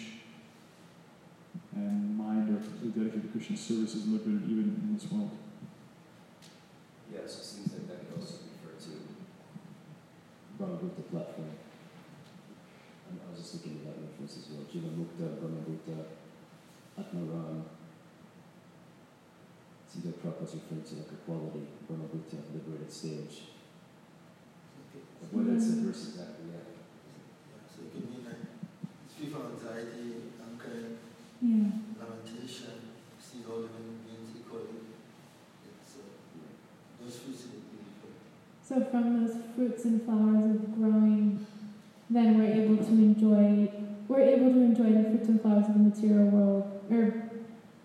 and 1.74 2.16
mind 2.16 2.48
are 2.48 2.62
completely 2.62 3.02
dedicated 3.02 3.22
to 3.24 3.28
Christian 3.28 3.56
service 3.56 3.94
is 3.96 4.06
liberated 4.06 4.50
even 4.50 4.80
in 4.80 4.94
this 4.94 5.10
world. 5.12 5.30
Yeah, 7.12 7.20
so 7.26 7.40
it 7.40 7.44
seems 7.44 7.72
like 7.72 7.86
that 7.88 8.08
could 8.08 8.18
also 8.18 8.36
refer 8.48 8.80
to 8.80 8.92
Brahma 10.56 10.76
Bhuta 10.76 11.10
platform. 11.10 11.50
And 13.10 13.20
I 13.20 13.30
was 13.30 13.40
just 13.40 13.54
looking 13.54 13.80
at 13.86 14.00
that 14.00 14.04
reference 14.82 15.10
as 15.14 15.20
well. 15.20 15.30
Jiva 15.30 15.38
Brahmagupta, 15.38 16.04
Atmaram. 16.98 17.62
Seems 19.88 20.06
like 20.06 20.22
Prabhupada's 20.22 20.54
referring 20.54 20.82
to 20.82 20.94
like 20.96 21.12
a 21.12 21.16
quality, 21.24 21.66
Brahma 21.86 22.04
Bhuta, 22.10 22.38
liberated 22.52 22.92
stage. 22.92 23.42
Whether 25.30 25.54
it's 25.54 25.68
a 25.68 25.72
Mhm. 25.72 25.84
verse 25.86 26.08
exactly, 26.08 26.46
yeah. 26.50 26.66
Yeah, 26.66 27.62
so 27.66 27.82
it 27.82 27.92
could 27.92 28.10
mean 28.10 28.24
like 28.24 28.42
it's 29.04 29.14
free 29.14 29.28
from 29.28 29.42
anxiety, 29.54 30.30
anger, 30.42 30.98
Yeah. 31.40 31.70
lamentation, 31.98 32.74
see 33.18 33.42
all 33.48 33.58
living 33.62 33.98
beings 34.06 34.30
equally. 34.38 34.94
It's 35.64 35.96
uh, 35.98 37.02
those 37.02 37.16
fruits 37.18 37.44
in 37.46 37.50
the. 37.50 37.58
So 38.62 38.84
from 38.90 39.26
those 39.26 39.36
fruits 39.54 39.84
and 39.84 40.02
flowers 40.02 40.44
of 40.56 40.74
growing, 40.76 41.46
then 42.10 42.38
we're 42.38 42.52
able 42.62 42.78
to 42.78 42.92
enjoy 42.92 43.68
we're 44.08 44.20
able 44.20 44.50
to 44.52 44.60
enjoy 44.60 44.92
the 44.92 45.04
fruits 45.10 45.28
and 45.28 45.40
flowers 45.40 45.68
of 45.68 45.74
the 45.74 45.80
material 45.80 46.26
world, 46.26 46.82
or 46.90 47.30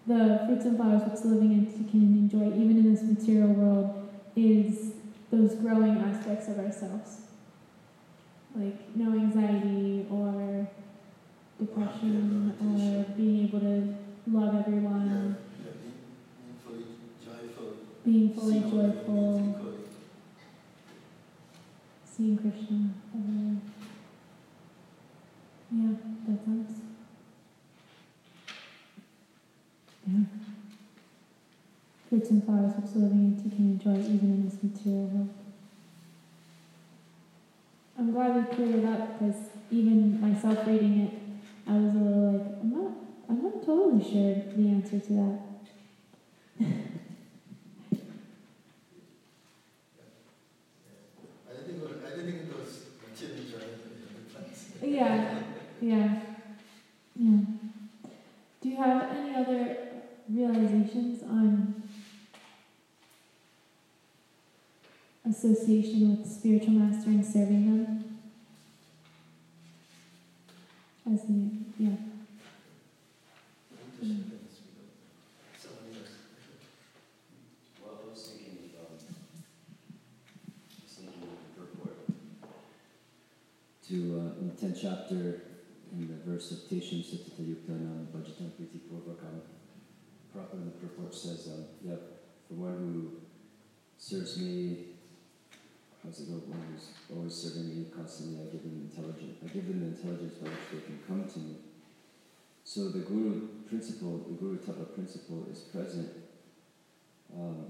the 0.08 0.44
fruits 0.46 0.66
and 0.66 0.78
flowers 0.78 1.04
which 1.04 1.24
living 1.26 1.54
entity 1.54 1.90
can 1.90 2.02
enjoy 2.02 2.48
even 2.48 2.78
in 2.78 2.94
this 2.94 3.04
material 3.04 3.50
world 3.50 4.10
is 4.36 4.94
those 5.32 5.56
growing 5.56 5.98
aspects 5.98 6.48
of 6.48 6.60
ourselves. 6.60 7.22
Like 8.56 8.96
no 8.96 9.14
anxiety 9.14 10.08
or 10.10 10.68
depression 11.60 12.56
or 12.60 13.04
being 13.16 13.48
able 13.48 13.60
to 13.60 13.96
love 14.28 14.56
everyone, 14.56 15.38
being, 18.04 18.34
fully 18.34 18.60
joyful, 18.62 19.56
seeing 22.06 22.38
Krishna 22.38 22.90
everywhere. 23.14 23.69
Yeah, 25.72 25.92
that 26.28 26.46
sounds. 26.46 26.82
Yeah. 30.08 30.24
Fruits 32.10 32.30
and 32.32 32.44
flowers 32.44 32.74
living 32.96 33.38
entity 33.38 33.56
can 33.56 33.66
enjoy 33.74 34.00
even 34.00 34.30
in 34.34 34.46
this 34.50 34.58
material 34.64 35.06
world. 35.06 35.30
I'm 38.00 38.12
glad 38.12 38.36
we 38.36 38.56
cleared 38.56 38.80
it 38.80 38.86
up 38.86 39.20
because 39.20 39.36
even 39.70 40.20
myself 40.20 40.66
reading 40.66 41.02
it, 41.02 41.14
I 41.68 41.74
was 41.74 41.94
a 41.94 41.98
little 42.00 42.32
like, 42.32 42.48
I'm 42.62 42.72
not, 42.72 42.92
I'm 43.30 43.44
not 43.44 43.64
totally 43.64 44.04
sure 44.04 44.34
the 44.56 44.70
answer 44.70 45.00
to 45.00 45.14
that. 45.14 45.40
I 46.62 46.64
didn't 51.52 51.66
think 51.66 51.78
it 51.78 51.82
was, 51.84 51.98
I 52.04 52.10
didn't 52.16 52.26
think 52.26 52.38
it 52.50 52.58
was 52.58 52.86
materially 53.08 53.52
joyful 53.52 53.92
in 53.94 54.02
the 54.02 54.34
plants. 54.34 55.69
Yeah, 55.82 56.20
yeah. 57.16 57.40
Do 58.62 58.70
you 58.70 58.76
have 58.76 59.16
any 59.16 59.34
other 59.34 59.78
realizations 60.30 61.24
on 61.24 61.84
association 65.26 66.18
with 66.18 66.30
spiritual 66.30 66.74
master 66.74 67.12
and 67.12 67.26
serving 67.26 67.66
them? 67.66 68.20
As 71.12 71.22
the 71.24 71.50
yeah. 71.78 71.96
To, 83.88 83.96
uh, 83.96 84.40
in 84.40 84.52
the 84.54 84.62
tenth 84.62 84.78
chapter, 84.80 85.42
the 86.26 86.34
of 86.34 86.42
Tesham 86.42 87.04
Satata 87.04 87.42
Yuktanam 87.42 88.08
Bhajatam 88.08 88.52
Priti 88.58 88.80
Purvakam, 88.90 89.42
Prabhupada 90.36 90.66
the 90.66 90.72
purport 90.72 91.14
says, 91.14 91.48
um, 91.54 91.66
yep, 91.84 92.02
for 92.48 92.54
one 92.56 92.78
who 92.78 93.12
serves 93.98 94.40
me, 94.40 94.96
how's 96.04 96.20
it 96.20 96.28
go, 96.28 96.34
one 96.48 96.62
who's 96.72 96.90
always 97.16 97.34
serving 97.34 97.70
me 97.70 97.86
constantly, 97.96 98.42
I 98.42 98.52
give 98.52 98.64
them 98.64 98.90
intelligence, 98.90 99.38
I 99.44 99.48
give 99.48 99.68
them 99.68 99.80
the 99.80 99.98
intelligence 99.98 100.34
by 100.36 100.50
which 100.50 100.68
they 100.72 100.86
can 100.86 101.00
come 101.08 101.30
to 101.30 101.40
me. 101.40 101.56
So 102.64 102.90
the 102.90 103.00
Guru 103.00 103.48
principle, 103.68 104.26
the 104.30 104.36
Guru 104.36 104.58
Tattva 104.58 104.94
principle 104.94 105.48
is 105.52 105.60
present 105.60 106.10
um, 107.36 107.66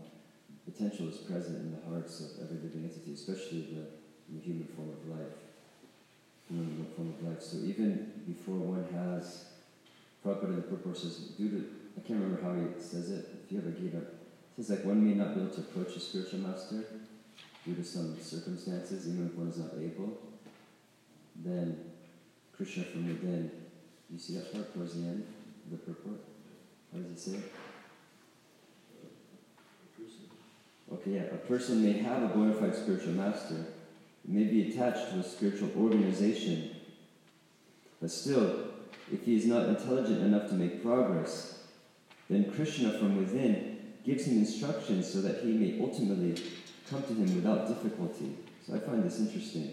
potential 0.65 1.09
is 1.09 1.17
present 1.17 1.57
in 1.57 1.71
the 1.71 1.81
hearts 1.89 2.21
of 2.21 2.43
every 2.43 2.57
living 2.57 2.85
entity, 2.85 3.13
especially 3.13 3.67
the, 3.73 3.83
the 4.33 4.39
human 4.39 4.67
form 4.75 4.89
of 4.89 5.19
life. 5.19 5.48
Human 6.49 6.87
form 6.95 7.13
of 7.13 7.29
life. 7.29 7.41
So 7.41 7.57
even 7.57 8.23
before 8.27 8.55
one 8.55 8.85
has, 8.93 9.45
Prabhupada 10.25 10.49
in 10.49 10.55
the 10.57 10.61
purport 10.63 10.97
says, 10.97 11.17
due 11.37 11.49
to, 11.49 11.69
I 11.97 12.07
can't 12.07 12.19
remember 12.19 12.41
how 12.41 12.55
he 12.55 12.81
says 12.81 13.11
it, 13.11 13.29
if 13.45 13.51
you 13.51 13.59
ever 13.59 13.69
gave 13.69 13.91
Gita, 13.91 13.97
it 13.97 14.05
says 14.57 14.69
like 14.71 14.85
one 14.85 15.05
may 15.05 15.13
not 15.13 15.35
be 15.35 15.41
able 15.41 15.53
to 15.53 15.61
approach 15.61 15.95
a 15.95 15.99
spiritual 15.99 16.39
master 16.39 16.83
due 17.65 17.75
to 17.75 17.83
some 17.83 18.19
circumstances, 18.19 19.07
even 19.07 19.27
if 19.27 19.35
one 19.35 19.49
is 19.49 19.57
not 19.57 19.71
able, 19.77 20.17
then 21.35 21.77
Krishna 22.55 22.83
from 22.83 23.07
within, 23.07 23.51
you 24.09 24.17
see 24.17 24.33
that 24.33 24.51
part 24.51 24.73
towards 24.73 24.95
the 24.95 25.07
end 25.07 25.25
the 25.71 25.77
purport? 25.77 26.19
How 26.91 26.99
does 26.99 27.11
he 27.11 27.31
say 27.31 27.37
it? 27.37 27.51
Okay, 30.91 31.11
yeah. 31.11 31.23
A 31.25 31.37
person 31.37 31.83
may 31.83 31.93
have 31.99 32.23
a 32.23 32.27
bona 32.27 32.53
fide 32.53 32.75
spiritual 32.75 33.13
master, 33.13 33.65
may 34.29 34.43
be 34.43 34.69
attached 34.69 35.11
to 35.11 35.19
a 35.19 35.23
spiritual 35.23 35.71
organization, 35.75 36.75
but 37.99 38.11
still, 38.11 38.65
if 39.11 39.23
he 39.23 39.35
is 39.35 39.45
not 39.45 39.67
intelligent 39.67 40.21
enough 40.21 40.47
to 40.49 40.53
make 40.53 40.83
progress, 40.83 41.63
then 42.29 42.51
Krishna 42.51 42.97
from 42.99 43.17
within 43.17 43.79
gives 44.05 44.25
him 44.25 44.37
instructions 44.37 45.11
so 45.11 45.21
that 45.21 45.43
he 45.43 45.51
may 45.51 45.81
ultimately 45.81 46.41
come 46.89 47.01
to 47.03 47.13
him 47.13 47.35
without 47.35 47.67
difficulty. 47.67 48.35
So 48.65 48.75
I 48.75 48.79
find 48.79 49.03
this 49.03 49.19
interesting. 49.19 49.71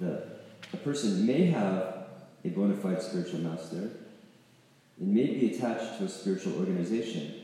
That 0.00 0.40
a 0.72 0.76
person 0.76 1.24
may 1.24 1.46
have 1.46 2.06
a 2.44 2.48
bona 2.48 2.76
fide 2.76 3.00
spiritual 3.00 3.40
master, 3.40 3.90
and 4.98 5.14
may 5.14 5.26
be 5.26 5.54
attached 5.54 5.98
to 5.98 6.04
a 6.04 6.08
spiritual 6.08 6.58
organization, 6.58 7.34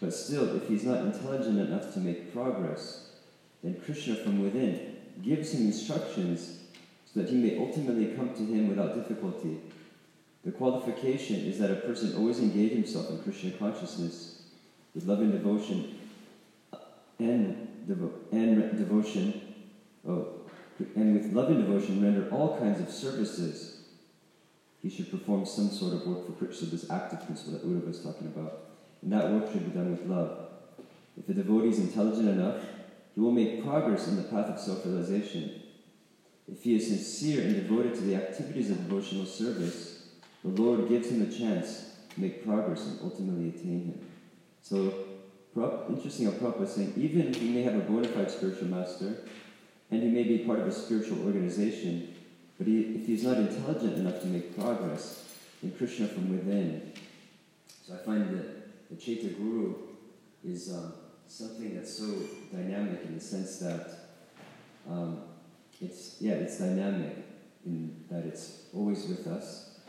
but 0.00 0.14
still, 0.14 0.56
if 0.56 0.68
he's 0.68 0.84
not 0.84 1.04
intelligent 1.04 1.58
enough 1.58 1.92
to 1.94 2.00
make 2.00 2.32
progress, 2.32 3.07
then 3.62 3.80
Krishna 3.84 4.16
from 4.16 4.42
within 4.42 4.96
gives 5.22 5.52
him 5.52 5.66
instructions 5.66 6.60
so 7.12 7.20
that 7.20 7.30
he 7.30 7.36
may 7.36 7.58
ultimately 7.58 8.14
come 8.14 8.34
to 8.34 8.44
him 8.44 8.68
without 8.68 8.94
difficulty. 8.94 9.58
The 10.44 10.52
qualification 10.52 11.36
is 11.36 11.58
that 11.58 11.70
a 11.70 11.76
person 11.76 12.14
always 12.16 12.38
engage 12.38 12.72
himself 12.72 13.10
in 13.10 13.22
Krishna 13.22 13.50
consciousness 13.52 14.42
with 14.94 15.06
love 15.06 15.20
and 15.20 15.32
devotion 15.32 15.98
and, 17.18 17.68
devo- 17.88 18.12
and 18.30 18.56
re- 18.56 18.78
devotion, 18.78 19.54
oh, 20.06 20.28
and 20.94 21.14
with 21.14 21.32
love 21.32 21.48
and 21.48 21.66
devotion 21.66 22.02
render 22.02 22.28
all 22.30 22.58
kinds 22.58 22.80
of 22.80 22.88
services. 22.88 23.80
He 24.80 24.88
should 24.88 25.10
perform 25.10 25.44
some 25.44 25.70
sort 25.70 25.94
of 25.94 26.06
work 26.06 26.26
for 26.26 26.32
Krishna, 26.32 26.68
this 26.68 26.88
active 26.88 27.26
principle 27.26 27.54
that 27.54 27.66
Uddhava 27.66 27.88
was 27.88 28.00
talking 28.00 28.28
about. 28.28 28.60
And 29.02 29.12
that 29.12 29.30
work 29.30 29.50
should 29.50 29.64
be 29.64 29.76
done 29.76 29.90
with 29.90 30.06
love. 30.06 30.50
If 31.18 31.26
the 31.26 31.34
devotee 31.34 31.68
is 31.68 31.80
intelligent 31.80 32.28
enough, 32.28 32.62
he 33.18 33.24
will 33.24 33.32
make 33.32 33.64
progress 33.64 34.06
in 34.06 34.14
the 34.14 34.22
path 34.22 34.46
of 34.46 34.60
self 34.60 34.86
realization. 34.86 35.60
If 36.46 36.62
he 36.62 36.76
is 36.76 36.86
sincere 36.86 37.42
and 37.42 37.56
devoted 37.56 37.96
to 37.96 38.02
the 38.02 38.14
activities 38.14 38.70
of 38.70 38.76
devotional 38.88 39.26
service, 39.26 40.02
the 40.44 40.50
Lord 40.50 40.88
gives 40.88 41.10
him 41.10 41.22
a 41.22 41.26
chance 41.26 41.94
to 42.14 42.20
make 42.20 42.46
progress 42.46 42.86
and 42.86 43.00
ultimately 43.02 43.48
attain 43.48 43.86
him. 43.86 44.06
So, 44.62 44.94
interesting 45.88 46.26
how 46.26 46.30
Prabhupada 46.30 46.62
is 46.62 46.74
saying, 46.74 46.92
even 46.96 47.34
if 47.34 47.40
he 47.40 47.48
may 47.48 47.64
have 47.64 47.74
a 47.74 47.80
bona 47.80 48.06
fide 48.06 48.30
spiritual 48.30 48.68
master, 48.68 49.24
and 49.90 50.00
he 50.00 50.10
may 50.10 50.22
be 50.22 50.38
part 50.38 50.60
of 50.60 50.68
a 50.68 50.72
spiritual 50.72 51.26
organization, 51.26 52.14
but 52.56 52.68
he, 52.68 52.82
if 52.82 53.06
he's 53.08 53.24
not 53.24 53.38
intelligent 53.38 53.96
enough 53.96 54.20
to 54.20 54.28
make 54.28 54.56
progress, 54.56 55.34
then 55.60 55.72
Krishna 55.72 56.06
from 56.06 56.30
within. 56.30 56.92
So 57.84 57.94
I 57.94 57.96
find 57.96 58.38
that 58.38 58.90
the 58.90 58.96
Chaitya 58.96 59.30
Guru 59.30 59.74
is 60.44 60.72
um, 60.72 60.92
something 61.28 61.74
that's 61.74 61.96
so 61.98 62.06
dynamic 62.52 63.02
in 63.04 63.14
the 63.14 63.20
sense 63.20 63.58
that 63.58 63.90
um, 64.88 65.22
it's 65.80 66.16
yeah 66.20 66.32
it's 66.32 66.58
dynamic 66.58 67.16
in 67.66 68.04
that 68.10 68.24
it's 68.24 68.64
always 68.74 69.06
with 69.06 69.26
us, 69.26 69.80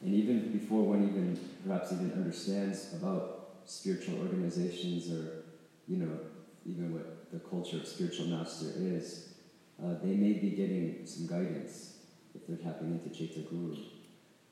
and 0.00 0.14
even 0.14 0.52
before 0.52 0.84
one 0.84 1.02
even 1.02 1.38
perhaps 1.66 1.92
even 1.92 2.12
understands 2.12 2.94
about 2.94 3.50
spiritual 3.66 4.18
organizations 4.20 5.10
or 5.10 5.44
you 5.88 5.96
know 5.96 6.18
even 6.66 6.92
what 6.92 7.30
the 7.32 7.38
culture 7.40 7.76
of 7.76 7.86
spiritual 7.86 8.26
master 8.26 8.66
is, 8.76 9.34
uh, 9.82 9.94
they 10.02 10.14
may 10.14 10.34
be 10.34 10.50
getting 10.50 11.04
some 11.04 11.26
guidance 11.26 11.98
if 12.34 12.46
they're 12.46 12.56
tapping 12.56 12.92
into 12.92 13.10
Chaitya 13.10 13.42
Guru, 13.42 13.76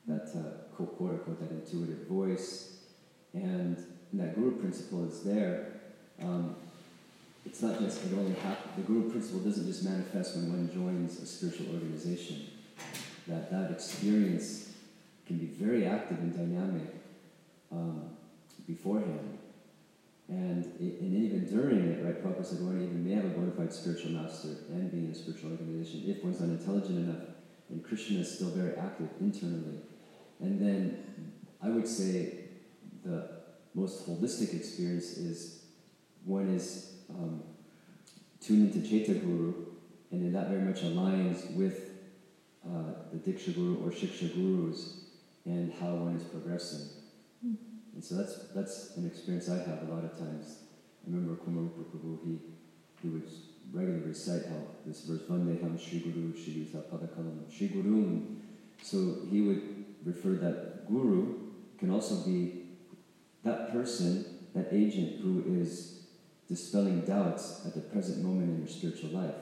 that 0.07 0.29
uh, 0.35 0.75
quote 0.75 0.97
quote 0.97 1.11
unquote 1.11 1.39
that 1.39 1.51
intuitive 1.51 2.07
voice, 2.07 2.77
and 3.33 3.77
that 4.13 4.35
Guru 4.35 4.59
principle 4.59 5.07
is 5.07 5.23
there. 5.23 5.81
Um, 6.23 6.55
it's 7.45 7.61
not 7.61 7.79
just 7.79 8.05
it 8.05 8.13
only 8.17 8.33
happen, 8.39 8.71
the 8.77 8.83
Guru 8.83 9.11
principle 9.11 9.41
doesn't 9.41 9.65
just 9.65 9.83
manifest 9.83 10.35
when 10.37 10.49
one 10.49 10.71
joins 10.73 11.21
a 11.21 11.25
spiritual 11.25 11.73
organization. 11.73 12.47
That 13.27 13.51
that 13.51 13.71
experience 13.71 14.69
can 15.27 15.37
be 15.37 15.47
very 15.47 15.85
active 15.85 16.19
and 16.19 16.33
dynamic 16.33 16.87
um, 17.71 18.09
beforehand. 18.67 19.37
And, 20.29 20.65
it, 20.79 21.01
and 21.01 21.13
even 21.13 21.45
during 21.45 21.91
it, 21.91 22.03
right, 22.03 22.23
Prabhupada 22.23 22.45
said 22.45 22.61
one 22.61 22.81
even 22.81 23.05
may 23.05 23.15
have 23.15 23.25
a 23.25 23.29
bona 23.29 23.51
fide 23.51 23.73
spiritual 23.73 24.11
master 24.11 24.49
and 24.69 24.89
be 24.91 24.99
in 24.99 25.11
a 25.11 25.15
spiritual 25.15 25.51
organization. 25.51 26.03
If 26.07 26.23
one's 26.23 26.39
not 26.39 26.49
intelligent 26.49 26.97
enough, 26.97 27.23
And 27.69 27.83
Krishna 27.83 28.19
is 28.19 28.33
still 28.33 28.49
very 28.49 28.75
active 28.77 29.09
internally. 29.19 29.79
And 30.39 30.61
then 30.61 31.31
I 31.61 31.69
would 31.69 31.87
say 31.87 32.45
the 33.03 33.29
most 33.73 34.07
holistic 34.07 34.53
experience 34.53 35.17
is 35.17 35.62
one 36.25 36.49
is 36.49 36.93
um, 37.09 37.43
tuned 38.39 38.73
into 38.73 38.87
Chaitya 38.87 39.15
Guru, 39.15 39.53
and 40.11 40.23
then 40.23 40.33
that 40.33 40.49
very 40.49 40.61
much 40.61 40.81
aligns 40.81 41.55
with 41.55 41.91
uh, 42.65 42.93
the 43.11 43.19
Diksha 43.19 43.53
Guru 43.55 43.85
or 43.85 43.91
Shiksha 43.91 44.33
Gurus 44.33 45.03
and 45.45 45.73
how 45.73 45.95
one 45.95 46.15
is 46.15 46.23
progressing. 46.23 46.87
Mm. 47.45 47.55
And 47.93 48.03
so 48.03 48.15
that's 48.15 48.47
that's 48.55 48.97
an 48.97 49.05
experience 49.05 49.49
I 49.49 49.57
have 49.57 49.87
a 49.87 49.93
lot 49.93 50.03
of 50.03 50.17
times. 50.17 50.59
I 51.05 51.11
remember 51.11 51.35
Kumarupa 51.35 51.83
Prabhu, 51.91 52.19
he, 52.23 52.39
he 53.01 53.09
would 53.09 53.29
regularly 53.71 54.05
recite 54.05 54.45
how 54.45 54.61
this 54.85 55.01
verse, 55.01 55.21
Vandeham 55.29 55.77
Shri 55.79 55.99
Guru 55.99 56.33
Shri 56.33 56.67
Padakalam 56.73 57.51
Shri 57.51 57.67
Guru. 57.67 58.21
So 58.81 59.27
he 59.29 59.41
would 59.41 59.85
refer 60.05 60.29
that 60.29 60.87
Guru 60.87 61.35
can 61.77 61.91
also 61.91 62.15
be 62.17 62.63
that 63.43 63.71
person, 63.71 64.25
that 64.53 64.67
agent 64.71 65.21
who 65.21 65.43
is 65.59 66.02
dispelling 66.49 67.01
doubts 67.01 67.65
at 67.65 67.73
the 67.73 67.81
present 67.81 68.23
moment 68.23 68.49
in 68.49 68.59
your 68.59 68.67
spiritual 68.67 69.11
life. 69.11 69.35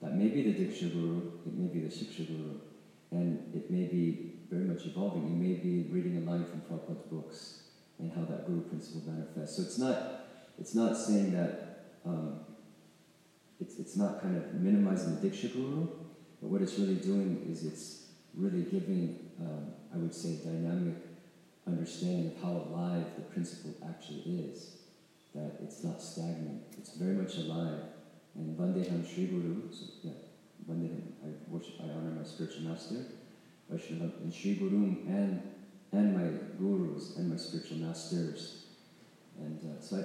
That 0.00 0.16
may 0.16 0.28
be 0.28 0.42
the 0.50 0.64
Diksha 0.64 0.92
Guru, 0.92 1.32
it 1.46 1.54
may 1.54 1.72
be 1.72 1.80
the 1.80 1.88
Shiksha 1.88 2.26
Guru, 2.26 2.58
and 3.12 3.54
it 3.54 3.70
may 3.70 3.84
be 3.84 4.34
very 4.50 4.64
much 4.64 4.84
evolving. 4.84 5.28
You 5.28 5.36
may 5.36 5.54
be 5.54 5.88
reading 5.90 6.16
a 6.16 6.30
line 6.30 6.44
from 6.44 6.60
Prabhupada's 6.62 7.06
books 7.10 7.62
and 7.98 8.12
how 8.12 8.24
that 8.24 8.46
Guru 8.46 8.62
principle 8.62 9.02
manifests. 9.06 9.56
So 9.56 9.62
it's 9.62 9.78
not, 9.78 10.26
it's 10.58 10.74
not 10.74 10.96
saying 10.96 11.32
that 11.32 11.84
um, 12.04 12.40
it's, 13.60 13.78
it's 13.78 13.96
not 13.96 14.20
kind 14.20 14.36
of 14.36 14.54
minimizing 14.54 15.20
the 15.20 15.28
Diksha 15.28 15.52
Guru, 15.52 15.86
but 16.40 16.50
what 16.50 16.62
it's 16.62 16.76
really 16.78 16.96
doing 16.96 17.46
is 17.48 17.64
it's 17.64 18.06
really 18.34 18.62
giving, 18.62 19.30
um, 19.40 19.72
I 19.94 19.98
would 19.98 20.14
say, 20.14 20.36
dynamic 20.42 20.96
understanding 21.66 22.32
of 22.34 22.42
how 22.42 22.50
alive 22.50 23.06
the 23.16 23.22
principle 23.22 23.74
actually 23.88 24.50
is. 24.50 24.81
That 25.34 25.58
it's 25.62 25.82
not 25.82 26.02
stagnant, 26.02 26.62
it's 26.76 26.94
very 26.94 27.14
much 27.14 27.36
alive. 27.36 27.80
And 28.34 28.56
Vandeham 28.56 29.02
Sri 29.06 29.26
Guru, 29.26 29.72
so 29.72 29.84
yeah, 30.02 30.12
Vandeham, 30.68 31.02
I 31.24 31.28
worship, 31.48 31.74
I 31.80 31.84
honor 31.84 32.10
my 32.18 32.24
spiritual 32.24 32.62
master, 32.62 33.04
Vaishnava, 33.70 34.12
and 34.22 34.32
Sri 34.32 34.54
Guru, 34.54 34.96
and, 35.06 35.42
and 35.92 36.14
my 36.14 36.38
gurus, 36.58 37.16
and 37.16 37.30
my 37.30 37.36
spiritual 37.36 37.78
masters. 37.78 38.64
And 39.38 39.58
uh, 39.64 39.80
so 39.80 39.96
I, 39.96 40.00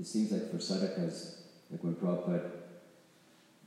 it 0.00 0.06
seems 0.06 0.32
like 0.32 0.50
for 0.50 0.56
sadhakas, 0.56 1.36
like 1.70 1.82
when 1.84 1.94
Prabhupada, 1.94 2.50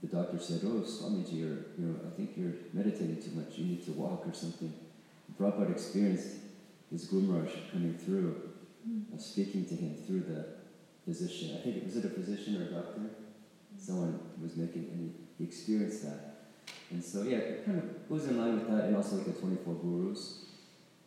the 0.02 0.08
doctor 0.08 0.40
said, 0.40 0.62
oh, 0.64 0.82
Swamiji, 0.82 1.40
you're, 1.40 1.50
you 1.78 1.86
know, 1.86 1.96
I 2.06 2.16
think 2.16 2.32
you're 2.36 2.54
meditating 2.74 3.22
too 3.22 3.32
much, 3.32 3.58
you 3.58 3.66
need 3.66 3.86
to 3.86 3.92
walk 3.92 4.28
or 4.28 4.34
something. 4.34 4.74
Prabhupada 5.40 5.72
experienced 5.72 6.38
his 6.92 7.06
Guru 7.06 7.48
coming 7.72 7.98
through, 7.98 8.42
uh, 9.14 9.18
speaking 9.18 9.66
to 9.66 9.76
him 9.76 9.96
through 10.06 10.22
the 10.22 10.46
physician. 11.06 11.58
I 11.58 11.62
think 11.62 11.78
it 11.78 11.86
was 11.86 11.98
it 11.98 12.06
a 12.06 12.10
physician 12.10 12.62
or 12.62 12.66
a 12.66 12.82
doctor? 12.82 13.00
Mm-hmm. 13.00 13.78
Someone 13.78 14.20
was 14.42 14.58
making, 14.58 14.90
and 14.92 15.14
he, 15.38 15.44
experienced 15.44 16.04
that. 16.04 16.36
And 16.92 17.04
so, 17.04 17.24
yeah, 17.24 17.38
it 17.38 17.66
kind 17.66 17.78
of 17.78 18.10
goes 18.10 18.26
in 18.26 18.40
line 18.40 18.60
with 18.60 18.70
that, 18.70 18.86
and 18.86 18.96
also 18.96 19.18
like 19.18 19.26
the 19.26 19.34
24 19.34 19.74
gurus. 19.76 20.46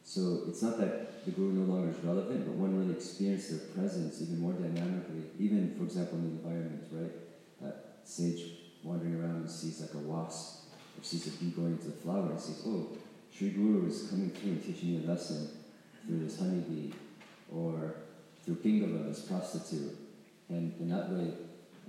So 0.05 0.42
it's 0.49 0.62
not 0.62 0.78
that 0.78 1.24
the 1.24 1.32
guru 1.32 1.53
no 1.53 1.72
longer 1.72 1.90
is 1.90 2.05
relevant, 2.05 2.46
but 2.46 2.55
one 2.55 2.78
really 2.78 2.94
experienced 2.94 3.51
their 3.51 3.61
presence 3.74 4.22
even 4.22 4.38
more 4.38 4.53
dynamically, 4.53 5.24
even, 5.38 5.74
for 5.76 5.84
example, 5.84 6.18
in 6.18 6.24
the 6.24 6.30
environment, 6.42 6.84
right? 6.92 7.12
That 7.62 8.01
sage 8.05 8.42
wandering 8.82 9.20
around 9.20 9.36
and 9.36 9.51
sees 9.51 9.80
like 9.80 9.94
a 9.94 9.99
wasp, 9.99 10.70
or 10.99 11.05
sees 11.05 11.26
a 11.26 11.30
bee 11.38 11.51
going 11.51 11.72
into 11.72 11.86
the 11.86 11.92
flower, 11.92 12.30
and 12.30 12.40
sees, 12.40 12.62
oh, 12.66 12.88
Sri 13.34 13.51
Guru 13.51 13.88
is 13.88 14.09
coming 14.09 14.30
through 14.30 14.53
and 14.53 14.64
teaching 14.64 15.01
me 15.01 15.05
a 15.05 15.09
lesson 15.09 15.49
through 16.07 16.24
this 16.24 16.38
honeybee, 16.38 16.92
or 17.53 17.94
Pingala, 18.55 19.09
this 19.09 19.20
prostitute. 19.22 19.96
And 20.49 20.74
in 20.80 20.88
that 20.88 21.11
way, 21.11 21.32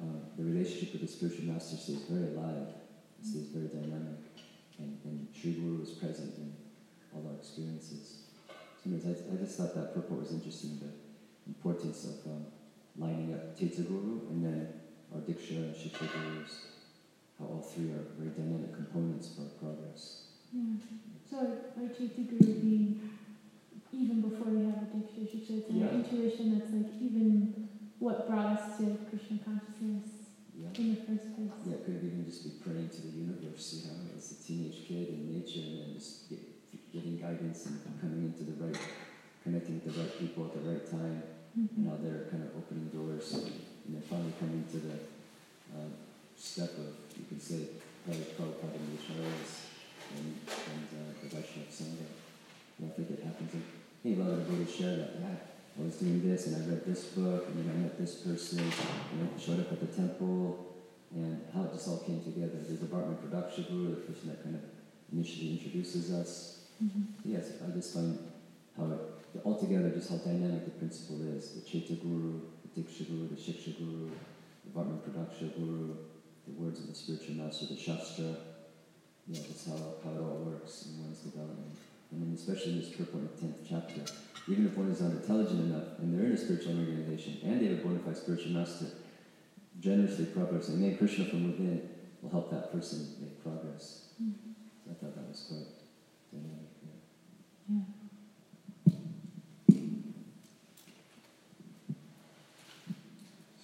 uh, 0.02 0.20
the 0.38 0.44
relationship 0.44 0.94
with 0.94 1.02
the 1.02 1.08
spiritual 1.08 1.46
master 1.46 1.76
stays 1.78 2.04
very 2.10 2.36
alive, 2.36 2.68
it 3.20 3.26
stays 3.26 3.48
very 3.54 3.68
dynamic, 3.68 4.20
and, 4.78 4.98
and 5.04 5.28
Sri 5.36 5.54
Guru 5.54 5.84
is 5.84 5.92
present 5.92 6.36
in 6.38 6.54
all 7.14 7.28
our 7.30 7.36
experiences. 7.36 8.24
So 8.48 8.90
anyways, 8.90 9.06
I, 9.06 9.34
I 9.34 9.36
just 9.38 9.58
thought 9.58 9.76
that 9.76 9.94
purport 9.94 10.22
was 10.22 10.32
interesting, 10.32 10.80
the 10.80 10.92
importance 11.48 12.06
of 12.06 12.32
um, 12.32 12.46
lining 12.98 13.34
up 13.34 13.58
Chaitya 13.58 13.84
Guru 13.84 14.28
and 14.30 14.44
then 14.44 14.68
our 15.14 15.22
Diksha 15.22 15.58
and 15.58 15.76
Shiksha 15.76 16.08
Gurus, 16.08 16.68
how 17.38 17.46
all 17.46 17.62
three 17.62 17.92
are 17.92 18.06
very 18.18 18.32
dynamic 18.32 18.74
components 18.76 19.36
for 19.36 19.44
our 19.44 19.50
progress. 19.60 20.28
Yeah. 20.54 20.76
So 21.30 21.38
our 21.38 21.90
Chaitya 21.90 22.24
Guru 22.24 22.54
being 22.60 23.10
even 23.94 24.22
before 24.22 24.52
we 24.52 24.64
have 24.66 24.84
a 24.84 24.88
Diksha 24.94 25.26
Shiksha, 25.26 25.58
it's 25.60 25.70
Yeah. 25.72 25.92
intuition 25.94 26.58
that's 26.58 26.72
like 26.74 27.02
even 27.02 27.70
what 28.00 28.28
brought 28.28 28.58
us 28.58 28.78
to 28.78 28.98
Krishna 29.10 29.40
consciousness 29.40 30.30
Yeah. 30.56 30.72
in 30.78 30.90
the 30.96 31.02
first 31.02 31.36
place. 31.36 31.52
Yeah, 31.66 31.74
it 31.76 31.86
could 31.86 32.04
even 32.04 32.26
just 32.26 32.44
be 32.44 32.52
praying 32.62 32.90
to 32.90 33.02
the 33.02 33.14
universe, 33.18 33.74
you 33.74 33.82
know, 33.92 33.98
as 34.18 34.32
a 34.32 34.36
teenage 34.44 34.86
kid 34.88 35.08
in 35.10 35.34
nature, 35.34 35.62
and 35.62 35.80
then 35.80 35.94
just 35.94 36.30
get, 36.30 36.40
getting 36.92 37.18
guidance 37.18 37.66
and 37.66 37.80
coming 38.02 38.26
into 38.26 38.44
the 38.44 38.56
right, 38.64 38.78
connecting 39.44 39.82
with 39.82 39.94
the 39.94 40.02
right 40.02 40.20
people 40.20 40.46
at 40.46 40.54
the 40.54 40.70
right 40.70 40.86
time, 40.90 41.24
Mhm. 41.58 41.86
how 41.90 41.98
they're 41.98 42.26
kind 42.30 42.44
of 42.44 42.56
opening 42.56 42.90
doors, 42.90 43.34
and 43.34 43.96
then 43.96 44.02
finally 44.04 44.34
coming 44.40 44.64
to 44.72 44.78
the 44.78 44.96
uh, 45.74 45.90
step 46.38 46.72
of, 46.78 46.94
you 47.18 47.26
could 47.28 47.42
say, 47.42 47.68
probably 48.06 48.24
Prabhupada 48.24 48.76
and 48.76 48.98
the 48.98 49.04
and, 50.18 50.34
and 50.72 50.88
uh, 50.94 51.14
the 51.22 51.28
Vaishnava 51.30 51.70
Sangha. 51.70 52.08
I 52.80 52.90
think 52.96 53.12
it 53.12 53.24
happens. 53.24 53.54
And 53.54 53.64
I 54.00 54.02
think 54.02 54.20
a 54.20 54.24
lot 54.24 54.32
of 54.32 54.48
devotees 54.48 54.74
share 54.74 54.96
that. 54.96 55.12
Yeah, 55.20 55.36
I 55.78 55.84
was 55.84 55.96
doing 55.96 56.24
this, 56.24 56.48
and 56.48 56.56
I 56.56 56.70
read 56.72 56.86
this 56.86 57.04
book, 57.12 57.48
and 57.48 57.60
then 57.60 57.76
I 57.76 57.78
met 57.84 58.00
this 58.00 58.16
person, 58.24 58.60
and 58.60 59.28
I 59.28 59.40
showed 59.40 59.60
up 59.60 59.74
at 59.74 59.82
the 59.82 59.88
temple, 59.88 60.74
and 61.14 61.42
how 61.54 61.64
it 61.64 61.74
just 61.74 61.90
all 61.90 61.98
came 61.98 62.24
together. 62.24 62.64
The 62.64 62.86
Vartma 62.88 63.16
Pradarshaka 63.20 63.68
guru, 63.68 63.90
the 63.90 64.02
person 64.08 64.30
that 64.30 64.42
kind 64.42 64.56
of 64.56 64.62
initially 65.12 65.52
introduces 65.60 66.14
us. 66.14 66.64
Mhm. 66.82 67.08
Yes, 67.26 67.52
I 67.62 67.72
just 67.72 67.94
find 67.94 68.18
how 68.78 68.86
it, 68.90 69.00
altogether, 69.44 69.90
just 69.90 70.10
how 70.12 70.18
dynamic 70.18 70.64
the 70.64 70.72
principle 70.72 71.22
is. 71.36 71.56
The 71.56 71.62
Chaitya 71.70 71.98
Guru, 71.98 72.40
the 72.64 72.82
Diksha 72.82 73.06
Guru, 73.06 73.28
the 73.28 73.36
Shiksha 73.36 73.78
Guru, 73.78 74.12
the 74.64 74.72
Vartma 74.72 75.02
Pradarshaka 75.04 75.60
Guru, 75.60 75.96
the 76.48 76.54
words 76.56 76.80
of 76.80 76.88
the 76.88 76.96
spiritual 76.96 77.36
master, 77.36 77.66
the 77.66 77.76
Shastra. 77.76 78.38
Yeah, 79.28 79.42
that's 79.42 79.66
how, 79.68 79.76
how 80.04 80.12
it 80.16 80.22
all 80.22 80.40
works 80.46 80.86
in 80.88 81.04
one's 81.04 81.20
development. 81.20 81.76
And 82.12 82.22
then 82.24 82.34
especially 82.34 82.74
in 82.74 82.80
this 82.80 82.90
purport 82.90 83.24
in 83.42 83.48
the 83.48 83.48
10th 83.48 83.70
chapter, 83.70 84.14
even 84.48 84.66
if 84.66 84.76
one 84.78 84.90
is 84.90 85.02
not 85.02 85.12
intelligent 85.12 85.62
enough 85.72 86.00
and 86.00 86.18
they're 86.18 86.26
in 86.26 86.32
a 86.34 86.38
spiritual 86.38 86.78
organization 86.80 87.38
and 87.44 87.62
they 87.62 87.68
have 87.68 87.80
a 87.80 87.84
bona 87.84 88.00
fide 88.00 88.18
spiritual 88.18 88.52
master, 88.52 88.88
generously 89.80 90.26
Prabhupada 90.26 90.64
saying, 90.64 90.82
may 90.82 90.96
Krishna 90.96 91.26
from 91.26 91.52
within 91.52 91.88
will 92.22 92.30
help 92.32 92.52
that 92.52 92.72
person 92.72 93.16
make 93.22 93.42
progress. 93.44 94.10
Mhm. 94.22 94.34
So 94.84 94.92
I 94.92 94.94
thought 94.96 95.16
that 95.16 95.28
was 95.30 95.46
quite 95.48 95.68
dynamic. 96.32 96.70
Yeah. 97.70 97.76
Yeah. 97.78 97.84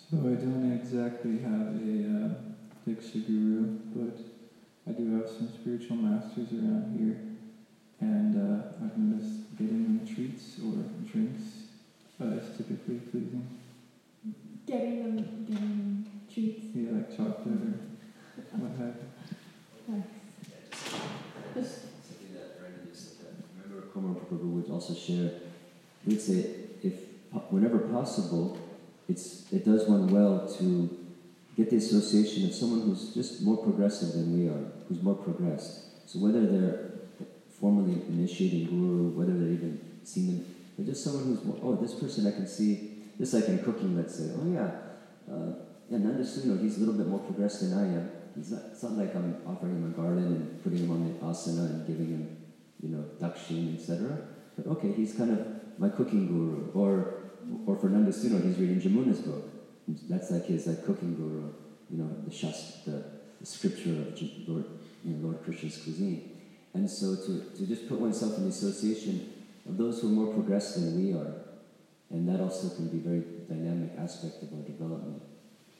So 0.10 0.18
I 0.20 0.36
don't 0.36 0.72
exactly 0.72 1.40
have 1.40 1.76
a 1.82 1.96
uh, 2.16 2.36
Diksha 2.88 3.26
Guru, 3.26 3.80
but 3.96 4.20
I 4.88 4.92
do 4.92 5.16
have 5.16 5.28
some 5.28 5.50
spiritual 5.50 5.98
masters 5.98 6.54
around 6.54 6.96
here. 6.98 7.35
And 8.02 8.36
uh, 8.36 8.84
I've 8.84 8.98
noticed 8.98 9.58
getting 9.58 9.84
them 9.84 10.08
treats 10.08 10.60
or 10.60 10.84
drinks 11.10 11.44
uh, 12.22 12.26
is 12.26 12.58
typically 12.58 12.98
pleasing. 12.98 13.48
Getting 14.68 15.04
them, 15.04 15.46
getting 15.48 15.70
them 15.78 16.06
treats. 16.32 16.66
Yeah, 16.76 16.92
like 16.92 17.16
chocolate 17.16 17.48
or 17.48 18.58
what 18.58 18.72
have 18.78 18.96
you. 18.96 19.94
Nice. 19.96 20.04
Just 21.54 21.82
Something 22.06 22.34
that 22.34 22.60
Brandon 22.60 22.88
just 22.92 23.18
said 23.18 23.28
that. 23.28 23.64
Remember, 23.64 23.88
Kumar 23.88 24.16
Prabhu 24.16 24.52
would 24.52 24.70
also 24.70 24.94
share, 24.94 25.32
he 26.04 26.12
would 26.12 26.22
say, 26.22 26.50
if 26.84 26.94
whenever 27.50 27.80
possible, 27.80 28.58
it's 29.08 29.52
it 29.54 29.64
does 29.64 29.88
one 29.88 30.08
well 30.08 30.48
to 30.58 30.90
get 31.56 31.70
the 31.70 31.78
association 31.78 32.46
of 32.46 32.54
someone 32.54 32.82
who's 32.82 33.14
just 33.14 33.44
more 33.44 33.58
progressive 33.58 34.14
than 34.14 34.38
we 34.38 34.48
are, 34.50 34.66
who's 34.88 35.02
more 35.02 35.16
progressed. 35.16 36.08
So 36.10 36.20
whether 36.20 36.46
they're 36.46 36.92
formally 37.60 38.02
initiating 38.08 38.66
guru, 38.68 39.10
whether 39.10 39.34
they're 39.34 39.54
even 39.54 39.80
seen 40.04 40.28
them, 40.28 40.56
they're 40.78 40.86
just 40.86 41.04
someone 41.04 41.24
who's 41.24 41.60
oh, 41.64 41.76
this 41.76 41.94
person 41.94 42.28
I 42.28 42.32
can 42.32 42.48
see, 42.48 43.04
just 43.18 43.34
like 43.34 43.48
in 43.48 43.60
cooking, 43.64 43.96
let's 43.96 44.16
say, 44.16 44.32
oh 44.36 44.52
yeah, 44.52 45.34
uh, 45.34 45.66
yeah, 45.90 45.98
Nanda 46.00 46.24
Suno, 46.24 46.62
he's 46.62 46.78
a 46.78 46.80
little 46.80 46.96
bit 46.96 47.08
more 47.08 47.20
progressed 47.20 47.62
than 47.62 47.74
I 47.74 47.84
am. 47.98 48.12
He's 48.36 48.52
not, 48.52 48.64
it's 48.72 48.84
not 48.84 48.94
like 48.94 49.16
I'm 49.16 49.38
offering 49.48 49.76
him 49.76 49.94
a 49.94 50.02
garden 50.02 50.26
and 50.26 50.64
putting 50.64 50.80
him 50.80 50.92
on 50.92 51.08
the 51.08 51.26
asana 51.26 51.70
and 51.70 51.88
giving 51.88 52.08
him, 52.08 52.38
you 52.82 52.90
know, 52.90 53.06
dakshin, 53.22 53.76
etc. 53.76 54.18
But 54.58 54.68
okay, 54.68 54.92
he's 54.92 55.14
kind 55.14 55.32
of 55.32 55.80
my 55.80 55.90
cooking 55.90 56.28
guru. 56.28 56.72
Or 56.74 57.14
or 57.66 57.76
Fernando 57.78 58.12
Sino, 58.12 58.40
he's 58.40 58.58
reading 58.58 58.82
Jamuna's 58.82 59.20
book. 59.20 59.50
That's 60.10 60.32
like 60.32 60.46
his 60.46 60.68
like 60.68 60.84
cooking 60.86 61.16
guru, 61.16 61.54
you 61.90 62.04
know, 62.04 62.10
the 62.26 62.34
shast, 62.34 62.86
the, 62.86 63.04
the 63.40 63.46
scripture 63.46 63.92
of 63.92 64.20
Lord, 64.48 64.66
you 65.04 65.14
know, 65.14 65.28
Lord 65.28 65.44
Krishna's 65.44 65.78
cuisine. 65.78 66.32
And 66.76 66.92
so 66.92 67.16
to, 67.16 67.52
to 67.56 67.66
just 67.66 67.88
put 67.88 68.00
oneself 68.02 68.38
in 68.38 68.44
the 68.44 68.50
association 68.50 69.32
of 69.68 69.78
those 69.78 70.02
who 70.02 70.10
are 70.10 70.12
more 70.12 70.34
progressed 70.34 70.76
than 70.76 71.00
we 71.00 71.14
are, 71.14 71.34
and 72.10 72.28
that 72.28 72.42
also 72.42 72.76
can 72.76 72.90
be 72.90 72.98
a 72.98 73.02
very 73.02 73.24
dynamic 73.48 73.92
aspect 73.98 74.44
of 74.44 74.52
our 74.54 74.62
development. 74.62 75.24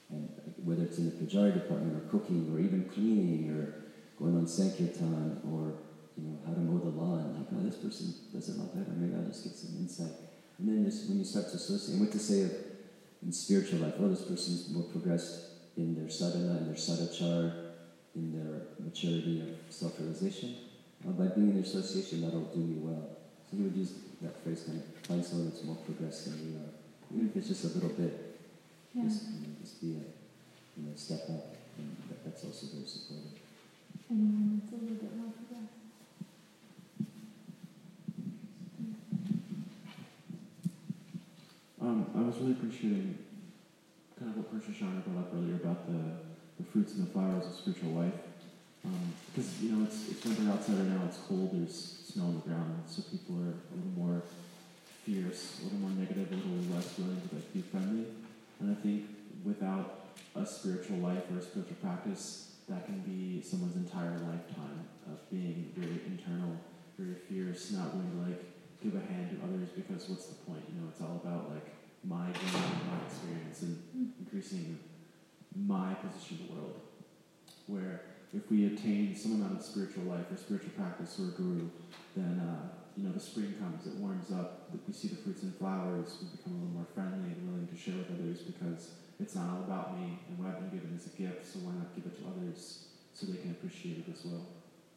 And 0.10 0.30
whether 0.64 0.84
it's 0.84 0.98
in 0.98 1.06
the 1.06 1.16
pujari 1.18 1.54
department 1.54 1.98
or 1.98 2.08
cooking 2.08 2.50
or 2.54 2.60
even 2.60 2.88
cleaning 2.90 3.52
or 3.52 3.76
going 4.18 4.38
on 4.38 4.48
sankirtan 4.48 5.42
or 5.52 5.74
you 6.16 6.24
know 6.24 6.40
how 6.48 6.54
to 6.54 6.60
mow 6.62 6.80
the 6.80 6.96
lawn, 6.96 7.36
like 7.36 7.48
oh 7.52 7.62
this 7.68 7.76
person 7.76 8.14
does 8.32 8.48
it 8.48 8.56
a 8.56 8.60
lot 8.62 8.74
better, 8.74 8.96
maybe 8.96 9.14
I'll 9.16 9.28
just 9.28 9.44
get 9.44 9.54
some 9.54 9.76
insight. 9.78 10.16
And 10.58 10.70
then 10.70 10.86
just 10.86 11.10
when 11.10 11.20
you 11.20 11.26
start 11.26 11.50
to 11.50 11.56
associate, 11.56 12.00
what 12.00 12.12
to 12.14 12.20
say 12.20 12.44
of 12.44 12.52
in 13.22 13.34
spiritual 13.34 13.80
life, 13.80 13.96
oh 14.00 14.08
this 14.08 14.22
person's 14.22 14.70
more 14.70 14.84
progressed 14.84 15.42
in 15.76 15.94
their 15.94 16.10
sadhana, 16.10 16.60
in 16.60 16.68
their 16.68 16.80
sadachar, 16.80 17.74
in 18.16 18.32
their 18.32 18.62
maturity 18.80 19.42
of 19.42 19.74
self-realization. 19.74 20.56
Uh, 21.08 21.12
by 21.12 21.28
being 21.36 21.50
in 21.50 21.54
their 21.56 21.64
association, 21.64 22.22
that'll 22.22 22.50
do 22.50 22.60
me 22.60 22.78
well. 22.80 23.10
So 23.50 23.58
he 23.58 23.64
would 23.64 23.76
use 23.76 23.94
that 24.22 24.42
phrase 24.44 24.64
kind 24.66 24.82
of 24.82 24.86
find 25.06 25.24
someone 25.24 25.50
that's 25.50 25.64
more 25.64 25.76
progressed 25.76 26.26
than 26.26 26.40
we 26.42 26.58
are. 26.58 26.72
Even 27.14 27.30
if 27.30 27.38
it's 27.38 27.48
just 27.50 27.66
a 27.66 27.68
little 27.78 27.90
bit, 27.94 28.40
Yeah. 28.94 29.04
just, 29.04 29.24
you 29.30 29.40
know, 29.42 29.54
just 29.62 29.82
be 29.82 29.92
a 30.02 30.04
you 30.80 30.88
know, 30.90 30.96
step 30.96 31.30
up. 31.30 31.56
And 31.78 31.96
that, 32.10 32.26
that's 32.26 32.44
also 32.44 32.68
very 32.74 32.88
supportive. 32.88 33.38
Anyone 34.10 34.62
that's 34.64 34.74
a 34.74 34.78
little 34.82 34.98
bit 34.98 35.16
more 35.16 35.32
progressed. 35.32 35.78
Um, 41.82 42.08
I 42.16 42.22
was 42.22 42.38
really 42.38 42.54
appreciating 42.54 43.18
kind 44.18 44.32
of 44.32 44.38
what 44.38 44.52
Persia 44.52 44.72
Shana 44.72 45.04
brought 45.06 45.26
up 45.28 45.34
earlier 45.36 45.56
about 45.56 45.86
the, 45.88 46.02
the 46.58 46.64
fruits 46.72 46.94
and 46.94 47.06
the 47.08 47.12
flowers 47.12 47.46
of 47.46 47.54
spiritual 47.54 47.92
life. 47.92 48.14
Um, 48.86 49.14
because, 49.34 49.62
you 49.62 49.72
know, 49.72 49.84
it's, 49.86 50.10
it's 50.10 50.24
winter 50.26 50.52
outside 50.52 50.78
right 50.78 50.88
now, 50.88 51.02
it's 51.06 51.18
cold, 51.18 51.50
there's 51.52 52.06
snow 52.14 52.26
on 52.26 52.36
the 52.36 52.48
ground, 52.48 52.84
so 52.86 53.02
people 53.02 53.36
are 53.42 53.58
a 53.58 53.76
little 53.76 53.98
more 53.98 54.22
fierce, 55.04 55.60
a 55.62 55.64
little 55.66 55.80
more 55.80 55.92
negative, 55.98 56.32
a 56.32 56.36
little 56.36 56.76
less 56.76 56.98
willing 56.98 57.22
to 57.28 57.36
like, 57.36 57.54
be 57.54 57.62
friendly. 57.62 58.06
And 58.60 58.72
I 58.72 58.80
think 58.82 59.10
without 59.44 60.06
a 60.36 60.46
spiritual 60.46 60.98
life 60.98 61.24
or 61.32 61.40
a 61.40 61.42
spiritual 61.42 61.78
practice, 61.82 62.56
that 62.70 62.86
can 62.86 63.00
be 63.02 63.42
someone's 63.42 63.76
entire 63.76 64.18
lifetime 64.26 64.86
of 65.08 65.30
being 65.30 65.72
very 65.76 66.02
internal, 66.06 66.58
very 66.98 67.16
fierce, 67.30 67.72
not 67.72 67.94
willing 67.94 68.12
to 68.12 68.30
like 68.30 68.44
give 68.82 68.96
a 68.96 69.06
hand 69.12 69.30
to 69.30 69.38
others 69.46 69.70
because 69.76 70.10
what's 70.10 70.26
the 70.28 70.36
point? 70.46 70.62
You 70.70 70.82
know, 70.82 70.88
it's 70.90 71.02
all 71.02 71.22
about 71.24 71.52
like 71.52 71.68
my 72.04 72.26
gain, 72.26 72.62
my 72.90 73.06
experience, 73.06 73.62
and 73.62 74.14
increasing 74.20 74.80
my 75.56 75.94
position 75.96 76.40
in 76.42 76.48
the 76.48 76.54
world. 76.54 76.82
Where 77.68 78.02
if 78.36 78.52
we 78.52 78.66
attain 78.68 79.16
some 79.16 79.34
amount 79.34 79.58
of 79.58 79.64
spiritual 79.64 80.04
life 80.04 80.30
or 80.32 80.38
spiritual 80.38 80.72
practice 80.78 81.20
or 81.20 81.30
a 81.30 81.32
guru, 81.40 81.70
then 82.16 82.40
uh, 82.40 82.68
you 82.98 83.04
know 83.04 83.12
the 83.12 83.20
spring 83.20 83.54
comes, 83.60 83.88
it 83.88 83.96
warms 83.96 84.32
up, 84.32 84.70
we 84.88 84.94
see 84.94 85.08
the 85.08 85.16
fruits 85.16 85.44
and 85.44 85.56
flowers, 85.56 86.18
we 86.22 86.28
become 86.38 86.54
a 86.54 86.58
little 86.60 86.76
more 86.76 86.88
friendly 86.94 87.32
and 87.32 87.48
willing 87.48 87.68
to 87.68 87.78
share 87.78 87.96
with 87.96 88.12
others 88.12 88.42
because 88.42 88.92
it's 89.20 89.36
not 89.36 89.50
all 89.50 89.64
about 89.64 89.98
me 89.98 90.20
and 90.28 90.38
what 90.38 90.50
I've 90.50 90.60
been 90.60 90.80
given 90.80 90.96
is 90.96 91.08
a 91.08 91.16
gift, 91.18 91.46
so 91.46 91.60
why 91.60 91.74
not 91.74 91.96
give 91.96 92.06
it 92.06 92.20
to 92.20 92.28
others 92.28 92.86
so 93.14 93.26
they 93.28 93.38
can 93.38 93.52
appreciate 93.52 94.04
it 94.06 94.12
as 94.12 94.26
well. 94.26 94.46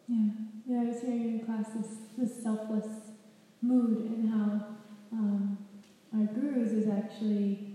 Yeah, 0.08 0.30
yeah. 0.66 0.80
I 0.82 0.84
was 0.84 1.00
hearing 1.02 1.38
in 1.38 1.46
class 1.46 1.66
this, 1.76 1.98
this 2.16 2.42
selfless 2.42 2.86
mood 3.62 3.98
and 4.06 4.28
how 4.28 4.76
um, 5.12 5.58
our 6.12 6.24
gurus 6.34 6.72
is 6.72 6.88
actually 6.88 7.74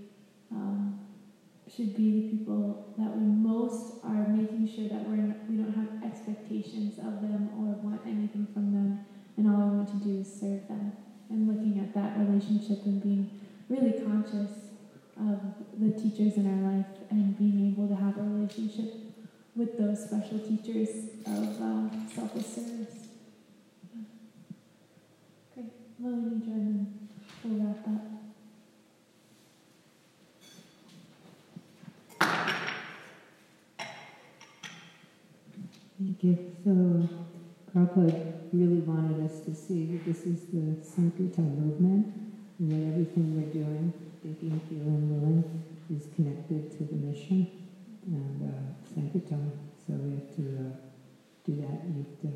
um, 0.52 1.00
should 1.74 1.96
be 1.96 2.22
the 2.22 2.38
people 2.38 2.94
that 2.98 3.16
we 3.16 3.24
most 3.24 3.96
are 4.04 4.28
making 4.28 4.68
sure 4.68 4.88
that 4.88 5.08
we're 5.08 5.16
n- 5.16 5.36
we 5.50 5.56
don't 5.56 5.74
have 5.74 6.04
expectations 6.04 6.98
of 7.00 7.22
them 7.22 7.50
or 7.58 7.74
want 7.88 8.02
anything 8.06 8.48
from 8.54 8.72
them, 8.74 9.00
and 9.38 9.48
all 9.48 9.70
we 9.70 9.78
want 9.78 9.90
to 9.90 10.08
do 10.08 10.20
is 10.20 10.28
serve 10.28 10.68
them. 10.68 10.92
And 11.30 11.48
looking 11.48 11.80
at 11.80 11.94
that 11.96 12.18
relationship 12.20 12.86
and 12.86 13.02
being 13.02 13.30
really 13.70 13.94
conscious 14.04 14.52
of 15.18 15.40
the 15.80 15.90
teachers 16.14 16.38
in 16.38 16.46
our 16.46 16.72
life 16.72 16.86
and 17.10 17.38
being 17.38 17.74
able 17.74 17.88
to 17.88 17.96
have 17.96 18.18
a 18.18 18.22
relationship 18.22 18.94
with 19.56 19.78
those 19.78 20.04
special 20.04 20.38
teachers 20.40 20.90
of 21.26 21.62
uh, 21.62 21.90
selfless 22.14 22.56
service. 22.56 23.08
Yeah. 23.94 24.02
Great. 25.56 25.72
Melanie, 25.98 26.40
join 26.46 26.54
and 26.54 27.10
we'll 27.44 27.66
wrap 27.66 27.88
up. 27.88 28.02
Thank 36.00 36.24
you. 36.24 36.38
So, 36.64 37.10
Prabhupada 37.74 38.34
really 38.52 38.82
wanted 38.82 39.26
us 39.26 39.40
to 39.46 39.56
see 39.56 39.86
that 39.86 40.06
this 40.06 40.26
is 40.26 40.42
the 40.54 40.84
Sankirtan 40.84 41.60
movement, 41.60 42.14
and 42.60 42.72
that 42.72 42.94
everything 42.94 43.36
we're 43.36 43.52
doing, 43.52 43.94
thinking, 44.22 44.60
feeling, 44.70 45.10
willing, 45.10 45.64
is 45.96 46.08
connected 46.16 46.72
to 46.72 46.84
the 46.86 46.96
mission 46.96 47.48
and 48.08 48.50
uh, 48.50 48.94
Sankirtan. 48.94 49.52
So 49.86 49.94
we 49.94 50.12
have 50.12 50.36
to 50.36 50.42
uh, 50.42 50.76
do 51.46 51.56
that, 51.62 51.82
to, 52.22 52.28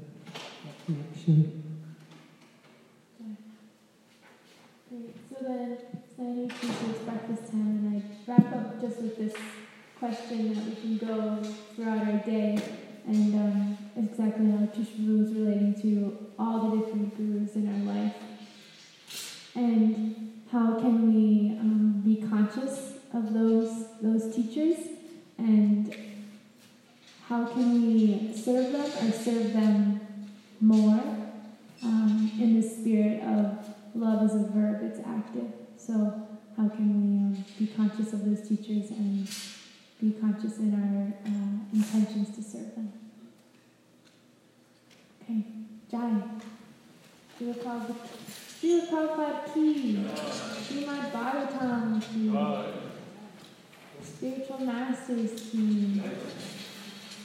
that 0.66 0.86
connection. 0.86 1.64
Great. 4.90 5.16
So 5.30 5.36
then, 5.42 5.78
to 6.18 6.50
it's 6.50 7.00
breakfast 7.00 7.52
time, 7.52 7.62
and 7.62 8.04
I 8.04 8.32
wrap 8.32 8.56
up 8.56 8.82
just 8.82 9.02
with 9.02 9.18
this 9.18 9.34
question 10.00 10.54
that 10.54 10.64
we 10.66 10.76
can 10.76 10.98
go 10.98 11.44
throughout 11.76 12.08
our 12.08 12.20
day, 12.26 12.60
and 13.06 13.36
um, 13.36 13.78
exactly 13.96 14.52
how 14.52 14.66
Tushru 14.68 15.24
is 15.26 15.34
relating 15.34 15.82
to 15.82 16.28
all 16.38 16.70
the 16.70 16.78
different 16.78 17.18
gurus 17.18 17.56
in 17.56 17.68
our 17.68 17.96
life, 17.96 18.16
and 19.56 20.44
how 20.52 20.80
can 20.80 21.14
we 21.14 21.58
um, 21.60 22.02
be 22.06 22.16
conscious 22.28 22.97
of 23.18 23.34
those 23.34 23.86
those 24.02 24.36
teachers, 24.36 24.78
and 25.38 25.94
how 27.28 27.46
can 27.46 27.82
we 27.82 28.34
serve 28.36 28.72
them 28.72 29.10
or 29.10 29.12
serve 29.12 29.54
them 29.54 30.00
more 30.62 31.02
um, 31.84 32.32
in 32.40 32.60
the 32.60 32.68
spirit 32.68 33.22
of 33.24 33.58
love 33.94 34.24
is 34.24 34.36
a 34.36 34.48
verb, 34.52 34.82
it's 34.84 35.00
active. 35.00 35.52
So, 35.78 36.28
how 36.56 36.70
can 36.70 36.88
we 36.88 37.38
um, 37.38 37.46
be 37.60 37.68
conscious 37.68 38.14
of 38.14 38.26
those 38.26 38.48
teachers 38.48 38.92
and 38.92 39.28
be 40.02 40.12
conscious 40.20 40.58
in 40.58 40.74
our 40.74 41.30
uh, 41.30 41.76
intentions 41.76 42.36
to 42.36 42.44
serve 42.44 42.76
them? 42.76 42.92
Okay, 45.24 45.44
Jai. 45.92 46.22
Prabhupada 47.40 47.96
Srila 48.28 48.90
Prabhupada 48.90 49.54
Ki. 49.54 50.00
Srimad 50.66 51.12
Bhagavatam 51.12 52.02
Ki. 52.02 52.97
Spiritual 54.08 54.60
Masters 54.60 55.52
Ki. 55.52 56.02